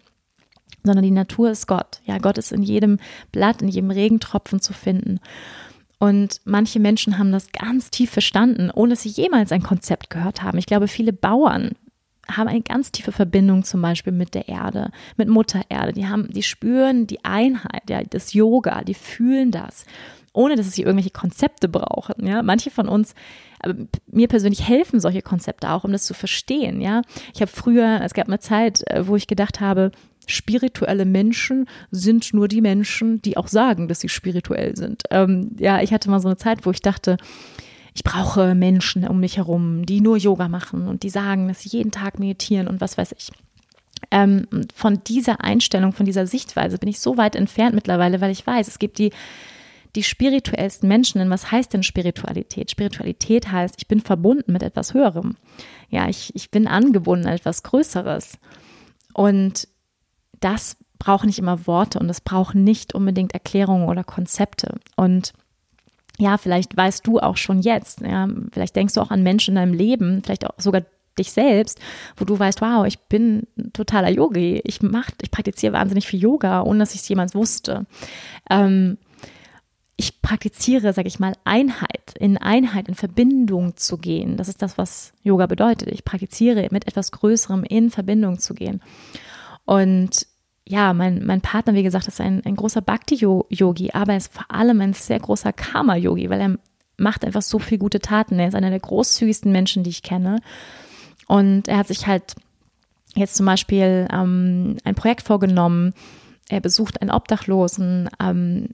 sondern 0.84 1.04
die 1.04 1.12
Natur 1.12 1.52
ist 1.52 1.68
Gott. 1.68 2.02
Ja, 2.06 2.18
Gott 2.18 2.38
ist 2.38 2.52
in 2.52 2.64
jedem 2.64 2.98
Blatt, 3.32 3.62
in 3.62 3.68
jedem 3.68 3.91
Regentropfen 3.91 4.62
zu 4.62 4.74
finden. 4.74 5.20
Und 6.00 6.41
manche 6.43 6.80
Menschen 6.80 7.18
haben 7.18 7.32
das 7.32 7.52
ganz 7.52 7.89
tief 7.89 8.12
verstanden, 8.12 8.70
ohne 8.74 8.91
dass 8.91 9.04
sie 9.04 9.10
jemals 9.10 9.52
ein 9.52 9.64
Konzept 9.64 10.10
gehört 10.10 10.43
haben. 10.43 10.58
Ich 10.58 10.66
glaube, 10.66 10.88
viele 10.88 11.14
Bauern 11.14 11.72
haben 12.32 12.47
eine 12.47 12.61
ganz 12.61 12.91
tiefe 12.91 13.11
Verbindung 13.11 13.63
zum 13.63 13.82
Beispiel 13.82 14.13
mit 14.13 14.34
der 14.34 14.47
Erde, 14.47 14.91
mit 15.17 15.30
Mutter 15.30 15.61
Erde. 15.69 15.93
Die 15.93 16.07
haben, 16.07 16.30
die 16.32 16.43
spüren 16.43 17.07
die 17.07 17.23
Einheit, 17.23 17.89
ja, 17.89 18.03
das 18.03 18.34
Yoga, 18.34 18.84
die 18.84 18.93
fühlen 18.93 19.51
das, 19.51 19.86
ohne 20.34 20.55
dass 20.55 20.71
sie 20.71 20.84
irgendwelche 20.84 21.11
Konzepte 21.11 21.67
brauchen. 21.67 22.26
Ja, 22.26 22.41
manche 22.41 22.71
von 22.71 22.88
uns, 22.88 23.15
aber 23.59 23.76
mir 24.07 24.28
persönlich 24.28 24.67
helfen 24.67 24.99
solche 24.99 25.21
Konzepte 25.21 25.69
auch, 25.69 25.84
um 25.84 25.91
das 25.91 26.05
zu 26.05 26.13
verstehen. 26.13 26.82
Ja, 26.82 27.01
ich 27.34 27.41
habe 27.41 27.51
früher, 27.51 28.01
es 28.03 28.13
gab 28.13 28.28
eine 28.28 28.39
Zeit, 28.39 28.84
äh, 28.88 29.07
wo 29.07 29.15
ich 29.15 29.28
gedacht 29.28 29.61
habe, 29.61 29.91
spirituelle 30.28 31.05
Menschen 31.05 31.67
sind 31.91 32.34
nur 32.34 32.47
die 32.47 32.61
Menschen, 32.61 33.21
die 33.21 33.38
auch 33.38 33.47
sagen, 33.47 33.88
dass 33.88 33.99
sie 33.99 34.09
spirituell 34.09 34.76
sind. 34.76 35.03
Ähm, 35.11 35.51
ja, 35.59 35.82
ich 35.82 35.93
hatte 35.93 36.09
mal 36.09 36.19
so 36.19 36.28
eine 36.28 36.38
Zeit, 36.38 36.65
wo 36.65 36.71
ich 36.71 36.82
dachte, 36.82 37.17
ich 37.96 38.04
brauche 38.04 38.56
Menschen 38.56 39.08
um 39.08 39.22
mich 39.22 39.38
herum, 39.38 39.86
die 39.86 40.02
nur 40.02 40.18
Yoga 40.18 40.50
machen 40.50 40.88
und 40.88 41.04
die 41.04 41.10
sagen, 41.10 41.48
dass 41.48 41.62
sie 41.62 41.70
jeden 41.70 41.91
Tag 41.91 42.20
meditieren 42.20 42.68
und 42.68 42.82
was 42.82 42.98
weiß 42.98 43.16
ich. 43.18 43.32
Ähm, 44.12 44.48
von 44.76 45.02
dieser 45.06 45.41
Einstellung, 45.41 45.93
von 45.93 46.06
dieser 46.06 46.28
Sichtweise 46.28 46.78
bin 46.78 46.89
ich 46.89 47.00
so 47.00 47.16
weit 47.16 47.38
entfernt 47.38 47.74
mittlerweile, 47.74 48.20
weil 48.20 48.32
ich 48.32 48.46
weiß, 48.46 48.68
es 48.68 48.80
gibt 48.80 49.00
die, 49.00 49.12
die 49.96 50.04
spirituellsten 50.04 50.89
Menschen. 50.89 51.20
Denn 51.20 51.30
was 51.30 51.52
heißt 51.52 51.74
denn 51.74 51.84
Spiritualität? 51.84 52.70
Spiritualität 52.70 53.50
heißt, 53.50 53.76
ich 53.78 53.88
bin 53.88 54.02
verbunden 54.02 54.52
mit 54.52 54.62
etwas 54.62 54.93
Höherem. 54.93 55.38
Ja, 55.89 56.10
ich, 56.10 56.36
ich 56.36 56.52
bin 56.52 56.68
angebunden 56.68 57.28
an 57.28 57.34
etwas 57.34 57.64
Größeres. 57.64 58.38
Und 59.14 59.70
das 60.41 60.76
braucht 61.00 61.26
nicht 61.26 61.39
immer 61.39 61.66
Worte 61.66 62.00
und 62.00 62.10
es 62.10 62.20
braucht 62.20 62.56
nicht 62.56 62.93
unbedingt 62.93 63.34
Erklärungen 63.34 63.88
oder 63.88 64.04
Konzepte. 64.04 64.80
Und 64.98 65.32
ja, 66.18 66.38
vielleicht 66.38 66.76
weißt 66.76 67.05
du 67.05 67.20
auch 67.20 67.38
schon 67.38 67.61
jetzt, 67.61 68.01
ja, 68.01 68.28
vielleicht 68.51 68.76
denkst 68.76 68.93
du 68.93 69.01
auch 69.01 69.11
an 69.11 69.24
Menschen 69.24 69.51
in 69.51 69.55
deinem 69.55 69.74
Leben, 69.74 70.22
vielleicht 70.24 70.45
auch 70.45 70.53
sogar 70.57 70.84
dich 71.18 71.32
selbst, 71.32 71.80
wo 72.18 72.26
du 72.26 72.38
weißt, 72.38 72.61
wow, 72.61 72.86
ich 72.86 72.99
bin 72.99 73.47
totaler 73.74 74.09
Yogi, 74.09 74.61
ich 74.63 74.82
mach, 74.82 75.09
ich 75.22 75.32
praktiziere 75.32 75.74
wahnsinnig 75.74 76.07
viel 76.07 76.20
Yoga, 76.20 76.63
ohne 76.63 76.80
dass 76.80 76.93
ich 76.93 77.01
es 77.01 77.07
jemals 77.07 77.36
wusste. 77.36 77.86
Ähm, 78.49 78.97
ich 79.97 80.22
praktiziere, 80.22 80.91
sage 80.91 81.07
ich 81.07 81.20
mal, 81.20 81.34
Einheit, 81.45 82.16
in 82.20 82.38
Einheit, 82.38 82.89
in 82.89 82.95
Verbindung 82.95 83.78
zu 83.78 83.97
gehen. 83.97 84.36
Das 84.36 84.49
ist 84.49 84.61
das, 84.61 84.78
was 84.78 85.13
Yoga 85.24 85.45
bedeutet. 85.45 85.88
Ich 85.89 86.03
praktiziere 86.03 86.68
mit 86.72 86.86
etwas 86.88 87.11
Größerem 87.11 87.63
in 87.63 87.89
Verbindung 87.89 88.39
zu 88.39 88.53
gehen. 88.53 88.82
Und 89.63 90.28
ja, 90.68 90.93
mein, 90.93 91.26
mein 91.26 91.41
Partner, 91.41 91.74
wie 91.74 91.84
gesagt, 91.84 92.07
ist 92.07 92.20
ein, 92.20 92.43
ein 92.43 92.55
großer 92.55 92.82
Bhakti-Yogi, 92.82 93.91
aber 93.93 94.13
er 94.13 94.18
ist 94.18 94.34
vor 94.34 94.45
allem 94.49 94.82
ein 94.82 94.93
sehr 94.93 95.20
großer 95.20 95.53
Karma-Yogi, 95.53 96.30
weil 96.30 96.41
er 96.41 96.57
macht 96.97 97.24
einfach 97.24 97.41
so 97.41 97.59
viel 97.59 97.78
gute 97.78 97.99
Taten. 97.99 98.39
Er 98.39 98.47
ist 98.47 98.55
einer 98.55 98.72
der 98.72 98.80
großzügigsten 98.80 99.51
Menschen, 99.51 99.84
die 99.84 99.89
ich 99.91 100.01
kenne. 100.01 100.39
Und 101.28 101.68
er 101.68 101.78
hat 101.78 101.88
sich 101.88 102.07
halt 102.07 102.36
jetzt 103.16 103.36
zum 103.36 103.45
Beispiel 103.45 104.07
ähm, 104.11 104.78
ein 104.84 104.95
Projekt 104.95 105.22
vorgenommen. 105.22 105.93
Er 106.49 106.61
besucht 106.61 107.01
einen 107.01 107.11
Obdachlosen 107.11 108.09
ähm, 108.20 108.70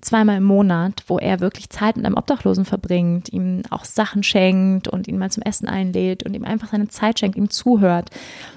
zweimal 0.00 0.36
im 0.36 0.44
Monat, 0.44 1.02
wo 1.08 1.18
er 1.18 1.40
wirklich 1.40 1.70
Zeit 1.70 1.96
mit 1.96 2.06
einem 2.06 2.16
Obdachlosen 2.16 2.64
verbringt, 2.64 3.32
ihm 3.32 3.62
auch 3.70 3.84
Sachen 3.84 4.22
schenkt 4.22 4.86
und 4.86 5.08
ihn 5.08 5.18
mal 5.18 5.30
zum 5.30 5.42
Essen 5.42 5.68
einlädt 5.68 6.22
und 6.22 6.34
ihm 6.34 6.44
einfach 6.44 6.68
seine 6.68 6.88
Zeit 6.88 7.18
schenkt, 7.18 7.36
ihm 7.36 7.50
zuhört 7.50 8.10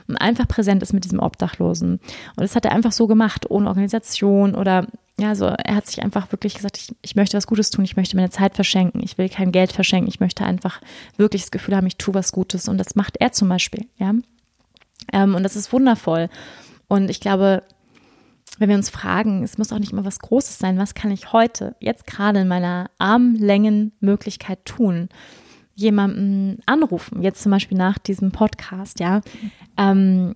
und 0.07 0.17
einfach 0.17 0.47
präsent 0.47 0.83
ist 0.83 0.93
mit 0.93 1.03
diesem 1.03 1.19
Obdachlosen. 1.19 1.93
Und 1.93 2.01
das 2.41 2.55
hat 2.55 2.65
er 2.65 2.73
einfach 2.73 2.91
so 2.91 3.07
gemacht, 3.07 3.49
ohne 3.49 3.67
Organisation 3.67 4.53
oder 4.53 4.85
ja, 5.19 5.29
also 5.29 5.45
er 5.45 5.75
hat 5.75 5.87
sich 5.87 6.01
einfach 6.01 6.31
wirklich 6.31 6.55
gesagt, 6.55 6.77
ich, 6.77 6.95
ich 7.01 7.15
möchte 7.15 7.37
was 7.37 7.47
Gutes 7.47 7.69
tun, 7.69 7.85
ich 7.85 7.95
möchte 7.95 8.15
meine 8.15 8.29
Zeit 8.29 8.55
verschenken, 8.55 9.01
ich 9.03 9.17
will 9.17 9.29
kein 9.29 9.51
Geld 9.51 9.71
verschenken, 9.71 10.09
ich 10.09 10.19
möchte 10.19 10.45
einfach 10.45 10.81
wirklich 11.17 11.43
das 11.43 11.51
Gefühl 11.51 11.75
haben, 11.75 11.87
ich 11.87 11.97
tue 11.97 12.13
was 12.13 12.31
Gutes 12.31 12.67
und 12.67 12.77
das 12.77 12.95
macht 12.95 13.17
er 13.19 13.31
zum 13.31 13.49
Beispiel, 13.49 13.87
ja. 13.97 14.13
Ähm, 15.13 15.35
und 15.35 15.43
das 15.43 15.55
ist 15.55 15.73
wundervoll. 15.73 16.29
Und 16.87 17.09
ich 17.09 17.19
glaube, 17.19 17.63
wenn 18.57 18.69
wir 18.69 18.75
uns 18.75 18.89
fragen, 18.89 19.43
es 19.43 19.57
muss 19.57 19.71
auch 19.71 19.79
nicht 19.79 19.91
immer 19.91 20.05
was 20.05 20.19
Großes 20.19 20.59
sein, 20.59 20.77
was 20.77 20.93
kann 20.93 21.11
ich 21.11 21.33
heute, 21.33 21.75
jetzt 21.79 22.05
gerade 22.05 22.41
in 22.41 22.47
meiner 22.47 22.89
Armlängenmöglichkeit 22.97 24.65
tun? 24.65 25.09
Jemanden 25.75 26.59
anrufen, 26.65 27.23
jetzt 27.23 27.41
zum 27.41 27.51
Beispiel 27.51 27.77
nach 27.77 27.97
diesem 27.97 28.31
Podcast, 28.31 28.99
ja. 28.99 29.21
Ähm, 29.77 30.35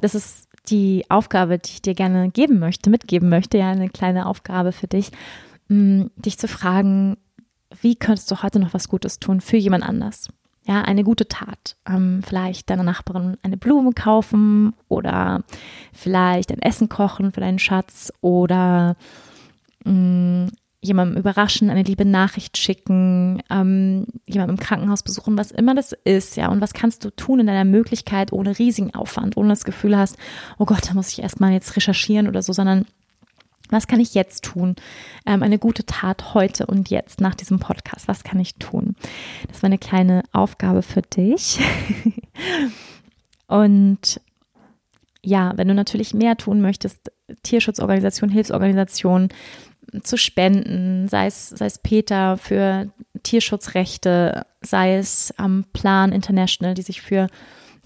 das 0.00 0.14
ist 0.14 0.48
die 0.68 1.04
Aufgabe, 1.08 1.58
die 1.58 1.70
ich 1.70 1.82
dir 1.82 1.94
gerne 1.94 2.30
geben 2.30 2.58
möchte, 2.58 2.90
mitgeben 2.90 3.28
möchte, 3.28 3.58
ja, 3.58 3.70
eine 3.70 3.88
kleine 3.88 4.26
Aufgabe 4.26 4.72
für 4.72 4.88
dich, 4.88 5.10
mh, 5.68 6.10
dich 6.16 6.38
zu 6.38 6.48
fragen, 6.48 7.16
wie 7.80 7.96
könntest 7.96 8.30
du 8.30 8.42
heute 8.42 8.58
noch 8.58 8.74
was 8.74 8.88
Gutes 8.88 9.18
tun 9.18 9.40
für 9.40 9.56
jemand 9.56 9.84
anders? 9.84 10.28
Ja, 10.64 10.82
eine 10.82 11.02
gute 11.02 11.26
Tat. 11.26 11.76
Ähm, 11.88 12.22
vielleicht 12.26 12.70
deiner 12.70 12.84
Nachbarin 12.84 13.36
eine 13.42 13.56
Blume 13.56 13.92
kaufen 13.92 14.74
oder 14.88 15.42
vielleicht 15.92 16.52
ein 16.52 16.62
Essen 16.62 16.88
kochen 16.88 17.32
für 17.32 17.40
deinen 17.40 17.58
Schatz 17.58 18.12
oder 18.20 18.96
mh, 19.84 19.92
mm, 19.92 20.48
jemandem 20.84 21.16
überraschen, 21.16 21.70
eine 21.70 21.84
liebe 21.84 22.04
Nachricht 22.04 22.58
schicken, 22.58 23.40
ähm, 23.50 24.06
jemandem 24.26 24.56
im 24.56 24.62
Krankenhaus 24.62 25.04
besuchen, 25.04 25.38
was 25.38 25.52
immer 25.52 25.76
das 25.76 25.92
ist, 26.04 26.36
ja. 26.36 26.48
Und 26.48 26.60
was 26.60 26.74
kannst 26.74 27.04
du 27.04 27.10
tun 27.10 27.40
in 27.40 27.46
deiner 27.46 27.64
Möglichkeit 27.64 28.32
ohne 28.32 28.58
riesigen 28.58 28.92
Aufwand, 28.92 29.36
ohne 29.36 29.50
das 29.50 29.64
Gefühl 29.64 29.96
hast, 29.96 30.16
oh 30.58 30.64
Gott, 30.64 30.88
da 30.88 30.94
muss 30.94 31.12
ich 31.12 31.22
erstmal 31.22 31.52
jetzt 31.52 31.76
recherchieren 31.76 32.26
oder 32.26 32.42
so, 32.42 32.52
sondern 32.52 32.84
was 33.72 33.86
kann 33.86 34.00
ich 34.00 34.14
jetzt 34.14 34.44
tun? 34.44 34.76
Ähm, 35.26 35.42
eine 35.42 35.58
gute 35.58 35.84
Tat 35.84 36.34
heute 36.34 36.66
und 36.66 36.90
jetzt 36.90 37.20
nach 37.20 37.34
diesem 37.34 37.58
Podcast. 37.58 38.08
Was 38.08 38.24
kann 38.24 38.38
ich 38.38 38.54
tun? 38.56 38.94
Das 39.48 39.62
war 39.62 39.68
eine 39.68 39.78
kleine 39.78 40.22
Aufgabe 40.32 40.82
für 40.82 41.02
dich. 41.02 41.60
und 43.46 44.20
ja, 45.24 45.52
wenn 45.56 45.68
du 45.68 45.74
natürlich 45.74 46.14
mehr 46.14 46.36
tun 46.36 46.60
möchtest, 46.60 47.12
Tierschutzorganisation, 47.42 48.30
Hilfsorganisation 48.30 49.28
zu 50.02 50.16
spenden, 50.16 51.08
sei 51.08 51.26
es, 51.26 51.50
sei 51.50 51.66
es 51.66 51.78
Peter 51.78 52.36
für 52.36 52.90
Tierschutzrechte, 53.22 54.46
sei 54.60 54.96
es 54.96 55.32
am 55.36 55.64
Plan 55.72 56.12
International, 56.12 56.74
die 56.74 56.82
sich 56.82 57.02
für 57.02 57.28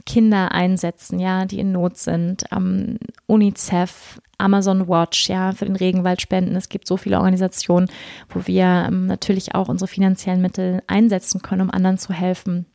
Kinder 0.05 0.53
einsetzen, 0.53 1.19
ja, 1.19 1.47
die 1.47 1.59
in 1.59 1.73
Not 1.73 1.97
sind, 1.97 2.45
ähm, 2.53 2.99
UNICEF, 3.27 4.21
Amazon 4.39 4.87
Watch, 4.89 5.29
ja, 5.29 5.53
für 5.53 5.65
den 5.65 5.77
Regenwald 5.77 6.21
spenden. 6.21 6.57
Es 6.57 6.69
gibt 6.69 6.87
so 6.87 6.97
viele 6.97 7.17
Organisationen, 7.17 7.89
wo 8.29 8.47
wir 8.47 8.87
ähm, 8.89 9.07
natürlich 9.07 9.55
auch 9.55 9.69
unsere 9.69 9.89
finanziellen 9.89 10.43
Mittel 10.43 10.83
einsetzen 10.87 11.43
können, 11.43 11.63
um 11.63 11.71
anderen 11.71 11.99
zu 11.99 12.13
helfen. 12.13 12.67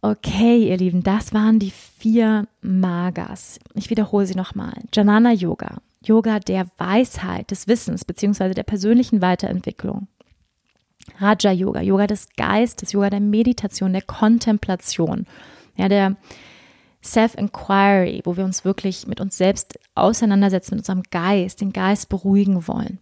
Okay, 0.00 0.68
ihr 0.68 0.76
Lieben, 0.76 1.04
das 1.04 1.32
waren 1.32 1.60
die 1.60 1.70
vier 1.70 2.48
Magas. 2.60 3.60
Ich 3.74 3.88
wiederhole 3.88 4.26
sie 4.26 4.34
nochmal. 4.34 4.74
Janana 4.92 5.32
Yoga, 5.32 5.76
Yoga 6.04 6.40
der 6.40 6.66
Weisheit, 6.76 7.52
des 7.52 7.68
Wissens 7.68 8.04
beziehungsweise 8.04 8.54
der 8.54 8.64
persönlichen 8.64 9.22
Weiterentwicklung. 9.22 10.08
Raja 11.18 11.52
Yoga, 11.52 11.80
Yoga 11.80 12.06
des 12.06 12.28
Geistes, 12.36 12.92
Yoga 12.92 13.10
der 13.10 13.20
Meditation, 13.20 13.92
der 13.92 14.02
Kontemplation, 14.02 15.26
ja, 15.76 15.88
der 15.88 16.16
Self-Inquiry, 17.02 18.22
wo 18.24 18.36
wir 18.36 18.44
uns 18.44 18.64
wirklich 18.64 19.06
mit 19.06 19.20
uns 19.20 19.36
selbst 19.36 19.78
auseinandersetzen, 19.94 20.74
mit 20.74 20.82
unserem 20.82 21.02
Geist, 21.10 21.60
den 21.60 21.72
Geist 21.72 22.08
beruhigen 22.08 22.68
wollen. 22.68 22.98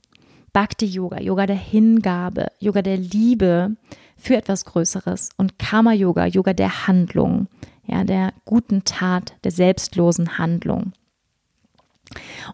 Bhakti 0.53 0.87
Yoga, 0.87 1.21
Yoga 1.21 1.47
der 1.47 1.57
Hingabe, 1.57 2.49
Yoga 2.59 2.83
der 2.83 2.97
Liebe 2.97 3.77
für 4.17 4.37
etwas 4.37 4.65
Größeres 4.65 5.31
und 5.37 5.59
Karma 5.59 5.93
Yoga, 5.93 6.27
Yoga 6.27 6.53
der 6.53 6.87
Handlung, 6.87 7.47
ja, 7.87 8.05
der 8.05 8.33
guten 8.45 8.85
Tat, 8.85 9.35
der 9.45 9.53
selbstlosen 9.53 10.39
Handlung. 10.39 10.93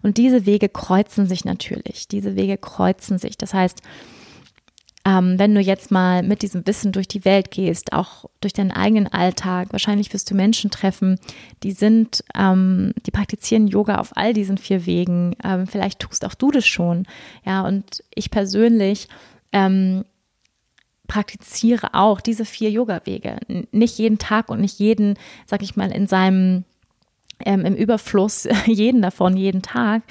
Und 0.03 0.19
diese 0.19 0.45
Wege 0.47 0.69
kreuzen 0.69 1.27
sich 1.27 1.45
natürlich. 1.45 2.09
Diese 2.09 2.37
Wege 2.37 2.59
kreuzen 2.59 3.19
sich. 3.19 3.39
Das 3.39 3.55
heißt, 3.55 3.81
ähm, 5.07 5.39
wenn 5.39 5.55
du 5.55 5.61
jetzt 5.61 5.93
mal 5.93 6.25
mit 6.25 6.43
diesem 6.43 6.67
Wissen 6.67 6.91
durch 6.91 7.07
die 7.07 7.25
Welt 7.25 7.53
gehst, 7.53 7.93
auch 7.93 8.25
durch 8.41 8.53
deinen 8.53 8.73
eigenen 8.73 9.07
Alltag, 9.07 9.69
wahrscheinlich 9.71 10.13
wirst 10.13 10.29
du 10.29 10.35
Menschen 10.35 10.73
treffen, 10.73 11.21
die 11.63 11.71
sind, 11.71 12.25
ähm, 12.37 12.93
die 13.07 13.13
praktizieren 13.13 13.69
Yoga 13.69 13.99
auf 13.99 14.17
all 14.17 14.33
diesen 14.33 14.59
vier 14.59 14.85
Wegen. 14.85 15.37
Ähm, 15.45 15.69
vielleicht 15.69 16.01
tust 16.01 16.25
auch 16.25 16.35
du 16.35 16.51
das 16.51 16.67
schon. 16.67 17.07
Ja, 17.45 17.65
und 17.65 18.03
ich 18.17 18.33
persönlich 18.33 19.07
ähm, 19.53 20.05
praktiziere 21.07 21.95
auch 21.95 22.21
diese 22.21 22.45
vier 22.45 22.73
Yoga-Wege. 22.73 23.39
Nicht 23.71 23.99
jeden 23.99 24.19
Tag 24.19 24.49
und 24.49 24.61
nicht 24.61 24.81
jeden, 24.81 25.17
sag 25.47 25.63
ich 25.63 25.77
mal, 25.77 25.93
in 25.93 26.09
seinem, 26.09 26.65
ähm, 27.45 27.65
im 27.65 27.77
Überfluss, 27.77 28.49
jeden 28.67 29.03
davon, 29.03 29.37
jeden 29.37 29.63
Tag 29.63 30.03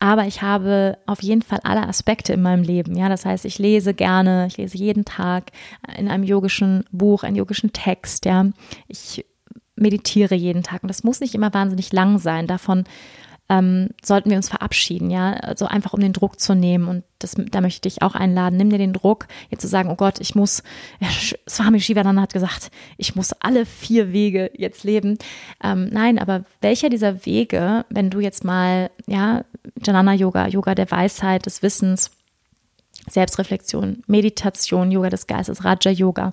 aber 0.00 0.26
ich 0.26 0.42
habe 0.42 0.98
auf 1.06 1.22
jeden 1.22 1.42
Fall 1.42 1.60
alle 1.62 1.86
Aspekte 1.86 2.32
in 2.32 2.42
meinem 2.42 2.62
Leben. 2.62 2.96
Ja, 2.96 3.08
das 3.08 3.24
heißt, 3.24 3.44
ich 3.44 3.58
lese 3.58 3.94
gerne, 3.94 4.46
ich 4.46 4.56
lese 4.56 4.76
jeden 4.76 5.04
Tag 5.04 5.50
in 5.96 6.08
einem 6.08 6.24
yogischen 6.24 6.84
Buch, 6.90 7.22
einen 7.22 7.36
yogischen 7.36 7.72
Text. 7.72 8.24
Ja, 8.24 8.46
ich 8.88 9.24
meditiere 9.76 10.34
jeden 10.34 10.62
Tag 10.62 10.82
und 10.82 10.88
das 10.88 11.04
muss 11.04 11.20
nicht 11.20 11.34
immer 11.34 11.52
wahnsinnig 11.52 11.92
lang 11.92 12.18
sein. 12.18 12.46
Davon 12.46 12.84
ähm, 13.48 13.90
sollten 14.02 14.30
wir 14.30 14.38
uns 14.38 14.48
verabschieden, 14.48 15.10
ja, 15.10 15.34
also 15.34 15.66
einfach 15.66 15.92
um 15.92 16.00
den 16.00 16.14
Druck 16.14 16.40
zu 16.40 16.54
nehmen 16.54 16.88
und 16.88 17.04
das, 17.18 17.34
da 17.36 17.60
möchte 17.60 17.88
ich 17.88 17.94
dich 17.94 18.02
auch 18.02 18.14
einladen, 18.14 18.56
nimm 18.56 18.70
dir 18.70 18.78
den 18.78 18.94
Druck, 18.94 19.26
jetzt 19.50 19.60
zu 19.60 19.68
sagen, 19.68 19.90
oh 19.90 19.96
Gott, 19.96 20.18
ich 20.20 20.34
muss, 20.34 20.62
Swami 21.48 21.80
Shivananda 21.80 22.22
hat 22.22 22.32
gesagt, 22.32 22.70
ich 22.96 23.16
muss 23.16 23.32
alle 23.40 23.66
vier 23.66 24.12
Wege 24.12 24.50
jetzt 24.56 24.84
leben. 24.84 25.18
Ähm, 25.62 25.88
nein, 25.90 26.18
aber 26.18 26.44
welcher 26.62 26.88
dieser 26.88 27.26
Wege, 27.26 27.84
wenn 27.90 28.10
du 28.10 28.20
jetzt 28.20 28.44
mal, 28.44 28.90
ja, 29.06 29.44
Janana 29.82 30.14
Yoga, 30.14 30.46
Yoga 30.46 30.74
der 30.74 30.90
Weisheit, 30.90 31.44
des 31.44 31.62
Wissens, 31.62 32.10
Selbstreflexion, 33.08 34.02
Meditation, 34.06 34.90
Yoga 34.90 35.10
des 35.10 35.26
Geistes, 35.26 35.64
Raja 35.64 35.90
Yoga, 35.90 36.30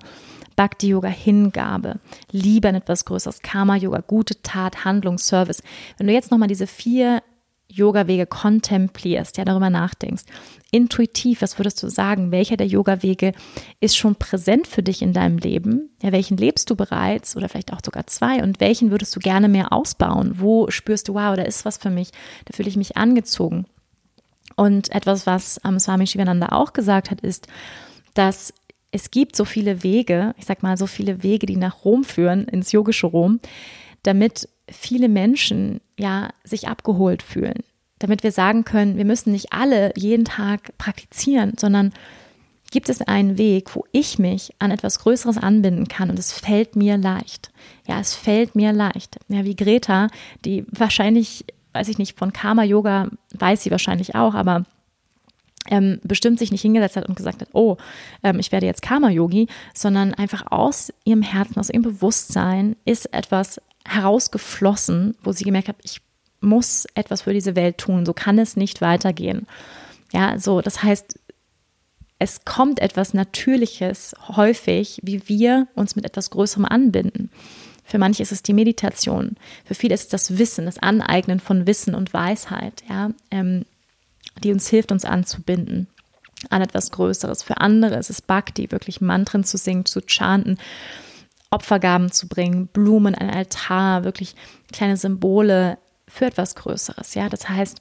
Bhakti 0.56 0.88
Yoga, 0.88 1.08
Hingabe, 1.08 2.00
Liebe 2.30 2.68
an 2.68 2.74
etwas 2.74 3.04
Größeres, 3.04 3.42
Karma 3.42 3.76
Yoga, 3.76 4.02
gute 4.06 4.40
Tat, 4.42 4.84
Handlung, 4.84 5.18
Service. 5.18 5.62
Wenn 5.98 6.06
du 6.06 6.12
jetzt 6.12 6.30
nochmal 6.30 6.48
diese 6.48 6.66
vier 6.66 7.22
Yoga-Wege 7.68 8.26
kontemplierst, 8.26 9.38
ja, 9.38 9.44
darüber 9.44 9.70
nachdenkst, 9.70 10.24
intuitiv, 10.70 11.42
was 11.42 11.58
würdest 11.58 11.82
du 11.82 11.88
sagen? 11.88 12.30
Welcher 12.30 12.56
der 12.56 12.66
Yoga-Wege 12.66 13.32
ist 13.80 13.96
schon 13.96 14.16
präsent 14.16 14.66
für 14.66 14.82
dich 14.82 15.02
in 15.02 15.12
deinem 15.12 15.38
Leben? 15.38 15.90
Ja, 16.02 16.12
welchen 16.12 16.36
lebst 16.36 16.68
du 16.70 16.76
bereits 16.76 17.36
oder 17.36 17.48
vielleicht 17.48 17.72
auch 17.72 17.80
sogar 17.84 18.06
zwei? 18.06 18.42
Und 18.42 18.60
welchen 18.60 18.90
würdest 18.90 19.16
du 19.16 19.20
gerne 19.20 19.48
mehr 19.48 19.72
ausbauen? 19.72 20.34
Wo 20.36 20.70
spürst 20.70 21.08
du, 21.08 21.14
wow, 21.14 21.34
da 21.36 21.42
ist 21.42 21.64
was 21.64 21.78
für 21.78 21.90
mich, 21.90 22.10
da 22.44 22.54
fühle 22.54 22.68
ich 22.68 22.76
mich 22.76 22.96
angezogen? 22.96 23.66
Und 24.56 24.90
etwas, 24.92 25.26
was 25.26 25.60
ähm, 25.64 25.78
Swami 25.78 26.06
Shivananda 26.06 26.48
auch 26.50 26.74
gesagt 26.74 27.10
hat, 27.10 27.20
ist, 27.22 27.46
dass 28.14 28.52
es 28.92 29.10
gibt 29.10 29.34
so 29.34 29.44
viele 29.44 29.82
Wege, 29.82 30.34
ich 30.38 30.44
sag 30.44 30.62
mal 30.62 30.76
so 30.76 30.86
viele 30.86 31.22
Wege, 31.22 31.46
die 31.46 31.56
nach 31.56 31.84
Rom 31.84 32.04
führen, 32.04 32.44
ins 32.44 32.72
yogische 32.72 33.06
Rom, 33.06 33.40
damit 34.02 34.48
viele 34.68 35.08
Menschen 35.08 35.80
ja 35.98 36.30
sich 36.44 36.68
abgeholt 36.68 37.22
fühlen. 37.22 37.64
Damit 37.98 38.22
wir 38.22 38.32
sagen 38.32 38.64
können, 38.64 38.98
wir 38.98 39.04
müssen 39.04 39.32
nicht 39.32 39.52
alle 39.52 39.92
jeden 39.96 40.24
Tag 40.24 40.76
praktizieren, 40.76 41.54
sondern 41.58 41.92
gibt 42.70 42.88
es 42.88 43.00
einen 43.00 43.38
Weg, 43.38 43.74
wo 43.74 43.84
ich 43.92 44.18
mich 44.18 44.54
an 44.58 44.70
etwas 44.70 44.98
Größeres 44.98 45.38
anbinden 45.38 45.88
kann 45.88 46.10
und 46.10 46.18
es 46.18 46.32
fällt 46.32 46.76
mir 46.76 46.96
leicht. 46.96 47.50
Ja, 47.86 48.00
es 48.00 48.14
fällt 48.14 48.54
mir 48.54 48.72
leicht. 48.72 49.18
Ja, 49.28 49.44
wie 49.44 49.56
Greta, 49.56 50.08
die 50.44 50.64
wahrscheinlich, 50.70 51.44
weiß 51.72 51.88
ich 51.88 51.98
nicht, 51.98 52.18
von 52.18 52.32
Karma 52.32 52.64
Yoga 52.64 53.08
weiß 53.34 53.62
sie 53.62 53.70
wahrscheinlich 53.70 54.14
auch, 54.14 54.34
aber 54.34 54.64
ähm, 55.70 56.00
bestimmt 56.02 56.38
sich 56.38 56.50
nicht 56.50 56.62
hingesetzt 56.62 56.96
hat 56.96 57.08
und 57.08 57.16
gesagt 57.16 57.40
hat, 57.40 57.48
oh, 57.52 57.76
ähm, 58.22 58.38
ich 58.38 58.52
werde 58.52 58.66
jetzt 58.66 58.82
Karma-Yogi, 58.82 59.46
sondern 59.74 60.14
einfach 60.14 60.44
aus 60.50 60.92
ihrem 61.04 61.22
Herzen, 61.22 61.58
aus 61.58 61.70
ihrem 61.70 61.82
Bewusstsein 61.82 62.76
ist 62.84 63.12
etwas 63.12 63.60
herausgeflossen, 63.84 65.16
wo 65.22 65.32
sie 65.32 65.44
gemerkt 65.44 65.68
hat, 65.68 65.76
ich 65.82 66.00
muss 66.40 66.86
etwas 66.94 67.22
für 67.22 67.32
diese 67.32 67.56
Welt 67.56 67.78
tun, 67.78 68.04
so 68.04 68.12
kann 68.12 68.38
es 68.38 68.56
nicht 68.56 68.80
weitergehen. 68.80 69.46
Ja, 70.12 70.38
so, 70.38 70.60
das 70.60 70.82
heißt, 70.82 71.18
es 72.18 72.44
kommt 72.44 72.80
etwas 72.80 73.14
Natürliches 73.14 74.14
häufig, 74.28 75.00
wie 75.02 75.28
wir 75.28 75.66
uns 75.74 75.96
mit 75.96 76.04
etwas 76.04 76.30
Größerem 76.30 76.64
anbinden. 76.64 77.30
Für 77.84 77.98
manche 77.98 78.22
ist 78.22 78.30
es 78.30 78.42
die 78.42 78.52
Meditation, 78.52 79.36
für 79.64 79.74
viele 79.74 79.94
ist 79.94 80.04
es 80.04 80.08
das 80.08 80.38
Wissen, 80.38 80.66
das 80.66 80.78
Aneignen 80.78 81.40
von 81.40 81.66
Wissen 81.66 81.94
und 81.94 82.14
Weisheit. 82.14 82.84
Ja, 82.88 83.10
ähm, 83.30 83.64
die 84.42 84.52
uns 84.52 84.68
hilft, 84.68 84.92
uns 84.92 85.04
anzubinden 85.04 85.88
an 86.50 86.62
etwas 86.62 86.90
Größeres. 86.90 87.42
Für 87.42 87.58
andere 87.58 87.96
ist 87.96 88.10
es 88.10 88.22
Bhakti, 88.22 88.70
wirklich 88.70 89.00
Mantren 89.00 89.44
zu 89.44 89.56
singen, 89.56 89.84
zu 89.84 90.00
chanten, 90.06 90.58
Opfergaben 91.50 92.10
zu 92.10 92.28
bringen, 92.28 92.66
Blumen, 92.68 93.14
ein 93.14 93.30
Altar, 93.30 94.04
wirklich 94.04 94.34
kleine 94.72 94.96
Symbole 94.96 95.78
für 96.08 96.26
etwas 96.26 96.54
Größeres. 96.54 97.14
Ja, 97.14 97.28
das 97.28 97.48
heißt, 97.48 97.80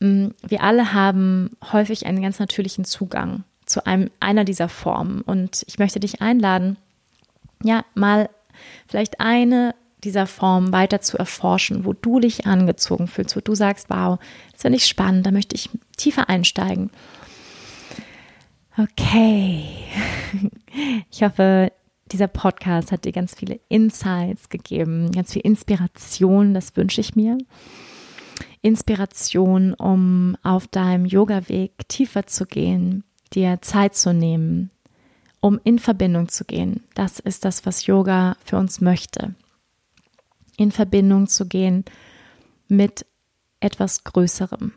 mm, 0.00 0.28
wir 0.46 0.62
alle 0.62 0.92
haben 0.92 1.50
häufig 1.72 2.06
einen 2.06 2.22
ganz 2.22 2.38
natürlichen 2.38 2.84
Zugang 2.84 3.44
zu 3.66 3.84
einem, 3.86 4.10
einer 4.20 4.44
dieser 4.44 4.68
Formen. 4.68 5.22
Und 5.22 5.64
ich 5.66 5.78
möchte 5.78 6.00
dich 6.00 6.22
einladen, 6.22 6.76
ja, 7.62 7.84
mal 7.94 8.30
vielleicht 8.86 9.20
eine 9.20 9.74
dieser 10.04 10.26
Form 10.26 10.72
weiter 10.72 11.00
zu 11.00 11.18
erforschen, 11.18 11.84
wo 11.84 11.92
du 11.92 12.20
dich 12.20 12.46
angezogen 12.46 13.06
fühlst, 13.06 13.36
wo 13.36 13.40
du 13.40 13.54
sagst, 13.54 13.90
wow, 13.90 14.18
das 14.52 14.62
finde 14.62 14.76
ich 14.78 14.86
spannend, 14.86 15.26
da 15.26 15.30
möchte 15.30 15.54
ich 15.54 15.70
tiefer 15.96 16.28
einsteigen. 16.28 16.90
Okay. 18.78 19.64
Ich 21.10 21.24
hoffe, 21.24 21.72
dieser 22.12 22.28
Podcast 22.28 22.92
hat 22.92 23.04
dir 23.04 23.10
ganz 23.10 23.34
viele 23.34 23.58
Insights 23.68 24.50
gegeben, 24.50 25.10
ganz 25.10 25.32
viel 25.32 25.42
Inspiration, 25.42 26.54
das 26.54 26.76
wünsche 26.76 27.00
ich 27.00 27.16
mir. 27.16 27.38
Inspiration, 28.62 29.74
um 29.74 30.36
auf 30.44 30.68
deinem 30.68 31.06
Yoga-Weg 31.06 31.88
tiefer 31.88 32.26
zu 32.26 32.46
gehen, 32.46 33.02
dir 33.32 33.60
Zeit 33.62 33.96
zu 33.96 34.14
nehmen, 34.14 34.70
um 35.40 35.58
in 35.64 35.80
Verbindung 35.80 36.28
zu 36.28 36.44
gehen. 36.44 36.84
Das 36.94 37.18
ist 37.18 37.44
das, 37.44 37.66
was 37.66 37.86
Yoga 37.86 38.36
für 38.44 38.58
uns 38.58 38.80
möchte 38.80 39.34
in 40.60 40.72
Verbindung 40.72 41.26
zu 41.26 41.46
gehen 41.46 41.86
mit 42.68 43.06
etwas 43.60 44.04
Größerem. 44.04 44.72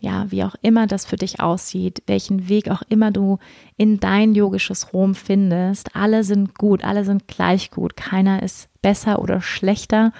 Ja, 0.00 0.28
wie 0.32 0.42
auch 0.42 0.56
immer 0.62 0.88
das 0.88 1.06
für 1.06 1.14
dich 1.14 1.38
aussieht, 1.38 2.02
welchen 2.06 2.48
Weg 2.48 2.68
auch 2.70 2.82
immer 2.88 3.12
du 3.12 3.38
in 3.76 4.00
dein 4.00 4.34
yogisches 4.34 4.92
Rom 4.92 5.14
findest, 5.14 5.94
alle 5.94 6.24
sind 6.24 6.58
gut, 6.58 6.82
alle 6.82 7.04
sind 7.04 7.28
gleich 7.28 7.70
gut, 7.70 7.96
keiner 7.96 8.42
ist 8.42 8.68
besser 8.82 9.20
oder 9.20 9.40
schlechter 9.40 10.12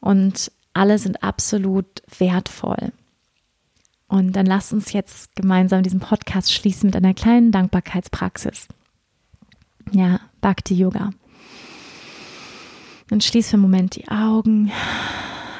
und 0.00 0.52
alle 0.74 0.98
sind 0.98 1.22
absolut 1.22 2.02
wertvoll. 2.18 2.92
Und 4.06 4.32
dann 4.36 4.44
lass 4.44 4.70
uns 4.70 4.92
jetzt 4.92 5.34
gemeinsam 5.34 5.82
diesen 5.82 6.00
Podcast 6.00 6.52
schließen 6.52 6.88
mit 6.88 6.96
einer 6.96 7.14
kleinen 7.14 7.52
Dankbarkeitspraxis. 7.52 8.68
Ja, 9.92 10.20
Bhakti 10.42 10.74
Yoga. 10.74 11.10
Dann 13.08 13.20
schließ 13.20 13.50
für 13.50 13.54
einen 13.54 13.62
Moment 13.62 13.96
die 13.96 14.08
Augen, 14.08 14.72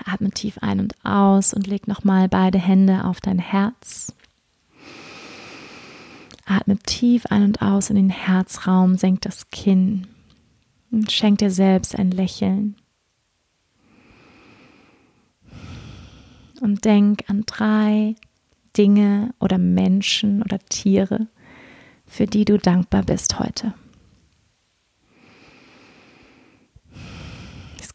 atme 0.05 0.30
tief 0.30 0.59
ein 0.61 0.80
und 0.80 0.94
aus 1.05 1.55
und 1.55 1.66
leg 1.66 1.86
nochmal 1.86 2.28
beide 2.28 2.59
Hände 2.59 3.05
auf 3.05 3.20
dein 3.20 3.38
Herz. 3.38 4.12
Atme 6.44 6.78
tief 6.78 7.26
ein 7.26 7.42
und 7.42 7.62
aus 7.62 7.90
in 7.90 7.97
den 7.97 8.11
Herzraum, 8.11 8.97
senk 8.97 9.20
das 9.22 9.51
Kinn 9.51 10.07
und 10.90 11.11
schenk 11.11 11.38
dir 11.38 11.51
selbst 11.51 11.97
ein 11.97 12.11
Lächeln. 12.11 12.76
Und 16.61 16.84
denk 16.84 17.24
an 17.28 17.44
drei 17.47 18.14
Dinge 18.76 19.34
oder 19.40 19.59
Menschen 19.59 20.42
oder 20.42 20.59
Tiere, 20.59 21.26
für 22.07 22.26
die 22.26 22.44
du 22.44 22.59
dankbar 22.59 23.03
bist 23.03 23.38
heute. 23.38 23.74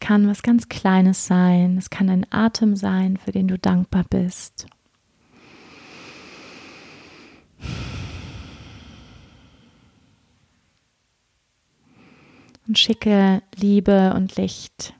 kann 0.02 0.28
was 0.28 0.42
ganz 0.42 0.68
Kleines 0.68 1.26
sein. 1.26 1.78
Es 1.78 1.88
kann 1.88 2.10
ein 2.10 2.26
Atem 2.30 2.74
sein, 2.74 3.16
für 3.16 3.30
den 3.30 3.46
du 3.46 3.56
dankbar 3.56 4.04
bist. 4.10 4.66
Und 12.66 12.78
schicke 12.78 13.42
Liebe 13.54 14.12
und 14.14 14.34
Licht 14.36 14.92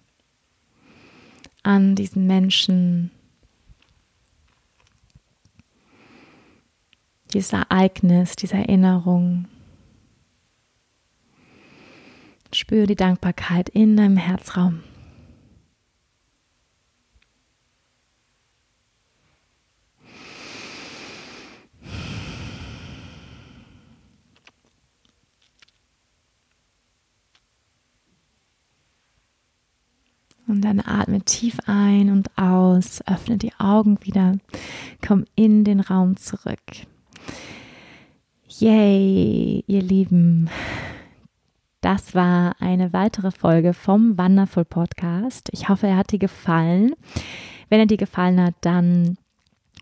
an 1.65 1.97
diesen 1.97 2.29
Menschen, 2.29 3.11
dieses 7.35 7.53
Ereignis, 7.53 8.37
diese 8.37 8.55
Erinnerung. 8.55 9.49
Spüre 12.55 12.87
die 12.87 12.95
Dankbarkeit 12.95 13.69
in 13.69 13.97
deinem 13.97 14.17
Herzraum. 14.17 14.85
Und 30.53 30.61
dann 30.61 30.81
atme 30.81 31.23
tief 31.23 31.57
ein 31.65 32.11
und 32.11 32.29
aus, 32.37 33.01
öffne 33.07 33.39
die 33.39 33.55
Augen 33.59 33.97
wieder, 34.03 34.35
komm 35.01 35.25
in 35.35 35.65
den 35.65 35.81
Raum 35.81 36.19
zurück. 36.19 36.61
Yay, 38.47 39.65
ihr 39.67 39.81
Lieben. 39.81 40.51
Das 41.81 42.15
war 42.15 42.55
eine 42.61 42.93
weitere 42.93 43.31
Folge 43.31 43.73
vom 43.73 44.19
Wonderful 44.19 44.67
Podcast. 44.67 45.49
Ich 45.53 45.71
hoffe, 45.71 45.87
er 45.87 45.97
hat 45.97 46.13
dir 46.13 46.19
gefallen. 46.19 46.97
Wenn 47.71 47.81
er 47.81 47.87
dir 47.87 47.97
gefallen 47.97 48.39
hat, 48.39 48.57
dann 48.61 49.17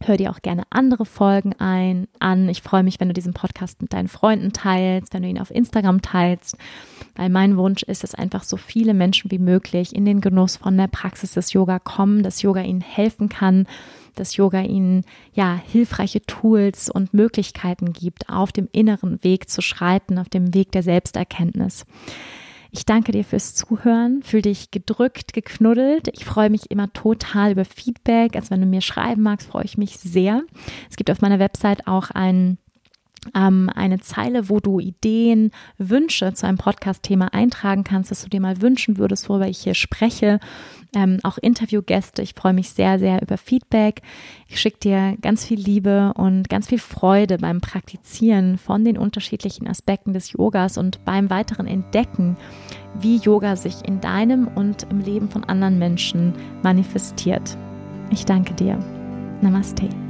Hör 0.03 0.17
dir 0.17 0.31
auch 0.31 0.41
gerne 0.41 0.63
andere 0.71 1.05
Folgen 1.05 1.53
ein, 1.59 2.09
an. 2.21 2.49
Ich 2.49 2.63
freue 2.63 2.83
mich, 2.83 2.99
wenn 3.01 3.09
du 3.09 3.15
diesen 3.15 3.35
Podcast 3.35 3.83
mit 3.83 3.93
deinen 3.93 4.09
Freunden 4.09 4.51
teilst, 4.55 5.13
wenn 5.13 5.23
du 5.23 5.29
ihn 5.29 5.39
auf 5.39 5.51
Instagram 5.51 6.01
teilst, 6.01 6.57
weil 7.17 7.29
mein 7.29 7.59
Wunsch 7.59 7.83
ist, 7.83 8.03
dass 8.03 8.15
einfach 8.15 8.43
so 8.43 8.57
viele 8.57 8.95
Menschen 8.95 9.31
wie 9.31 9.39
möglich 9.39 9.95
in 9.95 10.07
den 10.07 10.23
Genuss 10.23 10.57
von 10.57 10.79
der 10.79 10.87
Praxis 10.87 11.33
des 11.33 11.53
Yoga 11.53 11.79
kommen, 11.79 12.23
dass 12.23 12.41
Yoga 12.41 12.63
ihnen 12.63 12.81
helfen 12.81 13.29
kann, 13.29 13.67
dass 14.15 14.37
Yoga 14.37 14.63
ihnen 14.63 15.05
ja 15.35 15.61
hilfreiche 15.71 16.23
Tools 16.23 16.89
und 16.89 17.13
Möglichkeiten 17.13 17.93
gibt, 17.93 18.31
auf 18.31 18.53
dem 18.53 18.71
inneren 18.73 19.23
Weg 19.23 19.51
zu 19.51 19.61
schreiten, 19.61 20.19
auf 20.19 20.31
dem 20.31 20.55
Weg 20.55 20.73
der 20.73 20.83
Selbsterkenntnis. 20.83 21.85
Ich 22.73 22.87
danke 22.87 23.13
dir 23.13 23.25
fürs 23.25 23.55
Zuhören. 23.55 24.23
Fühl 24.23 24.43
dich 24.43 24.71
gedrückt, 24.71 25.33
geknuddelt. 25.33 26.09
Ich 26.13 26.25
freue 26.25 26.51
mich 26.51 26.71
immer 26.71 26.93
total 26.93 27.53
über 27.53 27.65
Feedback. 27.65 28.37
Also 28.37 28.51
wenn 28.51 28.61
du 28.61 28.67
mir 28.67 28.81
schreiben 28.81 29.23
magst, 29.23 29.49
freue 29.49 29.65
ich 29.65 29.77
mich 29.77 29.99
sehr. 29.99 30.43
Es 30.89 30.97
gibt 30.97 31.11
auf 31.11 31.21
meiner 31.21 31.39
Website 31.39 31.87
auch 31.87 32.11
einen 32.11 32.59
ähm, 33.35 33.71
eine 33.75 34.01
Zeile, 34.01 34.49
wo 34.49 34.61
du 34.61 34.81
Ideen, 34.81 35.51
Wünsche 35.79 36.33
zu 36.33 36.47
einem 36.47 36.59
Podcast-Thema 36.59 37.33
eintragen 37.35 37.85
kannst, 37.85 38.11
was 38.11 38.23
du 38.23 38.29
dir 38.29 38.41
mal 38.41 38.63
wünschen 38.63 38.99
würdest, 38.99 39.29
worüber 39.29 39.49
ich 39.49 39.59
hier 39.59 39.75
spreche. 39.75 40.41
Ähm, 40.95 41.21
auch 41.23 41.39
Interviewgäste. 41.39 42.23
Ich 42.23 42.35
freue 42.35 42.53
mich 42.53 42.71
sehr, 42.71 42.99
sehr 42.99 43.23
über 43.23 43.37
Feedback. 43.37 44.03
Ich 44.49 44.61
schicke 44.61 44.81
dir 44.81 45.17
ganz 45.21 45.45
viel 45.45 45.61
Liebe 45.61 46.13
und 46.17 46.49
ganz 46.49 46.69
viel 46.69 46.81
Freude 46.81 47.39
beim 47.39 47.61
Praktizieren 47.61 48.59
von 48.59 48.85
den 48.85 48.99
unterschiedlichen 48.99 49.69
Aspekten 49.69 50.13
des 50.13 50.33
Yogas 50.33 50.79
und 50.79 51.05
beim 51.05 51.31
weiteren 51.31 51.67
Entdecken, 51.67 52.37
wie 52.99 53.19
Yoga 53.19 53.55
sich 53.55 53.77
in 53.87 54.01
deinem 54.01 54.49
und 54.49 54.85
im 54.91 55.01
Leben 55.01 55.29
von 55.29 55.45
anderen 55.45 55.79
Menschen 55.79 56.33
manifestiert. 56.63 57.57
Ich 58.11 58.25
danke 58.25 58.55
dir. 58.55 58.79
Namaste. 59.41 60.10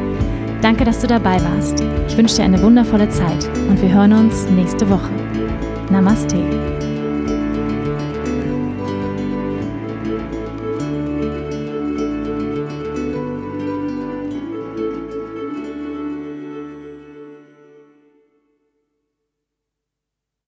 Danke, 0.61 0.85
dass 0.85 0.99
du 0.99 1.07
dabei 1.07 1.41
warst. 1.41 1.83
Ich 2.07 2.15
wünsche 2.17 2.35
dir 2.35 2.43
eine 2.43 2.61
wundervolle 2.61 3.09
Zeit 3.09 3.47
und 3.67 3.81
wir 3.81 3.91
hören 3.91 4.13
uns 4.13 4.45
nächste 4.49 4.87
Woche. 4.89 5.11
Namaste. 5.89 6.80